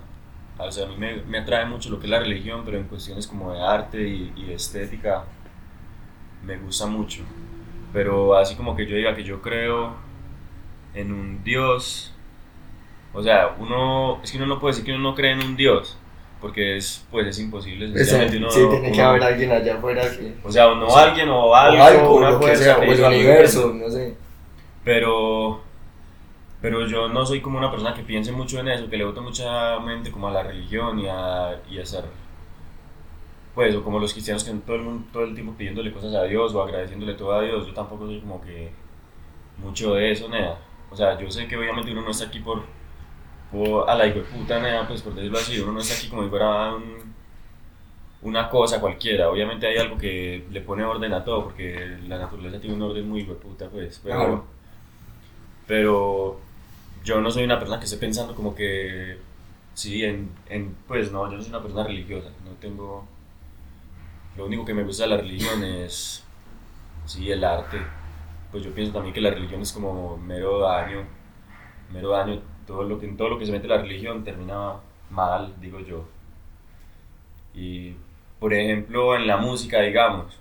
O 0.57 0.71
sea, 0.71 0.85
a 0.85 0.89
mí 0.89 0.95
me, 0.97 1.21
me 1.23 1.39
atrae 1.39 1.65
mucho 1.65 1.89
lo 1.89 1.99
que 1.99 2.05
es 2.05 2.09
la 2.11 2.19
religión, 2.19 2.63
pero 2.65 2.77
en 2.77 2.85
cuestiones 2.85 3.27
como 3.27 3.53
de 3.53 3.59
arte 3.61 4.01
y, 4.01 4.33
y 4.35 4.51
estética 4.53 5.25
me 6.43 6.57
gusta 6.57 6.85
mucho. 6.85 7.23
Pero 7.97 8.37
así 8.37 8.53
como 8.55 8.75
que 8.75 8.85
yo 8.85 8.95
diga 8.95 9.15
que 9.15 9.23
yo 9.23 9.41
creo 9.41 9.95
en 10.93 11.11
un 11.11 11.43
Dios, 11.43 12.13
o 13.11 13.23
sea, 13.23 13.55
uno, 13.57 14.19
es 14.23 14.31
que 14.31 14.37
uno 14.37 14.45
no 14.45 14.59
puede 14.59 14.73
decir 14.73 14.85
que 14.85 14.91
uno 14.93 15.01
no 15.09 15.15
cree 15.15 15.31
en 15.31 15.41
un 15.43 15.55
Dios, 15.55 15.97
porque 16.39 16.77
es, 16.77 17.03
pues 17.09 17.25
es 17.25 17.39
imposible. 17.39 17.85
O 17.85 17.89
sea, 17.89 17.97
sencillamente 17.97 18.37
uno- 18.37 18.51
sí, 18.51 18.61
tiene 18.69 18.91
que 18.91 18.99
uno- 18.99 19.09
haber 19.09 19.23
alguien 19.23 19.51
allá 19.51 19.77
afuera 19.77 20.03
que... 20.03 20.35
O 20.43 20.51
sea, 20.51 20.75
no 20.75 20.87
Sí. 20.87 20.95
alguien 20.99 21.27
o 21.29 21.45
o 21.45 21.55
algo, 21.55 21.83
algo, 21.83 22.15
una 22.17 22.29
lo 22.29 22.39
que 22.39 22.55
sea, 22.55 22.75
que 22.75 22.81
o 22.81 22.83
el 22.93 23.03
algo 23.03 23.07
universo, 23.07 23.73
no 23.73 23.89
sé. 23.89 24.15
pero 24.83 25.61
pero 26.61 26.85
yo 26.85 27.09
no 27.09 27.25
soy 27.25 27.41
como 27.41 27.57
una 27.57 27.71
persona 27.71 27.95
que 27.95 28.03
piense 28.03 28.31
mucho 28.31 28.59
en 28.59 28.67
eso, 28.67 28.87
que 28.91 28.97
le 28.97 29.05
gusta 29.05 29.21
mucha 29.21 29.79
mente 29.79 30.11
como 30.11 30.27
a 30.27 30.31
la 30.31 30.43
religión 30.43 30.99
y 30.99 31.07
a, 31.07 31.59
y 31.67 31.79
a 31.79 31.85
ser 31.85 32.03
pues 33.57 33.75
o 33.75 33.83
como 33.83 33.99
los 33.99 34.13
cristianos 34.13 34.45
que 34.45 34.53
todo 34.53 34.77
el 34.77 34.83
mundo 34.83 35.07
todo 35.13 35.25
el 35.25 35.35
tiempo 35.35 35.55
pidiéndole 35.57 35.91
cosas 35.93 36.15
a 36.15 36.23
Dios 36.25 36.55
o 36.55 36.63
agradeciéndole 36.63 37.15
todo 37.15 37.33
a 37.33 37.41
Dios, 37.43 37.67
yo 37.67 37.73
tampoco 37.73 38.05
soy 38.07 38.21
como 38.21 38.41
que 38.41 38.71
mucho 39.57 39.95
de 39.95 40.11
eso, 40.11 40.29
nada. 40.29 40.59
O 40.91 40.95
sea, 40.95 41.19
yo 41.19 41.29
sé 41.31 41.47
que 41.47 41.57
obviamente 41.57 41.91
uno 41.91 42.01
no 42.03 42.11
está 42.11 42.25
aquí 42.27 42.39
por, 42.39 42.63
por 43.51 43.89
a 43.89 43.95
la 43.95 44.07
hijo 44.07 44.19
de 44.19 44.25
puta, 44.25 44.59
nada, 44.59 44.87
pues 44.87 45.01
por 45.03 45.15
decirlo 45.15 45.39
así, 45.39 45.59
uno 45.59 45.73
no 45.73 45.79
está 45.81 45.95
aquí 45.95 46.09
como 46.09 46.23
si 46.23 46.29
fuera 46.29 46.75
un- 46.75 47.13
una 48.21 48.49
cosa 48.49 48.79
cualquiera. 48.81 49.29
Obviamente 49.29 49.67
hay 49.67 49.77
algo 49.77 49.97
que 49.97 50.45
le 50.51 50.61
pone 50.61 50.83
orden 50.83 51.13
a 51.13 51.23
todo, 51.23 51.45
porque 51.45 51.97
la 52.07 52.17
naturaleza 52.17 52.59
tiene 52.59 52.75
un 52.75 52.81
orden 52.81 53.07
muy 53.07 53.21
hijo 53.21 53.33
de 53.33 53.39
puta, 53.39 53.69
pues. 53.69 53.99
Pero, 54.03 54.45
pero 55.65 56.39
yo 57.03 57.21
no 57.21 57.31
soy 57.31 57.43
una 57.43 57.59
persona 57.59 57.79
que 57.79 57.85
esté 57.85 57.97
pensando 57.97 58.35
como 58.35 58.55
que, 58.55 59.17
sí, 59.73 60.03
en, 60.03 60.29
en, 60.49 60.75
pues 60.87 61.11
no, 61.11 61.29
yo 61.29 61.37
no 61.37 61.41
soy 61.43 61.49
una 61.51 61.61
persona 61.61 61.83
religiosa, 61.85 62.29
no 62.45 62.51
tengo, 62.59 63.07
lo 64.37 64.45
único 64.45 64.63
que 64.63 64.73
me 64.73 64.83
gusta 64.83 65.03
de 65.03 65.09
la 65.09 65.17
religión 65.17 65.63
es, 65.63 66.23
sí, 67.05 67.31
el 67.31 67.43
arte, 67.43 67.79
pues 68.51 68.63
yo 68.63 68.71
pienso 68.71 68.93
también 68.93 69.13
que 69.13 69.21
la 69.21 69.31
religión 69.31 69.61
es 69.61 69.73
como 69.73 70.15
mero 70.17 70.59
daño, 70.59 71.03
mero 71.91 72.11
daño, 72.11 72.41
todo 72.67 72.83
lo 72.83 72.99
que, 72.99 73.07
en 73.07 73.17
todo 73.17 73.29
lo 73.29 73.39
que 73.39 73.47
se 73.47 73.51
mete 73.51 73.67
la 73.67 73.79
religión 73.81 74.23
termina 74.23 74.75
mal, 75.09 75.55
digo 75.59 75.79
yo. 75.79 76.05
Y, 77.55 77.95
por 78.39 78.53
ejemplo, 78.53 79.15
en 79.15 79.25
la 79.25 79.37
música, 79.37 79.81
digamos, 79.81 80.39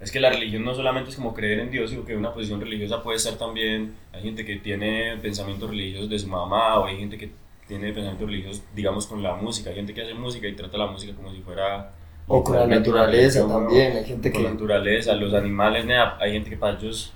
es 0.00 0.10
que 0.10 0.18
la 0.18 0.30
religión 0.30 0.64
no 0.64 0.74
solamente 0.74 1.10
es 1.10 1.16
como 1.16 1.34
creer 1.34 1.60
en 1.60 1.70
Dios, 1.70 1.90
sino 1.90 2.06
que 2.06 2.16
una 2.16 2.32
posición 2.32 2.62
religiosa 2.62 3.02
puede 3.02 3.18
ser 3.18 3.36
también, 3.36 3.94
hay 4.12 4.22
gente 4.22 4.46
que 4.46 4.56
tiene 4.56 5.18
pensamientos 5.18 5.68
religiosos 5.68 6.08
de 6.08 6.18
su 6.18 6.28
mamá, 6.28 6.78
o 6.78 6.86
hay 6.86 6.96
gente 6.96 7.18
que 7.18 7.30
tiene 7.68 7.92
pensamientos 7.92 8.26
religiosos, 8.26 8.62
digamos, 8.74 9.06
con 9.06 9.22
la 9.22 9.36
música, 9.36 9.68
hay 9.68 9.76
gente 9.76 9.92
que 9.92 10.00
hace 10.00 10.14
música 10.14 10.48
y 10.48 10.54
trata 10.54 10.78
la 10.78 10.86
música 10.86 11.14
como 11.14 11.30
si 11.30 11.42
fuera... 11.42 11.92
O 12.26 12.44
con 12.44 12.56
la 12.56 12.66
naturaleza 12.66 13.46
también, 13.48 13.96
hay 13.96 14.04
gente 14.04 14.30
Con 14.30 14.42
la 14.44 14.48
que... 14.48 14.54
naturaleza, 14.54 15.14
los 15.14 15.34
animales, 15.34 15.84
nea, 15.84 16.16
hay 16.20 16.32
gente 16.32 16.50
que 16.50 16.56
para 16.56 16.78
ellos 16.78 17.12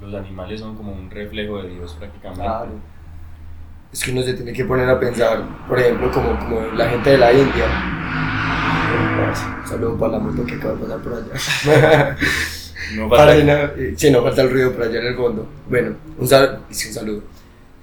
los 0.00 0.12
animales 0.14 0.60
son 0.60 0.74
como 0.76 0.92
un 0.92 1.10
reflejo 1.10 1.62
de 1.62 1.70
Dios 1.70 1.94
prácticamente. 1.98 2.44
Claro. 2.44 2.72
Es 3.92 4.02
que 4.02 4.10
uno 4.10 4.22
se 4.22 4.34
tiene 4.34 4.52
que 4.52 4.64
poner 4.64 4.88
a 4.88 4.98
pensar, 4.98 5.42
por 5.68 5.78
ejemplo, 5.78 6.10
como, 6.10 6.38
como 6.38 6.60
la 6.74 6.88
gente 6.88 7.10
de 7.10 7.18
la 7.18 7.32
India. 7.32 7.66
Un 9.62 9.66
saludo 9.68 9.96
para 9.98 10.12
la 10.12 10.18
moto 10.18 10.44
que 10.44 10.54
acaba 10.54 10.74
de 10.74 10.80
pasar 10.80 10.98
por 11.00 11.12
allá. 11.14 12.16
No 12.94 13.08
falta. 13.10 13.34
no, 13.42 13.52
eh, 13.82 13.94
sí, 13.96 14.10
no 14.12 14.22
falta 14.22 14.42
el 14.42 14.50
ruido 14.50 14.72
por 14.72 14.82
allá 14.84 15.00
en 15.00 15.06
el 15.06 15.16
fondo. 15.16 15.44
Bueno, 15.68 15.96
un, 16.18 16.28
sal- 16.28 16.60
sí, 16.70 16.86
un 16.88 16.94
saludo. 16.94 17.22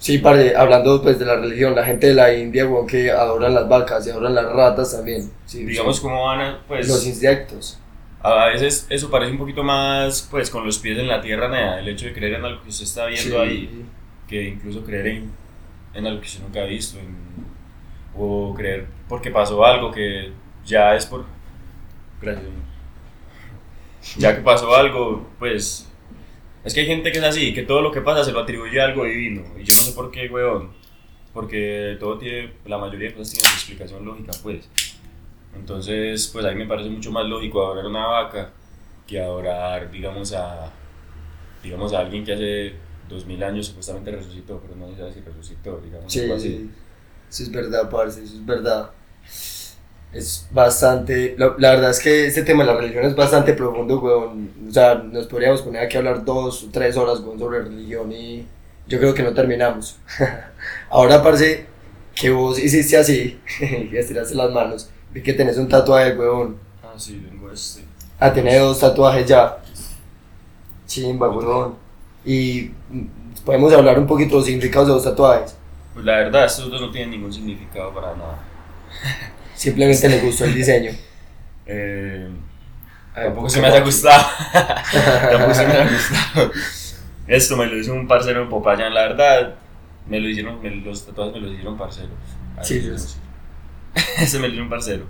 Sí, 0.04 0.18
parce, 0.18 0.54
hablando 0.54 1.02
pues 1.02 1.18
de 1.18 1.24
la 1.24 1.38
religión, 1.38 1.74
la 1.76 1.86
gente 1.86 2.08
de 2.08 2.14
la 2.14 2.34
India, 2.34 2.68
weón, 2.68 2.86
que 2.86 3.10
adoran 3.10 3.54
las 3.54 3.70
vacas 3.70 4.06
y 4.06 4.10
adoran 4.10 4.36
las 4.36 4.52
ratas 4.52 4.92
también. 4.92 5.32
Sí, 5.46 5.64
Digamos 5.64 5.96
sí. 5.96 6.02
cómo 6.02 6.26
van 6.26 6.42
a, 6.42 6.62
pues, 6.68 6.90
los 6.90 7.06
insectos. 7.08 7.80
a 8.22 8.48
veces 8.48 8.86
eso 8.90 9.10
parece 9.10 9.32
un 9.32 9.38
poquito 9.38 9.64
más, 9.64 10.28
pues, 10.30 10.50
con 10.50 10.66
los 10.66 10.78
pies 10.80 11.00
en 11.00 11.08
la 11.08 11.22
tierra, 11.22 11.48
nada, 11.48 11.80
el 11.80 11.88
hecho 11.88 12.06
de 12.08 12.14
creer 12.14 12.34
en 12.34 12.44
algo 12.44 12.62
que 12.64 12.70
usted 12.70 12.84
está 12.84 13.06
viendo 13.06 13.42
Sí. 13.46 13.50
ahí, 13.50 13.86
que 14.28 14.44
incluso 14.50 14.84
creer 14.84 15.08
en, 15.08 15.32
en 15.94 16.06
algo 16.08 16.20
que 16.20 16.28
usted 16.28 16.42
nunca 16.44 16.64
ha 16.64 16.66
visto, 16.66 17.00
en- 17.00 17.16
o 18.18 18.54
creer 18.54 18.86
porque 19.08 19.32
pasó 19.32 19.64
algo 19.64 19.90
que 19.90 20.32
ya 20.66 20.96
es 20.96 21.06
por... 21.06 21.24
Gracias. 22.22 22.46
Ya 24.18 24.36
que 24.36 24.42
pasó 24.42 24.76
algo, 24.76 25.26
pues... 25.40 25.90
Es 26.64 26.74
que 26.74 26.82
hay 26.82 26.88
gente 26.88 27.12
que 27.12 27.18
es 27.18 27.24
así, 27.24 27.54
que 27.54 27.64
todo 27.64 27.82
lo 27.82 27.92
que 27.92 28.02
pasa 28.02 28.24
se 28.24 28.32
lo 28.32 28.40
atribuye 28.40 28.80
a 28.80 28.86
algo 28.86 29.04
divino, 29.06 29.42
y 29.60 29.64
yo 29.64 29.76
no 29.76 29.82
sé 29.82 29.92
por 29.94 30.12
qué, 30.12 30.28
weón, 30.30 30.70
porque 31.34 31.98
todo 32.00 32.18
tiene, 32.18 32.54
la 32.66 32.78
mayoría 32.78 33.10
de 33.10 33.16
cosas 33.16 33.34
tienen 33.34 33.50
su 33.50 33.56
explicación 33.58 34.06
lógica, 34.06 34.32
pues. 34.42 34.70
Entonces, 35.56 36.30
pues 36.32 36.46
a 36.46 36.52
mí 36.52 36.56
me 36.56 36.66
parece 36.66 36.90
mucho 36.90 37.12
más 37.12 37.26
lógico 37.26 37.64
adorar 37.66 37.86
una 37.86 38.06
vaca 38.06 38.52
que 39.06 39.20
adorar, 39.22 39.92
digamos, 39.92 40.34
a, 40.34 40.72
digamos, 41.62 41.94
a 41.94 42.00
alguien 42.00 42.24
que 42.24 42.34
hace 42.34 42.74
dos 43.10 43.26
mil 43.26 43.44
años 43.44 43.68
supuestamente 43.68 44.12
resucitó, 44.12 44.60
pero 44.62 44.76
no 44.76 44.90
se 44.90 44.98
sabe 44.98 45.14
si 45.14 45.20
resucitó, 45.22 45.82
digamos, 45.84 46.12
Sí, 46.12 46.22
algo 46.22 46.36
así. 46.36 46.70
eso 47.30 47.44
es 47.44 47.52
verdad, 47.52 47.90
parce, 47.90 48.24
eso 48.24 48.36
es 48.36 48.46
verdad. 48.46 48.90
Es 50.14 50.48
bastante, 50.52 51.36
la, 51.38 51.56
la 51.58 51.72
verdad 51.72 51.90
es 51.90 52.00
que 52.00 52.28
este 52.28 52.44
tema 52.44 52.64
de 52.64 52.72
la 52.72 52.80
religión 52.80 53.04
es 53.06 53.16
bastante 53.16 53.54
profundo, 53.54 54.00
weón. 54.00 54.52
O 54.70 54.72
sea, 54.72 54.96
nos 54.96 55.26
podríamos 55.26 55.64
poner 55.64 55.84
aquí 55.84 55.96
a 55.96 56.00
hablar 56.00 56.24
dos 56.24 56.64
o 56.64 56.68
tres 56.72 56.96
horas, 56.98 57.20
weón, 57.22 57.40
sobre 57.40 57.64
religión 57.64 58.12
y 58.12 58.46
yo 58.88 59.00
creo 59.00 59.14
que 59.14 59.24
no 59.24 59.34
terminamos. 59.34 59.98
Ahora, 60.90 61.24
parce, 61.24 61.66
que 62.16 62.30
vos 62.30 62.60
hiciste 62.60 62.98
así 62.98 63.40
y 63.60 63.96
estiraste 63.98 64.36
las 64.36 64.52
manos, 64.52 64.90
vi 65.12 65.22
que 65.22 65.34
tenés 65.34 65.58
un 65.58 65.68
tatuaje, 65.68 66.16
weón. 66.16 66.58
Ah, 66.84 66.94
sí, 66.98 67.26
tengo 67.28 67.52
este. 67.52 67.84
Ah, 68.20 68.32
tenés 68.32 68.60
dos 68.60 68.80
tatuajes 68.80 69.28
ya. 69.28 69.58
Chimba, 70.86 71.30
weón. 71.30 71.76
Y 72.24 72.72
mm, 72.90 73.06
podemos 73.44 73.74
hablar 73.74 73.98
un 73.98 74.08
poquito 74.08 74.32
de 74.32 74.38
los 74.38 74.46
significados 74.46 74.88
de 74.88 74.94
los 74.94 75.04
tatuajes. 75.04 75.56
Pues 75.94 76.06
la 76.06 76.18
verdad, 76.18 76.46
estos 76.46 76.70
dos 76.70 76.82
no 76.82 76.92
tienen 76.92 77.12
ningún 77.12 77.34
significado 77.34 77.94
para 77.94 78.16
nada. 78.16 78.40
Simplemente 79.64 80.10
les 80.10 80.22
gustó 80.24 80.46
el 80.46 80.54
diseño. 80.56 80.92
Eh, 81.66 82.28
tampoco 83.16 83.44
¿por 83.44 83.50
se 83.52 83.62
me 83.62 83.68
haya 83.68 83.80
gustado. 83.80 84.22
tampoco 85.32 85.54
se 85.54 85.66
me 85.66 85.72
haya 85.74 85.90
gustado. 85.90 86.52
Esto 87.26 87.56
me 87.56 87.68
lo 87.68 87.78
hizo 87.78 87.94
un 87.94 88.06
parcero 88.06 88.42
en 88.44 88.50
Popayán, 88.50 88.94
la 88.94 89.04
verdad. 89.08 89.56
Me 90.10 90.20
lo 90.20 90.28
hicieron, 90.28 90.62
me- 90.62 90.76
los 90.76 91.06
tatuajes 91.06 91.36
me 91.36 91.40
los 91.40 91.52
hicieron 91.54 91.78
parceros. 91.78 92.10
Sí, 92.64 92.82
sí. 92.82 92.90
es. 92.94 93.18
Ese 94.20 94.40
me 94.40 94.50
lo 94.50 94.56
hizo 94.56 94.64
un 94.64 94.70
parcero. 94.70 95.06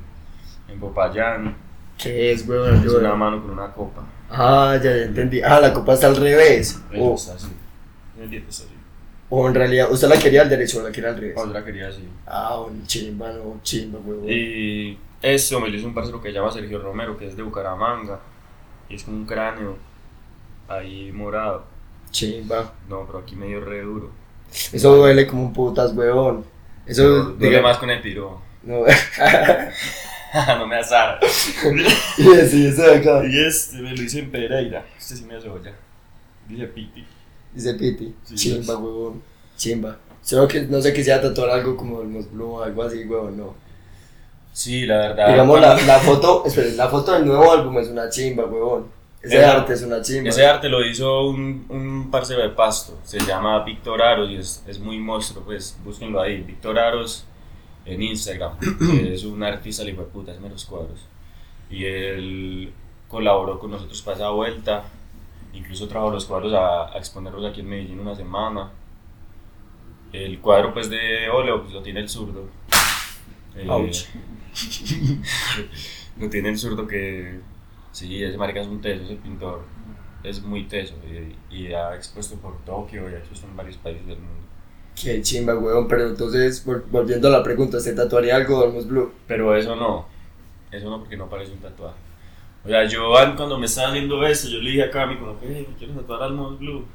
En 0.70 0.80
Popayán, 0.80 1.56
¿Qué 1.98 2.32
es, 2.32 2.48
weón? 2.48 2.76
es 2.76 2.84
Yo- 2.84 3.00
una 3.00 3.16
mano 3.16 3.42
con 3.42 3.50
una 3.52 3.72
copa. 3.72 4.04
Ah, 4.30 4.76
ya, 4.78 4.92
ya 4.96 5.04
entendí. 5.06 5.42
Ah, 5.42 5.60
la 5.60 5.74
copa 5.74 5.96
está 5.96 6.06
al 6.06 6.16
revés. 6.18 6.80
Eso 6.92 7.04
O, 7.04 7.16
está. 7.16 7.34
O 9.36 9.48
en 9.48 9.56
realidad, 9.56 9.92
¿usted 9.92 10.08
la 10.08 10.18
quería 10.20 10.42
al 10.44 10.50
derecho 10.50 10.80
o 10.80 10.84
la 10.84 10.92
quería 10.92 11.10
al 11.10 11.18
revés? 11.18 11.36
Otra 11.38 11.64
quería 11.66 11.88
así. 11.88 12.08
Ah, 12.28 12.60
un 12.60 12.86
chimba, 12.86 13.32
no, 13.32 13.60
chimba, 13.64 14.00
weón. 14.00 14.26
Y 14.30 14.98
eso 15.22 15.60
me 15.60 15.70
lo 15.70 15.76
hizo 15.78 15.88
un 15.88 15.94
parcero 15.94 16.22
que 16.22 16.30
se 16.30 16.36
llama 16.36 16.52
Sergio 16.52 16.80
Romero, 16.80 17.18
que 17.18 17.28
es 17.28 17.36
de 17.36 17.42
Bucaramanga. 17.44 18.20
Y 18.90 18.96
es 18.96 19.04
como 19.04 19.18
un 19.18 19.26
cráneo 19.26 19.78
ahí 20.68 21.12
morado. 21.12 21.66
Chimba. 22.12 22.74
No, 22.88 23.06
pero 23.08 23.20
aquí 23.20 23.36
medio 23.36 23.62
re 23.66 23.82
duro. 23.82 24.12
Eso 24.72 24.96
duele 24.96 25.26
como 25.26 25.44
un 25.46 25.54
putas, 25.54 25.94
weón. 25.94 26.46
Eso, 26.86 27.24
Duele 27.34 27.58
diga- 27.58 27.64
más 27.64 27.78
con 27.78 27.90
el 27.90 28.02
piro. 28.02 28.42
No, 28.64 28.80
no 30.58 30.68
me 30.68 30.78
asara. 30.78 31.20
y 32.18 32.24
sí, 32.48 32.68
eso 32.68 32.82
de 32.84 32.96
acá. 32.98 33.24
y 33.26 33.46
este 33.46 33.78
me 33.78 33.96
lo 33.96 34.02
hice 34.02 34.20
en 34.20 34.32
Pereira. 34.32 34.86
Este 34.98 35.18
sí 35.18 35.26
me 35.26 35.36
hace 35.36 35.50
olla. 35.50 35.74
Dice 36.48 36.68
Piti. 36.68 37.06
Dice 37.54 37.74
Piti. 37.76 38.14
Sí, 38.24 38.36
chimba, 38.36 38.74
es. 38.74 38.80
weón. 38.80 39.22
Chimba. 39.58 39.98
Solo 40.22 40.48
que 40.48 40.62
no 40.62 40.82
sé 40.82 40.94
quisiera 40.94 41.22
tatuar 41.22 41.50
algo 41.50 41.76
como 41.76 42.02
el 42.02 42.08
Mos 42.08 42.32
Blue 42.32 42.54
o 42.54 42.64
algo 42.64 42.84
así, 42.84 43.04
weón, 43.06 43.38
no. 43.38 43.56
Sí, 44.52 44.86
la 44.86 44.98
verdad. 44.98 45.28
Digamos, 45.30 45.60
la, 45.60 45.76
la 45.82 46.00
foto, 46.00 46.44
esperen, 46.46 46.78
la 46.78 46.88
foto 46.88 47.12
del 47.14 47.26
nuevo 47.26 47.52
álbum 47.52 47.78
es 47.80 47.90
una 47.90 48.10
chimba, 48.10 48.46
weón. 48.46 48.86
Ese 49.22 49.44
arte 49.44 49.74
es 49.74 49.82
una 49.84 50.02
chimba. 50.02 50.30
Ese 50.30 50.46
arte 50.46 50.68
lo 50.68 50.86
hizo 50.86 51.28
un, 51.28 51.66
un 51.70 52.12
parcero 52.12 52.42
de 52.42 52.50
Pasto, 52.50 53.00
se 53.04 53.20
llama 53.20 53.64
Víctor 53.64 54.02
Aros 54.02 54.30
y 54.30 54.36
es, 54.36 54.64
es 54.68 54.80
muy 54.80 55.00
monstruo, 55.00 55.44
pues 55.46 55.78
búsquenlo 55.84 56.20
ahí, 56.20 56.42
Víctor 56.42 56.78
Aros 56.78 57.26
en 57.86 58.02
Instagram, 58.02 58.58
es 59.12 59.24
un 59.24 59.42
artista 59.44 59.84
hijo 59.84 60.02
de 60.02 60.08
puta, 60.08 60.34
es 60.34 60.40
menos 60.42 60.66
cuadros. 60.66 61.00
Y 61.70 61.86
él 61.86 62.74
colaboró 63.08 63.60
con 63.60 63.72
nosotros 63.72 64.02
para 64.02 64.18
esa 64.18 64.30
vuelta, 64.30 64.84
incluso 65.54 65.88
trajo 65.88 66.10
los 66.12 66.26
cuadros 66.26 66.54
a, 66.54 66.94
a 66.94 66.98
exponerlos 66.98 67.46
aquí 67.46 67.62
en 67.62 67.70
Medellín 67.70 68.00
una 68.00 68.16
semana. 68.16 68.72
El 70.12 70.40
cuadro 70.40 70.74
pues 70.74 70.90
de 70.90 71.30
óleo 71.30 71.62
pues, 71.62 71.74
lo 71.74 71.82
tiene 71.82 72.00
el 72.02 72.10
zurdo. 72.10 72.46
Eh, 73.56 73.68
Ouch. 73.70 74.06
lo 76.20 76.30
tiene 76.30 76.50
el 76.50 76.58
zurdo 76.58 76.88
que 76.88 77.40
Sí, 77.92 78.24
ese 78.24 78.38
marica 78.38 78.62
es 78.62 78.68
un 78.68 78.82
teso, 78.82 79.04
ese 79.04 79.16
pintor 79.18 79.62
es 80.24 80.42
muy 80.42 80.64
teso 80.64 80.96
y, 81.52 81.56
y 81.56 81.74
ha 81.74 81.96
expuesto 81.96 82.36
por 82.38 82.58
Tokio 82.66 83.08
y 83.10 83.14
ha 83.14 83.18
expuesto 83.20 83.46
en 83.46 83.56
varios 83.56 83.78
países 83.78 84.08
del 84.08 84.18
mundo. 84.18 84.42
Qué 85.00 85.22
chimba, 85.22 85.56
weón. 85.56 85.88
Pero 85.88 86.08
entonces, 86.08 86.66
vol- 86.66 86.84
volviendo 86.90 87.28
a 87.28 87.32
la 87.32 87.44
pregunta, 87.44 87.80
¿se 87.80 87.94
tatuaría 87.94 88.36
algo 88.36 88.60
de 88.60 88.68
Olmos 88.68 88.88
Blue? 88.88 89.12
Pero 89.28 89.56
eso 89.56 89.76
no, 89.76 90.08
eso 90.72 90.90
no 90.90 91.00
porque 91.00 91.18
no 91.18 91.30
parece 91.30 91.52
un 91.52 91.60
tatuaje. 91.60 91.98
O 92.66 92.70
sea, 92.70 92.86
yo 92.88 93.18
an- 93.18 93.36
cuando 93.36 93.58
me 93.58 93.66
estaba 93.66 93.90
haciendo 93.90 94.26
eso, 94.26 94.48
yo 94.50 94.60
le 94.60 94.72
dije 94.72 94.84
a 94.84 94.92
Cami 94.92 95.18
como 95.18 95.40
que, 95.40 95.48
hey, 95.48 95.68
¿me 95.70 95.76
quieres 95.78 95.96
tatuar 95.96 96.24
al 96.24 96.34
Mos 96.34 96.58
Blue? 96.60 96.86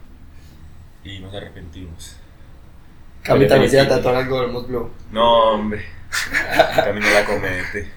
Y 1.05 1.19
nos 1.21 1.35
arrepentimos. 1.35 2.17
Cami 3.23 3.47
también 3.47 3.71
se 3.71 3.77
iba 3.77 3.85
a 3.85 3.89
tatuar 3.89 4.15
algo 4.17 4.39
de 4.39 4.45
Olmos 4.47 4.67
Blue. 4.69 4.91
No, 5.13 5.53
hombre, 5.55 5.85
Cami 6.85 7.01
no 7.01 7.11
la 7.11 7.25
comete. 7.25 7.91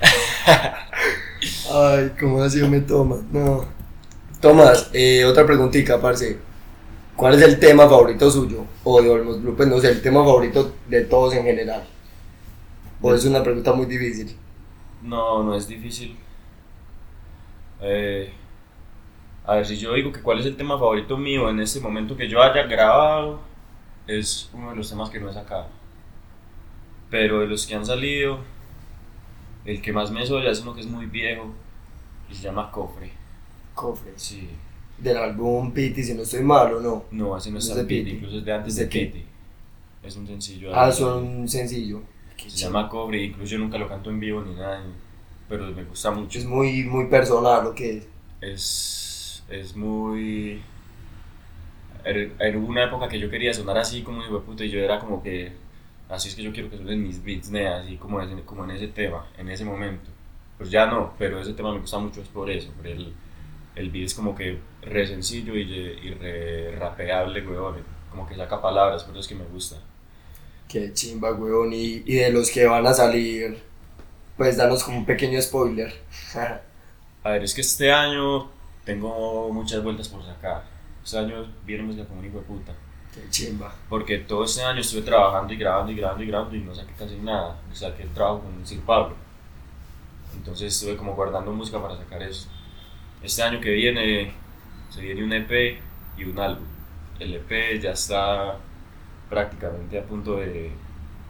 Ay, 1.72 2.12
¿cómo 2.18 2.42
así 2.42 2.60
me 2.68 2.80
tomas? 2.80 3.22
No. 3.32 3.64
Tomás, 4.40 4.90
eh, 4.92 5.24
otra 5.24 5.46
preguntita, 5.46 6.00
parce. 6.00 6.38
¿Cuál 7.16 7.34
es 7.34 7.42
el 7.42 7.58
tema 7.60 7.88
favorito 7.88 8.30
suyo? 8.30 8.64
O 8.84 9.02
de 9.02 9.10
Olmos 9.10 9.42
Blue, 9.42 9.56
pues 9.56 9.68
no 9.68 9.78
sé, 9.80 9.90
el 9.90 10.02
tema 10.02 10.24
favorito 10.24 10.74
de 10.88 11.02
todos 11.02 11.34
en 11.34 11.44
general. 11.44 11.84
O 13.00 13.12
es 13.14 13.24
una 13.24 13.42
pregunta 13.42 13.72
muy 13.72 13.86
difícil. 13.86 14.36
No, 15.02 15.42
no 15.42 15.54
es 15.54 15.66
difícil. 15.66 16.16
Eh, 17.82 18.30
a 19.46 19.54
ver, 19.56 19.66
si 19.66 19.76
yo 19.78 19.94
digo 19.94 20.12
que 20.12 20.20
cuál 20.22 20.38
es 20.40 20.46
el 20.46 20.56
tema 20.56 20.78
favorito 20.78 21.16
mío 21.16 21.48
en 21.48 21.60
este 21.60 21.80
momento 21.80 22.16
que 22.16 22.28
yo 22.28 22.42
haya 22.42 22.64
grabado, 22.64 23.40
es 24.06 24.50
uno 24.52 24.70
de 24.70 24.76
los 24.76 24.88
temas 24.88 25.10
que 25.10 25.18
no 25.20 25.30
he 25.30 25.32
sacado. 25.32 25.66
Pero 27.10 27.40
de 27.40 27.46
los 27.46 27.66
que 27.66 27.74
han 27.74 27.84
salido, 27.84 28.38
el 29.64 29.80
que 29.82 29.92
más 29.92 30.10
me 30.10 30.24
soya 30.26 30.50
es 30.50 30.60
uno 30.60 30.74
que 30.74 30.80
es 30.80 30.86
muy 30.86 31.06
viejo 31.06 31.46
y 32.30 32.34
se 32.34 32.42
llama 32.42 32.70
Cofre. 32.70 33.10
Cofre. 33.74 34.12
Sí, 34.16 34.48
Del 34.98 35.16
álbum 35.16 35.72
Pity, 35.72 36.02
si 36.04 36.14
no 36.14 36.22
estoy 36.22 36.42
mal 36.42 36.74
o 36.74 36.80
no. 36.80 37.04
no, 37.10 37.36
ese 37.36 37.50
no 37.50 37.58
¿Es 37.58 37.74
de 37.74 37.84
Pity, 37.84 38.10
incluso 38.10 38.38
es 38.38 38.44
de 38.44 38.52
antes 38.52 38.74
¿Es 38.74 38.78
de? 38.80 38.86
Pity. 38.86 39.24
Es 40.02 40.16
un 40.16 40.26
sencillo. 40.26 40.74
Ah, 40.74 40.86
ahí. 40.86 40.92
son 40.92 41.48
sencillo. 41.48 42.02
Se 42.36 42.48
llama 42.50 42.88
Cofre, 42.88 43.22
incluso 43.24 43.52
yo 43.52 43.58
nunca 43.58 43.76
lo 43.78 43.88
canto 43.88 44.10
en 44.10 44.20
vivo 44.20 44.42
ni 44.42 44.54
nada, 44.54 44.82
pero 45.50 45.66
me 45.72 45.84
gusta 45.84 46.12
mucho. 46.12 46.38
Es 46.40 46.46
muy, 46.46 46.84
muy 46.84 47.06
personal 47.08 47.64
lo 47.64 47.74
que 47.76 47.98
es. 47.98 48.08
es, 48.42 49.44
es 49.50 49.76
muy... 49.76 50.62
Er- 52.04 52.32
Era 52.38 52.58
una 52.58 52.84
época 52.84 53.08
que 53.08 53.18
yo 53.18 53.30
quería 53.30 53.52
sonar 53.54 53.78
así 53.78 54.02
como 54.02 54.22
de 54.22 54.40
puta 54.40 54.64
y 54.64 54.70
yo 54.70 54.80
era 54.80 54.98
como 54.98 55.22
que... 55.22 55.52
Así 56.08 56.28
es 56.28 56.34
que 56.34 56.42
yo 56.42 56.52
quiero 56.52 56.70
que 56.70 56.76
suenen 56.76 57.02
mis 57.02 57.22
beats, 57.22 57.50
nea, 57.50 57.78
así 57.80 57.96
como, 57.96 58.20
ese- 58.20 58.42
como 58.44 58.64
en 58.64 58.72
ese 58.72 58.88
tema, 58.88 59.26
en 59.38 59.48
ese 59.50 59.64
momento. 59.64 60.10
Pues 60.58 60.70
ya 60.70 60.86
no, 60.86 61.14
pero 61.18 61.40
ese 61.40 61.54
tema 61.54 61.72
me 61.72 61.80
gusta 61.80 61.98
mucho 61.98 62.20
es 62.22 62.28
por 62.28 62.50
eso, 62.50 62.70
por 62.72 62.86
el, 62.86 63.14
el 63.76 63.90
beat 63.90 64.06
es 64.06 64.14
como 64.14 64.34
que 64.36 64.58
re 64.82 65.06
sencillo 65.08 65.56
y, 65.56 65.62
y 65.62 66.14
re 66.14 66.72
rapeable, 66.76 67.46
weón, 67.46 67.76
como 68.10 68.28
que 68.28 68.36
saca 68.36 68.62
palabras, 68.62 69.04
por 69.04 69.12
eso 69.14 69.20
es 69.22 69.28
que 69.28 69.34
me 69.36 69.44
gusta. 69.46 69.76
Qué 70.68 70.92
chimba, 70.94 71.32
weón. 71.34 71.72
Y, 71.72 72.02
y 72.06 72.14
de 72.16 72.30
los 72.30 72.50
que 72.50 72.64
van 72.66 72.86
a 72.86 72.94
salir, 72.94 73.62
pues 74.40 74.56
danos 74.56 74.82
como 74.82 74.96
un 74.96 75.04
pequeño 75.04 75.38
spoiler. 75.42 75.92
A 77.24 77.28
ver, 77.28 77.44
es 77.44 77.52
que 77.52 77.60
este 77.60 77.92
año 77.92 78.48
tengo 78.86 79.52
muchas 79.52 79.82
vueltas 79.82 80.08
por 80.08 80.24
sacar. 80.24 80.64
Este 81.04 81.18
año 81.18 81.46
viene 81.66 81.82
música 81.82 82.06
como 82.06 82.20
un 82.20 82.26
hijo 82.26 82.38
de 82.38 82.44
puta. 82.44 82.72
Qué 83.14 83.20
chimba. 83.28 83.70
Porque 83.90 84.16
todo 84.20 84.44
este 84.44 84.62
año 84.62 84.80
estuve 84.80 85.02
trabajando 85.02 85.52
y 85.52 85.58
grabando 85.58 85.92
y 85.92 85.96
grabando 85.96 86.24
y 86.24 86.26
grabando 86.26 86.56
y 86.56 86.60
no 86.60 86.74
saqué 86.74 86.94
casi 86.94 87.16
nada. 87.16 87.60
O 87.70 87.74
sea, 87.74 87.94
que 87.94 88.04
el 88.04 88.08
trabajo 88.14 88.40
con 88.40 88.66
Sir 88.66 88.80
Pablo. 88.80 89.14
Entonces 90.34 90.74
estuve 90.74 90.96
como 90.96 91.14
guardando 91.14 91.52
música 91.52 91.78
para 91.78 91.98
sacar 91.98 92.22
eso. 92.22 92.48
este 93.22 93.42
año 93.42 93.60
que 93.60 93.72
viene 93.72 94.32
se 94.88 95.02
viene 95.02 95.22
un 95.22 95.34
EP 95.34 95.82
y 96.16 96.24
un 96.24 96.38
álbum. 96.38 96.64
El 97.18 97.34
EP 97.34 97.78
ya 97.78 97.90
está 97.90 98.56
prácticamente 99.28 99.98
a 99.98 100.02
punto 100.02 100.36
de... 100.36 100.72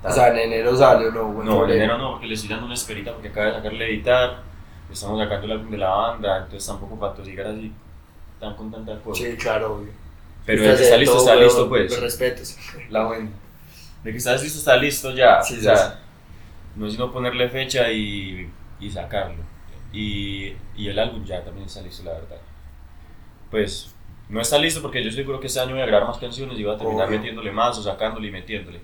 O 0.03 0.11
sea, 0.11 0.29
en 0.29 0.39
enero 0.39 0.75
sale 0.77 1.09
o 1.09 1.13
no, 1.13 1.43
No, 1.43 1.65
en 1.65 1.73
enero 1.73 1.99
no, 1.99 2.13
porque 2.13 2.27
le 2.27 2.35
estoy 2.35 2.49
dando 2.49 2.67
una 2.67 2.75
esperita 2.75 3.13
porque 3.13 3.29
acaba 3.29 3.47
de 3.47 3.53
sacarle 3.55 3.87
editar, 3.87 4.43
estamos 4.91 5.21
sacando 5.21 5.47
el 5.47 5.53
álbum 5.53 5.71
de 5.71 5.79
la 5.79 5.91
banda, 5.91 6.39
entonces 6.39 6.67
tampoco 6.67 6.99
para 6.99 7.15
tosigar 7.15 7.47
así 7.49 7.73
tan 8.39 8.55
con 8.57 8.71
tanta 8.71 8.99
cosa. 9.01 9.23
Sí, 9.23 9.37
claro, 9.37 9.75
obvio. 9.75 9.93
Pero 10.47 10.65
el 10.65 10.77
que 10.77 10.83
está 10.83 10.97
listo, 10.97 11.19
está 11.19 11.35
listo, 11.37 11.69
pues. 11.69 11.91
Los 11.91 12.01
respetos. 12.01 12.57
La 12.89 13.05
buena. 13.07 13.31
De 14.03 14.11
que 14.13 14.17
está 14.19 14.33
listo, 14.33 14.59
está 14.59 14.77
listo 14.77 15.11
ya. 15.11 15.43
Sí, 15.43 15.59
o 15.59 15.61
sea, 15.61 16.01
no 16.75 16.87
es 16.87 16.93
sino 16.95 17.13
ponerle 17.13 17.49
fecha 17.51 17.91
y, 17.93 18.51
y 18.81 18.91
sacarlo. 18.91 19.45
Y, 19.93 20.55
y 20.77 20.89
el 20.89 20.99
álbum 20.99 21.25
ya 21.25 21.45
también 21.45 21.67
está 21.67 21.83
listo, 21.83 22.05
la 22.05 22.13
verdad. 22.13 22.39
Pues 23.51 23.95
no 24.29 24.41
está 24.41 24.57
listo 24.59 24.81
porque 24.81 25.03
yo 25.03 25.09
estoy 25.09 25.25
seguro 25.25 25.41
que 25.41 25.49
este 25.49 25.61
año 25.61 25.73
voy 25.73 25.83
a 25.83 25.87
grabar 25.87 26.09
más 26.09 26.19
canciones 26.19 26.59
y 26.59 26.65
voy 26.65 26.75
a 26.75 26.79
terminar 26.79 27.09
Obvio. 27.09 27.19
metiéndole 27.19 27.51
más 27.53 27.77
o 27.79 27.83
sacándole 27.83 28.29
y 28.29 28.31
metiéndole. 28.31 28.81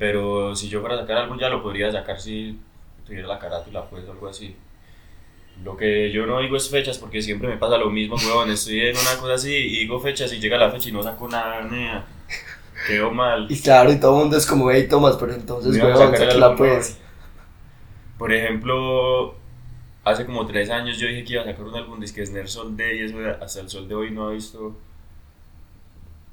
Pero 0.00 0.56
si 0.56 0.70
yo 0.70 0.80
fuera 0.80 0.94
a 0.94 1.00
sacar 1.00 1.18
álbum 1.18 1.38
ya 1.38 1.50
lo 1.50 1.62
podría 1.62 1.92
sacar 1.92 2.18
si 2.18 2.58
tuviera 3.04 3.28
la 3.28 3.38
carátula 3.38 3.84
pues 3.84 4.08
o 4.08 4.12
algo 4.12 4.28
así. 4.28 4.56
Lo 5.62 5.76
que 5.76 6.10
yo 6.10 6.24
no 6.24 6.40
digo 6.40 6.56
es 6.56 6.70
fechas 6.70 6.96
porque 6.96 7.20
siempre 7.20 7.48
me 7.48 7.58
pasa 7.58 7.76
lo 7.76 7.90
mismo, 7.90 8.16
weón. 8.26 8.50
Estoy 8.50 8.80
en 8.80 8.96
una 8.96 9.20
cosa 9.20 9.34
así 9.34 9.54
y 9.54 9.80
digo 9.80 10.00
fechas 10.00 10.32
y 10.32 10.40
llega 10.40 10.56
la 10.56 10.70
fecha 10.70 10.88
y 10.88 10.92
no 10.92 11.02
saco 11.02 11.28
nada, 11.28 11.60
nea. 11.64 12.06
Quedo 12.86 13.10
mal. 13.10 13.46
Y 13.50 13.60
claro, 13.60 13.92
y 13.92 14.00
todo 14.00 14.16
el 14.16 14.22
mundo 14.22 14.38
es 14.38 14.46
como, 14.46 14.70
hey, 14.70 14.86
Tomás, 14.88 15.18
pero 15.20 15.34
entonces, 15.34 15.78
a 15.78 15.84
weón, 15.84 16.14
álbum, 16.14 16.56
pues. 16.56 16.98
Por 18.16 18.32
ejemplo, 18.32 19.34
hace 20.02 20.24
como 20.24 20.46
tres 20.46 20.70
años 20.70 20.96
yo 20.96 21.08
dije 21.08 21.24
que 21.24 21.34
iba 21.34 21.42
a 21.42 21.44
sacar 21.44 21.62
un 21.62 21.76
álbum 21.76 22.00
de 22.00 22.10
que 22.10 22.22
es 22.22 22.32
Sol 22.50 22.74
Day 22.74 23.00
y 23.00 23.04
eso 23.04 23.18
hasta 23.38 23.60
el 23.60 23.68
sol 23.68 23.86
de 23.86 23.94
hoy 23.94 24.10
no 24.12 24.28
ha 24.28 24.32
visto 24.32 24.74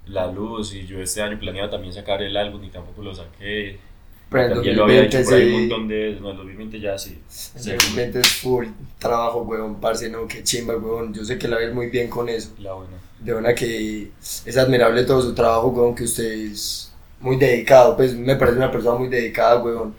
la 0.09 0.27
luz 0.27 0.73
y 0.73 0.85
yo 0.87 1.01
este 1.01 1.21
año 1.21 1.39
planeaba 1.39 1.69
también 1.69 1.93
sacar 1.93 2.21
el 2.21 2.35
álbum 2.37 2.63
y 2.63 2.71
tampoco 2.71 3.01
lo 3.03 3.13
saqué. 3.15 3.85
Pero 4.29 4.45
en 4.45 4.49
También 4.49 4.75
lo 4.75 4.83
había 4.85 5.03
2020 5.05 5.05
hecho 5.05 5.23
por 5.23 5.33
ahí 5.35 5.45
un 5.45 5.51
sí. 5.51 5.53
montón 5.53 5.87
de 5.87 5.95
veces, 5.97 6.21
no, 6.21 6.31
en 6.31 6.37
2020 6.37 6.79
ya 6.79 6.97
sí. 6.97 7.23
En 7.55 7.63
Sí, 7.63 7.71
2020 7.73 8.19
es 8.19 8.33
full 8.33 8.67
trabajo, 8.99 9.41
weón, 9.43 9.79
parce, 9.79 10.09
no, 10.09 10.27
qué 10.27 10.43
chimba, 10.43 10.75
weón. 10.77 11.13
Yo 11.13 11.23
sé 11.25 11.37
que 11.37 11.47
la 11.47 11.57
ves 11.57 11.73
muy 11.73 11.89
bien 11.89 12.09
con 12.09 12.29
eso. 12.29 12.57
La 12.57 12.73
buena. 12.73 12.97
De 13.19 13.33
una 13.33 13.55
que 13.55 14.11
es 14.21 14.57
admirable 14.57 15.03
todo 15.05 15.21
su 15.21 15.33
trabajo, 15.35 15.69
weón, 15.69 15.95
que 15.95 16.03
usted 16.03 16.25
es 16.25 16.93
muy 17.19 17.37
dedicado, 17.37 17.95
pues 17.97 18.13
me 18.15 18.35
parece 18.35 18.57
una 18.57 18.71
persona 18.71 18.97
muy 18.99 19.09
dedicada, 19.09 19.61
weón. 19.63 19.95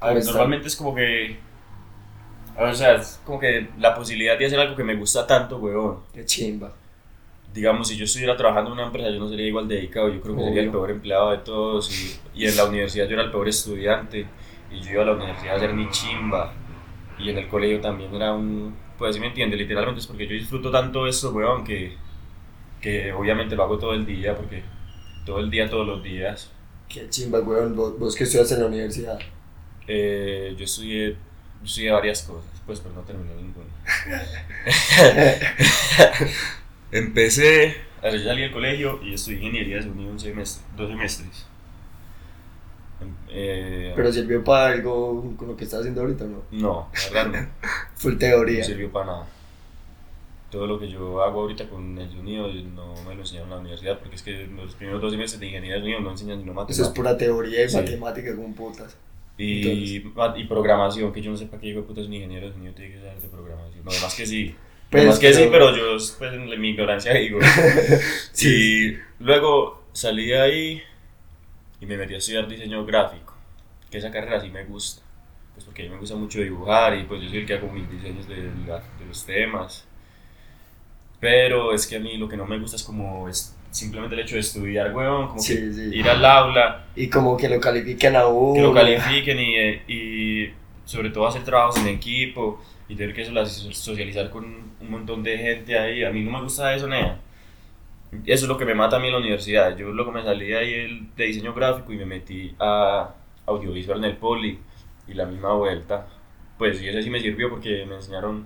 A 0.00 0.12
ver, 0.12 0.24
normalmente 0.24 0.68
es 0.68 0.76
como 0.76 0.94
que. 0.94 1.38
O 2.56 2.74
sea, 2.74 2.94
es 2.96 3.20
como 3.24 3.38
que 3.40 3.68
la 3.78 3.94
posibilidad 3.94 4.38
de 4.38 4.46
hacer 4.46 4.58
algo 4.60 4.76
que 4.76 4.84
me 4.84 4.94
gusta 4.96 5.26
tanto, 5.26 5.58
weón. 5.58 5.98
Qué 6.12 6.24
chimba. 6.24 6.72
Digamos, 7.52 7.88
si 7.88 7.96
yo 7.96 8.04
estuviera 8.04 8.36
trabajando 8.36 8.70
en 8.70 8.74
una 8.74 8.86
empresa, 8.86 9.10
yo 9.10 9.18
no 9.18 9.28
sería 9.28 9.46
igual 9.46 9.68
dedicado, 9.68 10.08
yo 10.08 10.20
creo 10.20 10.36
que 10.36 10.44
sería 10.44 10.62
el 10.62 10.70
peor 10.70 10.90
empleado 10.90 11.30
de 11.30 11.38
todos. 11.38 11.90
Y, 12.34 12.42
y 12.42 12.46
en 12.46 12.56
la 12.56 12.64
universidad 12.64 13.06
yo 13.06 13.14
era 13.14 13.24
el 13.24 13.30
peor 13.30 13.48
estudiante, 13.48 14.26
y 14.70 14.80
yo 14.80 14.92
iba 14.92 15.02
a 15.02 15.06
la 15.06 15.12
universidad 15.12 15.54
a 15.54 15.56
hacer 15.56 15.74
mi 15.74 15.88
chimba, 15.90 16.52
y 17.18 17.30
en 17.30 17.38
el 17.38 17.48
colegio 17.48 17.80
también 17.80 18.14
era 18.14 18.32
un. 18.32 18.74
Pues, 18.98 19.14
si 19.14 19.20
me 19.20 19.28
entiende, 19.28 19.56
literalmente 19.56 20.00
es 20.00 20.06
porque 20.06 20.26
yo 20.26 20.34
disfruto 20.34 20.70
tanto 20.70 21.06
eso, 21.06 21.32
weón, 21.32 21.64
que, 21.64 21.96
que 22.80 23.12
obviamente 23.12 23.56
lo 23.56 23.64
hago 23.64 23.78
todo 23.78 23.94
el 23.94 24.06
día, 24.06 24.36
porque 24.36 24.62
todo 25.26 25.40
el 25.40 25.50
día, 25.50 25.68
todos 25.68 25.86
los 25.86 26.02
días. 26.02 26.50
Qué 26.88 27.08
chimba, 27.10 27.40
weón. 27.40 27.76
Vos, 27.76 27.98
vos 27.98 28.14
que 28.14 28.24
estudias 28.24 28.52
en 28.52 28.60
la 28.60 28.66
universidad. 28.66 29.18
Eh, 29.88 30.54
yo 30.56 30.64
estudié, 30.64 31.10
yo 31.10 31.64
estudié 31.64 31.90
varias 31.90 32.22
cosas, 32.22 32.62
pues, 32.64 32.80
pero 32.80 32.94
no 32.94 33.02
terminé 33.02 33.34
ninguna. 33.34 33.66
Empecé, 36.92 37.74
yo 38.02 38.18
salí 38.18 38.42
del 38.42 38.52
colegio 38.52 39.00
y 39.02 39.14
estudié 39.14 39.38
ingeniería 39.38 39.76
de 39.76 39.82
sonido 39.84 40.10
un 40.12 40.20
semestre, 40.20 40.62
dos 40.76 40.88
semestres. 40.90 41.46
Em- 43.00 43.14
eh, 43.30 43.92
Pero 43.96 44.12
sirvió 44.12 44.44
para 44.44 44.74
algo 44.74 45.34
con 45.36 45.48
lo 45.48 45.56
que 45.56 45.64
estás 45.64 45.80
haciendo 45.80 46.02
ahorita, 46.02 46.24
¿no? 46.24 46.42
no, 46.50 46.88
la 47.14 47.22
verdad 47.24 47.42
no, 47.62 47.68
Full 47.96 48.12
no 48.12 48.18
teoría. 48.18 48.62
sirvió 48.64 48.92
para 48.92 49.06
nada. 49.06 49.26
Todo 50.50 50.66
lo 50.66 50.78
que 50.78 50.90
yo 50.90 51.22
hago 51.22 51.40
ahorita 51.42 51.66
con 51.70 51.98
el 51.98 52.10
sonido 52.10 52.46
no 52.52 52.94
me 53.08 53.14
lo 53.14 53.22
enseñaron 53.22 53.48
en 53.48 53.54
la 53.54 53.60
universidad 53.60 53.98
porque 53.98 54.16
es 54.16 54.22
que 54.22 54.46
los 54.54 54.74
primeros 54.74 55.00
dos 55.00 55.10
semestres 55.12 55.40
de 55.40 55.46
ingeniería 55.46 55.76
de 55.76 55.80
sonido 55.80 56.00
no 56.00 56.10
enseñan 56.10 56.40
sino 56.40 56.52
Eso 56.52 56.60
es 56.60 56.78
matemáticas. 56.78 56.88
pura 56.94 57.16
teoría 57.16 57.64
y 57.64 57.68
Sí. 57.70 57.76
matemática 57.76 58.36
con 58.36 58.52
putas. 58.52 58.96
Y, 59.38 59.96
y 59.96 60.44
programación, 60.46 61.10
que 61.10 61.22
yo 61.22 61.30
no 61.30 61.38
sé 61.38 61.46
para 61.46 61.58
qué 61.60 61.68
hijo 61.68 61.80
de 61.80 61.86
puta 61.86 62.02
es 62.02 62.06
un 62.06 62.12
ingeniero 62.12 62.46
de 62.48 62.52
sonido, 62.52 62.74
tiene 62.74 62.92
que 62.94 63.00
saber 63.00 63.18
de 63.18 63.28
programación. 63.28 63.82
No, 63.82 63.90
además 63.90 64.14
que 64.14 64.26
sí. 64.26 64.54
Pues, 64.92 65.00
Además 65.00 65.18
que 65.18 65.32
sí, 65.34 65.48
pero- 65.50 65.74
yo 65.76 65.96
pues, 66.18 66.32
en 66.34 66.60
mi 66.60 66.68
ignorancia 66.68 67.14
digo. 67.14 67.38
Sí. 68.32 68.92
Y 69.20 69.24
luego 69.24 69.82
salí 69.92 70.26
de 70.26 70.40
ahí 70.40 70.82
y 71.80 71.86
me 71.86 71.96
metí 71.96 72.14
a 72.14 72.18
estudiar 72.18 72.46
diseño 72.46 72.84
gráfico, 72.84 73.34
que 73.90 73.98
esa 73.98 74.10
carrera 74.10 74.40
sí 74.40 74.50
me 74.50 74.64
gusta. 74.64 75.02
Pues 75.54 75.64
porque 75.64 75.82
a 75.82 75.84
mí 75.86 75.90
me 75.92 75.98
gusta 75.98 76.14
mucho 76.16 76.40
dibujar 76.40 76.96
y 76.96 77.04
pues 77.04 77.20
yo 77.22 77.28
soy 77.28 77.38
el 77.38 77.46
que 77.46 77.54
hago 77.54 77.68
mis 77.72 77.90
diseños 77.90 78.28
de, 78.28 78.36
la- 78.66 78.78
de 78.98 79.06
los 79.08 79.24
temas. 79.26 79.86
Pero 81.20 81.72
es 81.72 81.86
que 81.86 81.96
a 81.96 82.00
mí 82.00 82.16
lo 82.16 82.28
que 82.28 82.36
no 82.36 82.46
me 82.46 82.58
gusta 82.58 82.76
es 82.76 82.82
como 82.82 83.28
es 83.28 83.54
simplemente 83.70 84.14
el 84.14 84.22
hecho 84.22 84.34
de 84.34 84.40
estudiar, 84.40 84.94
weón, 84.94 85.28
como 85.28 85.40
Sí, 85.40 85.54
que 85.56 85.72
sí. 85.72 85.90
ir 85.94 86.08
al 86.08 86.24
aula 86.24 86.84
Y 86.96 87.08
como 87.08 87.36
que 87.36 87.48
lo 87.48 87.60
califiquen 87.60 88.16
a 88.16 88.26
uno. 88.26 88.54
que 88.54 88.60
lo 88.60 88.74
califiquen 88.74 89.38
y, 89.40 89.92
y 89.92 90.52
sobre 90.84 91.10
todo 91.10 91.26
hacer 91.26 91.44
trabajos 91.44 91.78
en 91.78 91.88
equipo 91.88 92.60
y 92.88 92.96
tener 92.96 93.14
que 93.14 93.24
socializar 93.24 94.30
con 94.30 94.44
un 94.44 94.90
montón 94.90 95.22
de 95.22 95.38
gente 95.38 95.78
ahí. 95.78 96.04
A 96.04 96.10
mí 96.10 96.22
no 96.22 96.32
me 96.32 96.42
gusta 96.42 96.74
eso, 96.74 96.88
nea. 96.88 97.20
Eso 98.26 98.44
es 98.44 98.48
lo 98.48 98.58
que 98.58 98.64
me 98.64 98.74
mata 98.74 98.96
a 98.96 99.00
mí 99.00 99.06
en 99.06 99.12
la 99.12 99.18
universidad. 99.20 99.76
Yo 99.76 99.90
luego 99.90 100.12
me 100.12 100.22
salí 100.22 100.48
de 100.48 100.58
ahí 100.58 101.08
de 101.16 101.24
diseño 101.24 101.54
gráfico 101.54 101.92
y 101.92 101.96
me 101.96 102.04
metí 102.04 102.54
a 102.58 103.14
audiovisual 103.46 103.98
en 103.98 104.04
el 104.04 104.16
poli 104.16 104.58
y 105.08 105.14
la 105.14 105.26
misma 105.26 105.54
vuelta. 105.54 106.06
Pues 106.58 106.80
y 106.82 106.88
eso 106.88 107.02
sí 107.02 107.10
me 107.10 107.20
sirvió 107.20 107.48
porque 107.48 107.86
me 107.86 107.96
enseñaron 107.96 108.44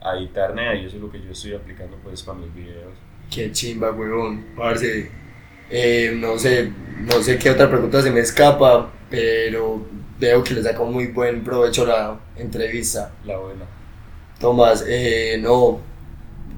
a 0.00 0.16
editar, 0.16 0.54
nea, 0.54 0.74
y 0.74 0.84
eso 0.84 0.96
es 0.96 1.02
lo 1.02 1.10
que 1.10 1.20
yo 1.20 1.30
estoy 1.30 1.54
aplicando 1.54 1.96
pues 2.02 2.22
para 2.22 2.38
mis 2.38 2.54
videos. 2.54 2.92
Qué 3.30 3.50
chimba, 3.50 3.90
weón. 3.90 4.44
Parce. 4.54 5.23
Eh, 5.70 6.12
no 6.14 6.38
sé, 6.38 6.70
no 7.00 7.22
sé 7.22 7.38
qué 7.38 7.50
otra 7.50 7.68
pregunta 7.68 8.02
se 8.02 8.10
me 8.10 8.20
escapa, 8.20 8.90
pero 9.10 9.82
veo 10.18 10.44
que 10.44 10.54
le 10.54 10.62
sacó 10.62 10.86
muy 10.86 11.08
buen 11.08 11.42
provecho 11.42 11.84
la 11.84 12.18
entrevista. 12.36 13.12
La 13.24 13.36
buena. 13.38 13.64
Tomás, 14.38 14.84
eh, 14.86 15.38
no, 15.40 15.80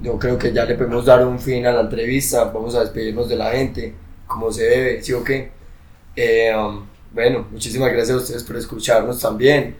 yo 0.03 0.19
creo 0.19 0.39
que 0.39 0.53
ya 0.53 0.65
le 0.65 0.75
podemos 0.75 1.05
dar 1.05 1.27
un 1.27 1.39
fin 1.39 1.67
a 1.67 1.73
la 1.73 1.83
entrevista, 1.83 2.45
vamos 2.45 2.75
a 2.75 2.81
despedirnos 2.81 3.29
de 3.29 3.37
la 3.37 3.51
gente, 3.53 3.95
como 4.27 4.51
se 4.53 4.65
debe, 4.65 5.03
¿sí 5.03 5.13
o 5.13 5.23
qué? 5.23 5.51
Eh, 6.15 6.55
um, 6.57 6.87
bueno, 7.13 7.47
muchísimas 7.51 7.93
gracias 7.93 8.17
a 8.17 8.21
ustedes 8.21 8.45
por 8.45 8.57
escucharnos 8.57 9.21
también. 9.21 9.77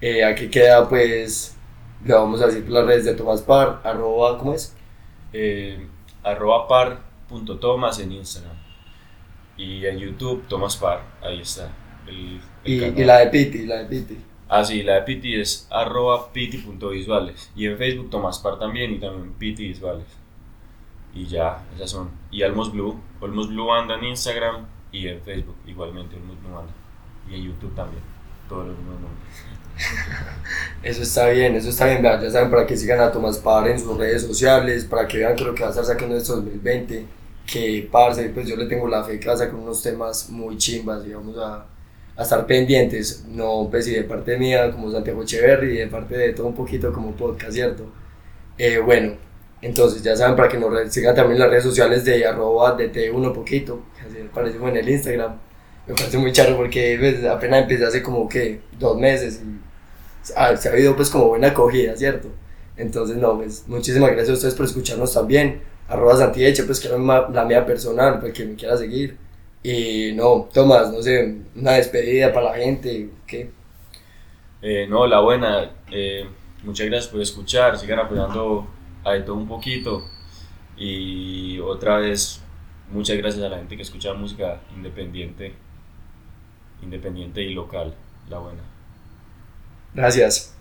Eh, 0.00 0.24
aquí 0.24 0.48
queda 0.48 0.88
pues, 0.88 1.54
le 2.04 2.14
vamos 2.14 2.42
a 2.42 2.46
decir 2.46 2.68
las 2.68 2.84
redes 2.84 3.04
de 3.04 3.14
Tomás 3.14 3.42
Par, 3.42 3.80
arroba, 3.84 4.38
¿cómo 4.38 4.54
es? 4.54 4.74
arroba 6.22 6.68
par.tomas 6.68 7.98
en 7.98 8.12
Instagram 8.12 8.51
y 9.56 9.86
en 9.86 9.98
YouTube 9.98 10.46
Tomas 10.48 10.76
Par, 10.76 11.02
ahí 11.22 11.40
está. 11.40 11.70
El, 12.06 12.40
el 12.64 12.72
Y, 12.72 12.80
canal. 12.80 12.98
y 12.98 13.04
la 13.04 13.18
de 13.18 13.26
Piti, 13.28 13.66
la 13.66 13.76
de 13.78 13.84
Piti. 13.86 14.18
Ah, 14.48 14.64
sí, 14.64 14.82
la 14.82 14.94
de 14.96 15.02
Piti 15.02 15.34
es 15.40 15.66
arroba 15.70 16.30
piti.visuales 16.32 17.50
y 17.56 17.66
en 17.66 17.78
Facebook 17.78 18.10
Tomas 18.10 18.38
Par 18.38 18.58
también 18.58 18.92
y 18.92 18.98
también 18.98 19.32
Piti 19.34 19.68
Visuales. 19.68 20.06
Y 21.14 21.26
ya, 21.26 21.62
esas 21.76 21.90
son. 21.90 22.10
Y 22.30 22.42
Almos 22.42 22.72
Blue, 22.72 22.98
Almos 23.20 23.48
Blue 23.48 23.66
Banda 23.66 23.94
en 23.96 24.04
Instagram 24.04 24.66
y 24.90 25.08
en 25.08 25.20
Facebook 25.22 25.56
igualmente 25.66 26.16
Almos 26.16 26.40
Blue 26.40 26.54
Banda. 26.54 26.72
Y 27.30 27.34
en 27.36 27.42
YouTube 27.44 27.74
también, 27.74 28.02
todos 28.48 28.66
los 28.68 28.76
mismos 28.76 28.94
nombres. 29.00 29.44
Eso 30.82 31.02
está 31.02 31.28
bien, 31.30 31.54
eso 31.56 31.70
está 31.70 31.86
bien, 31.86 32.02
ya 32.02 32.30
saben 32.30 32.50
para 32.50 32.66
que 32.66 32.76
sigan 32.76 33.00
a 33.00 33.10
Tomás 33.10 33.38
Par 33.38 33.66
en 33.68 33.80
sus 33.80 33.96
redes 33.96 34.22
sociales, 34.26 34.84
para 34.84 35.08
que 35.08 35.18
vean 35.18 35.34
que 35.34 35.44
lo 35.44 35.54
que 35.54 35.62
va 35.62 35.68
a 35.68 35.70
estar 35.70 35.84
sacando 35.84 36.14
este 36.16 36.32
2020, 36.32 37.06
que 37.46 37.88
parce, 37.90 38.28
pues 38.30 38.48
yo 38.48 38.56
le 38.56 38.66
tengo 38.66 38.88
la 38.88 39.04
fe 39.04 39.18
que 39.18 39.26
va 39.26 39.34
a 39.34 39.36
sacar 39.36 39.54
unos 39.54 39.82
temas 39.82 40.30
muy 40.30 40.56
chimbas 40.56 41.04
y 41.06 41.12
vamos 41.12 41.36
a, 41.38 41.66
a 42.16 42.22
estar 42.22 42.46
pendientes, 42.46 43.24
no 43.28 43.68
pues 43.70 43.88
y 43.88 43.94
de 43.94 44.04
parte 44.04 44.36
mía 44.38 44.70
como 44.70 44.90
Santiago 44.90 45.22
Echeverry 45.22 45.74
y 45.74 45.78
de 45.78 45.86
parte 45.86 46.16
de 46.16 46.32
todo 46.32 46.46
un 46.48 46.54
poquito 46.54 46.92
como 46.92 47.12
podcast, 47.12 47.52
¿cierto? 47.52 47.84
Eh, 48.58 48.78
bueno, 48.78 49.14
entonces 49.60 50.02
ya 50.02 50.16
saben 50.16 50.36
para 50.36 50.48
que 50.48 50.58
nos 50.58 50.92
sigan 50.92 51.14
también 51.14 51.38
las 51.38 51.50
redes 51.50 51.64
sociales 51.64 52.04
de 52.04 52.26
arroba 52.26 52.76
DT1 52.76 53.32
poquito, 53.32 53.82
así 54.00 54.18
me 54.18 54.28
parece 54.28 54.58
en 54.58 54.76
el 54.76 54.88
Instagram, 54.88 55.36
me 55.86 55.94
parece 55.94 56.18
muy 56.18 56.32
charro 56.32 56.56
porque 56.56 56.96
pues, 56.98 57.24
apenas 57.24 57.62
empecé 57.62 57.84
hace 57.86 58.02
como 58.02 58.28
que 58.28 58.60
dos 58.78 58.98
meses 58.98 59.40
y 59.44 59.60
ah, 60.36 60.56
se 60.56 60.68
ha 60.68 60.72
habido 60.72 60.94
pues 60.96 61.10
como 61.10 61.28
buena 61.28 61.48
acogida, 61.48 61.96
¿cierto? 61.96 62.28
Entonces, 62.76 63.16
no, 63.16 63.36
pues 63.38 63.64
muchísimas 63.66 64.10
gracias 64.10 64.30
a 64.30 64.32
ustedes 64.34 64.54
por 64.54 64.66
escucharnos 64.66 65.12
también. 65.12 65.60
Arroba 65.92 66.16
Santieche, 66.16 66.64
pues 66.64 66.80
que 66.80 66.88
es 66.88 66.94
la, 66.98 67.28
la 67.28 67.44
mía 67.44 67.66
personal, 67.66 68.18
para 68.18 68.32
quien 68.32 68.50
me 68.50 68.56
quiera 68.56 68.76
seguir. 68.76 69.18
Y 69.62 70.12
no, 70.14 70.48
Tomás, 70.52 70.90
no 70.92 71.02
sé, 71.02 71.36
una 71.54 71.72
despedida 71.72 72.32
para 72.32 72.50
la 72.50 72.54
gente, 72.56 73.10
¿qué? 73.26 73.50
Eh, 74.62 74.86
no, 74.88 75.06
la 75.06 75.20
buena. 75.20 75.70
eh, 75.90 76.26
muchas 76.64 76.86
gracias 76.86 77.12
por 77.12 77.20
escuchar. 77.20 77.78
Sigan 77.78 77.98
apoyando 77.98 78.66
hay 79.04 79.24
todo 79.24 79.36
un 79.36 79.46
poquito. 79.48 80.02
Y 80.76 81.58
otra 81.60 81.98
vez, 81.98 82.40
muchas 82.90 83.16
gracias 83.18 83.44
a 83.44 83.48
la 83.48 83.58
gente 83.58 83.76
que 83.76 83.82
escucha 83.82 84.14
música 84.14 84.60
independiente, 84.74 85.54
independiente 86.82 87.42
y 87.42 87.54
local, 87.54 87.94
la 88.28 88.38
buena. 88.38 88.62
Gracias. 89.94 90.54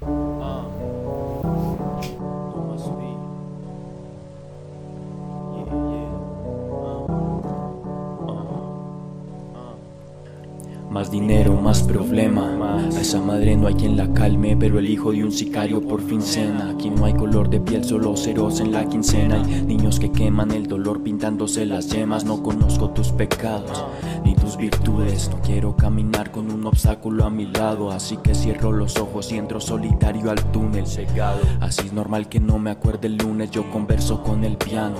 Más 0.00 0.93
problema. 11.82 12.88
A 12.94 13.00
esa 13.00 13.20
madre 13.20 13.56
no 13.56 13.66
hay 13.66 13.74
quien 13.74 13.96
la 13.96 14.12
calme, 14.12 14.56
pero 14.56 14.78
el 14.78 14.88
hijo 14.88 15.12
de 15.12 15.24
un 15.24 15.32
sicario 15.32 15.80
por 15.80 16.00
fin 16.00 16.22
cena. 16.22 16.70
Aquí 16.70 16.90
no 16.90 17.04
hay 17.04 17.14
color 17.14 17.48
de 17.48 17.60
piel, 17.60 17.84
solo 17.84 18.16
ceros 18.16 18.60
en 18.60 18.72
la 18.72 18.88
quincena. 18.88 19.36
Hay 19.36 19.62
niños 19.64 19.98
que 19.98 20.10
queman 20.10 20.50
el 20.50 20.66
dolor 20.66 21.02
pintándose 21.02 21.66
las 21.66 21.88
yemas. 21.88 22.24
No 22.24 22.42
conozco 22.42 22.90
tus 22.90 23.12
pecados 23.12 23.84
ni 24.24 24.34
tus 24.34 24.56
virtudes. 24.56 25.30
No 25.30 25.40
quiero 25.42 25.76
caminar 25.76 26.30
con 26.30 26.50
un 26.50 26.66
obstáculo 26.66 27.24
a 27.24 27.30
mi 27.30 27.46
lado, 27.46 27.90
así 27.90 28.16
que 28.18 28.34
cierro 28.34 28.72
los 28.72 28.96
ojos 28.98 29.32
y 29.32 29.36
entro 29.36 29.60
solitario 29.60 30.30
al 30.30 30.42
túnel. 30.52 30.84
Así 31.60 31.86
es 31.86 31.92
normal 31.92 32.28
que 32.28 32.40
no 32.40 32.58
me 32.58 32.70
acuerde 32.70 33.08
el 33.08 33.16
lunes. 33.16 33.50
Yo 33.50 33.70
converso 33.70 34.22
con 34.22 34.44
el 34.44 34.56
piano 34.56 34.96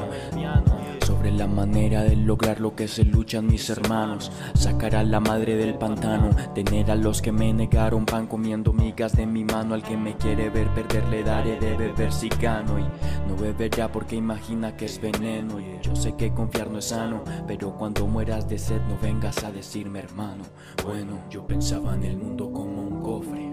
sobre 1.05 1.30
la 1.30 1.46
manera 1.46 2.02
de 2.02 2.16
lograr 2.16 2.61
lo 2.61 2.74
que 2.74 2.88
se 2.88 3.05
luchan 3.05 3.46
mis 3.46 3.68
hermanos. 3.68 4.32
Sacar 4.55 4.96
a 4.96 5.05
la 5.05 5.20
madre 5.20 5.57
del 5.57 5.74
pantano, 5.74 6.30
tener 6.55 6.90
a 6.90 6.94
los 6.94 7.20
que 7.20 7.32
me 7.32 7.52
negaron 7.52 8.07
pan 8.07 8.26
comiendo 8.26 8.72
migas 8.72 9.14
de 9.16 9.26
mi 9.26 9.44
mano. 9.44 9.74
Al 9.74 9.82
que 9.82 9.96
me 9.96 10.16
quiere 10.16 10.48
ver 10.48 10.68
perder 10.68 11.07
le 11.09 11.22
daré 11.22 11.61
de 11.61 11.76
beber 11.76 12.12
si 12.12 12.28
gano. 12.28 12.78
Y 12.78 12.82
no 13.28 13.36
beberá 13.36 13.92
porque 13.92 14.16
imagina 14.16 14.76
que 14.76 14.86
es 14.86 15.00
veneno. 15.00 15.59
Yo 15.82 15.94
sé 15.94 16.14
que 16.16 16.32
confiar 16.32 16.70
no 16.70 16.78
es 16.78 16.86
sano, 16.86 17.22
pero 17.46 17.76
cuando 17.76 18.07
mueras 18.07 18.48
de 18.48 18.59
sed 18.59 18.80
no 18.88 18.98
vengas 19.00 19.44
a 19.44 19.52
decirme 19.52 19.98
hermano. 19.98 20.44
Bueno, 20.82 21.18
yo 21.30 21.46
pensaba 21.46 21.94
en 21.94 22.05
el 22.05 22.16
mundo 22.16 22.50
como 22.52 22.82
un 22.82 23.02
cofre. 23.02 23.52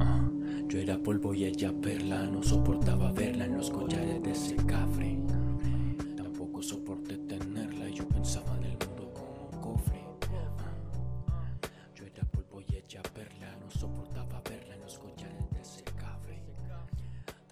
Ah, 0.00 0.28
yo 0.68 0.78
era 0.78 0.98
polvo 0.98 1.32
y 1.32 1.44
ella 1.44 1.72
perla, 1.80 2.26
no 2.26 2.42
soportaba 2.42 3.12
verla 3.12 3.46
en 3.46 3.56
los 3.56 3.70
collares 3.70 4.22
de 4.22 4.32
ese 4.32 4.56
cafre. 4.56 5.05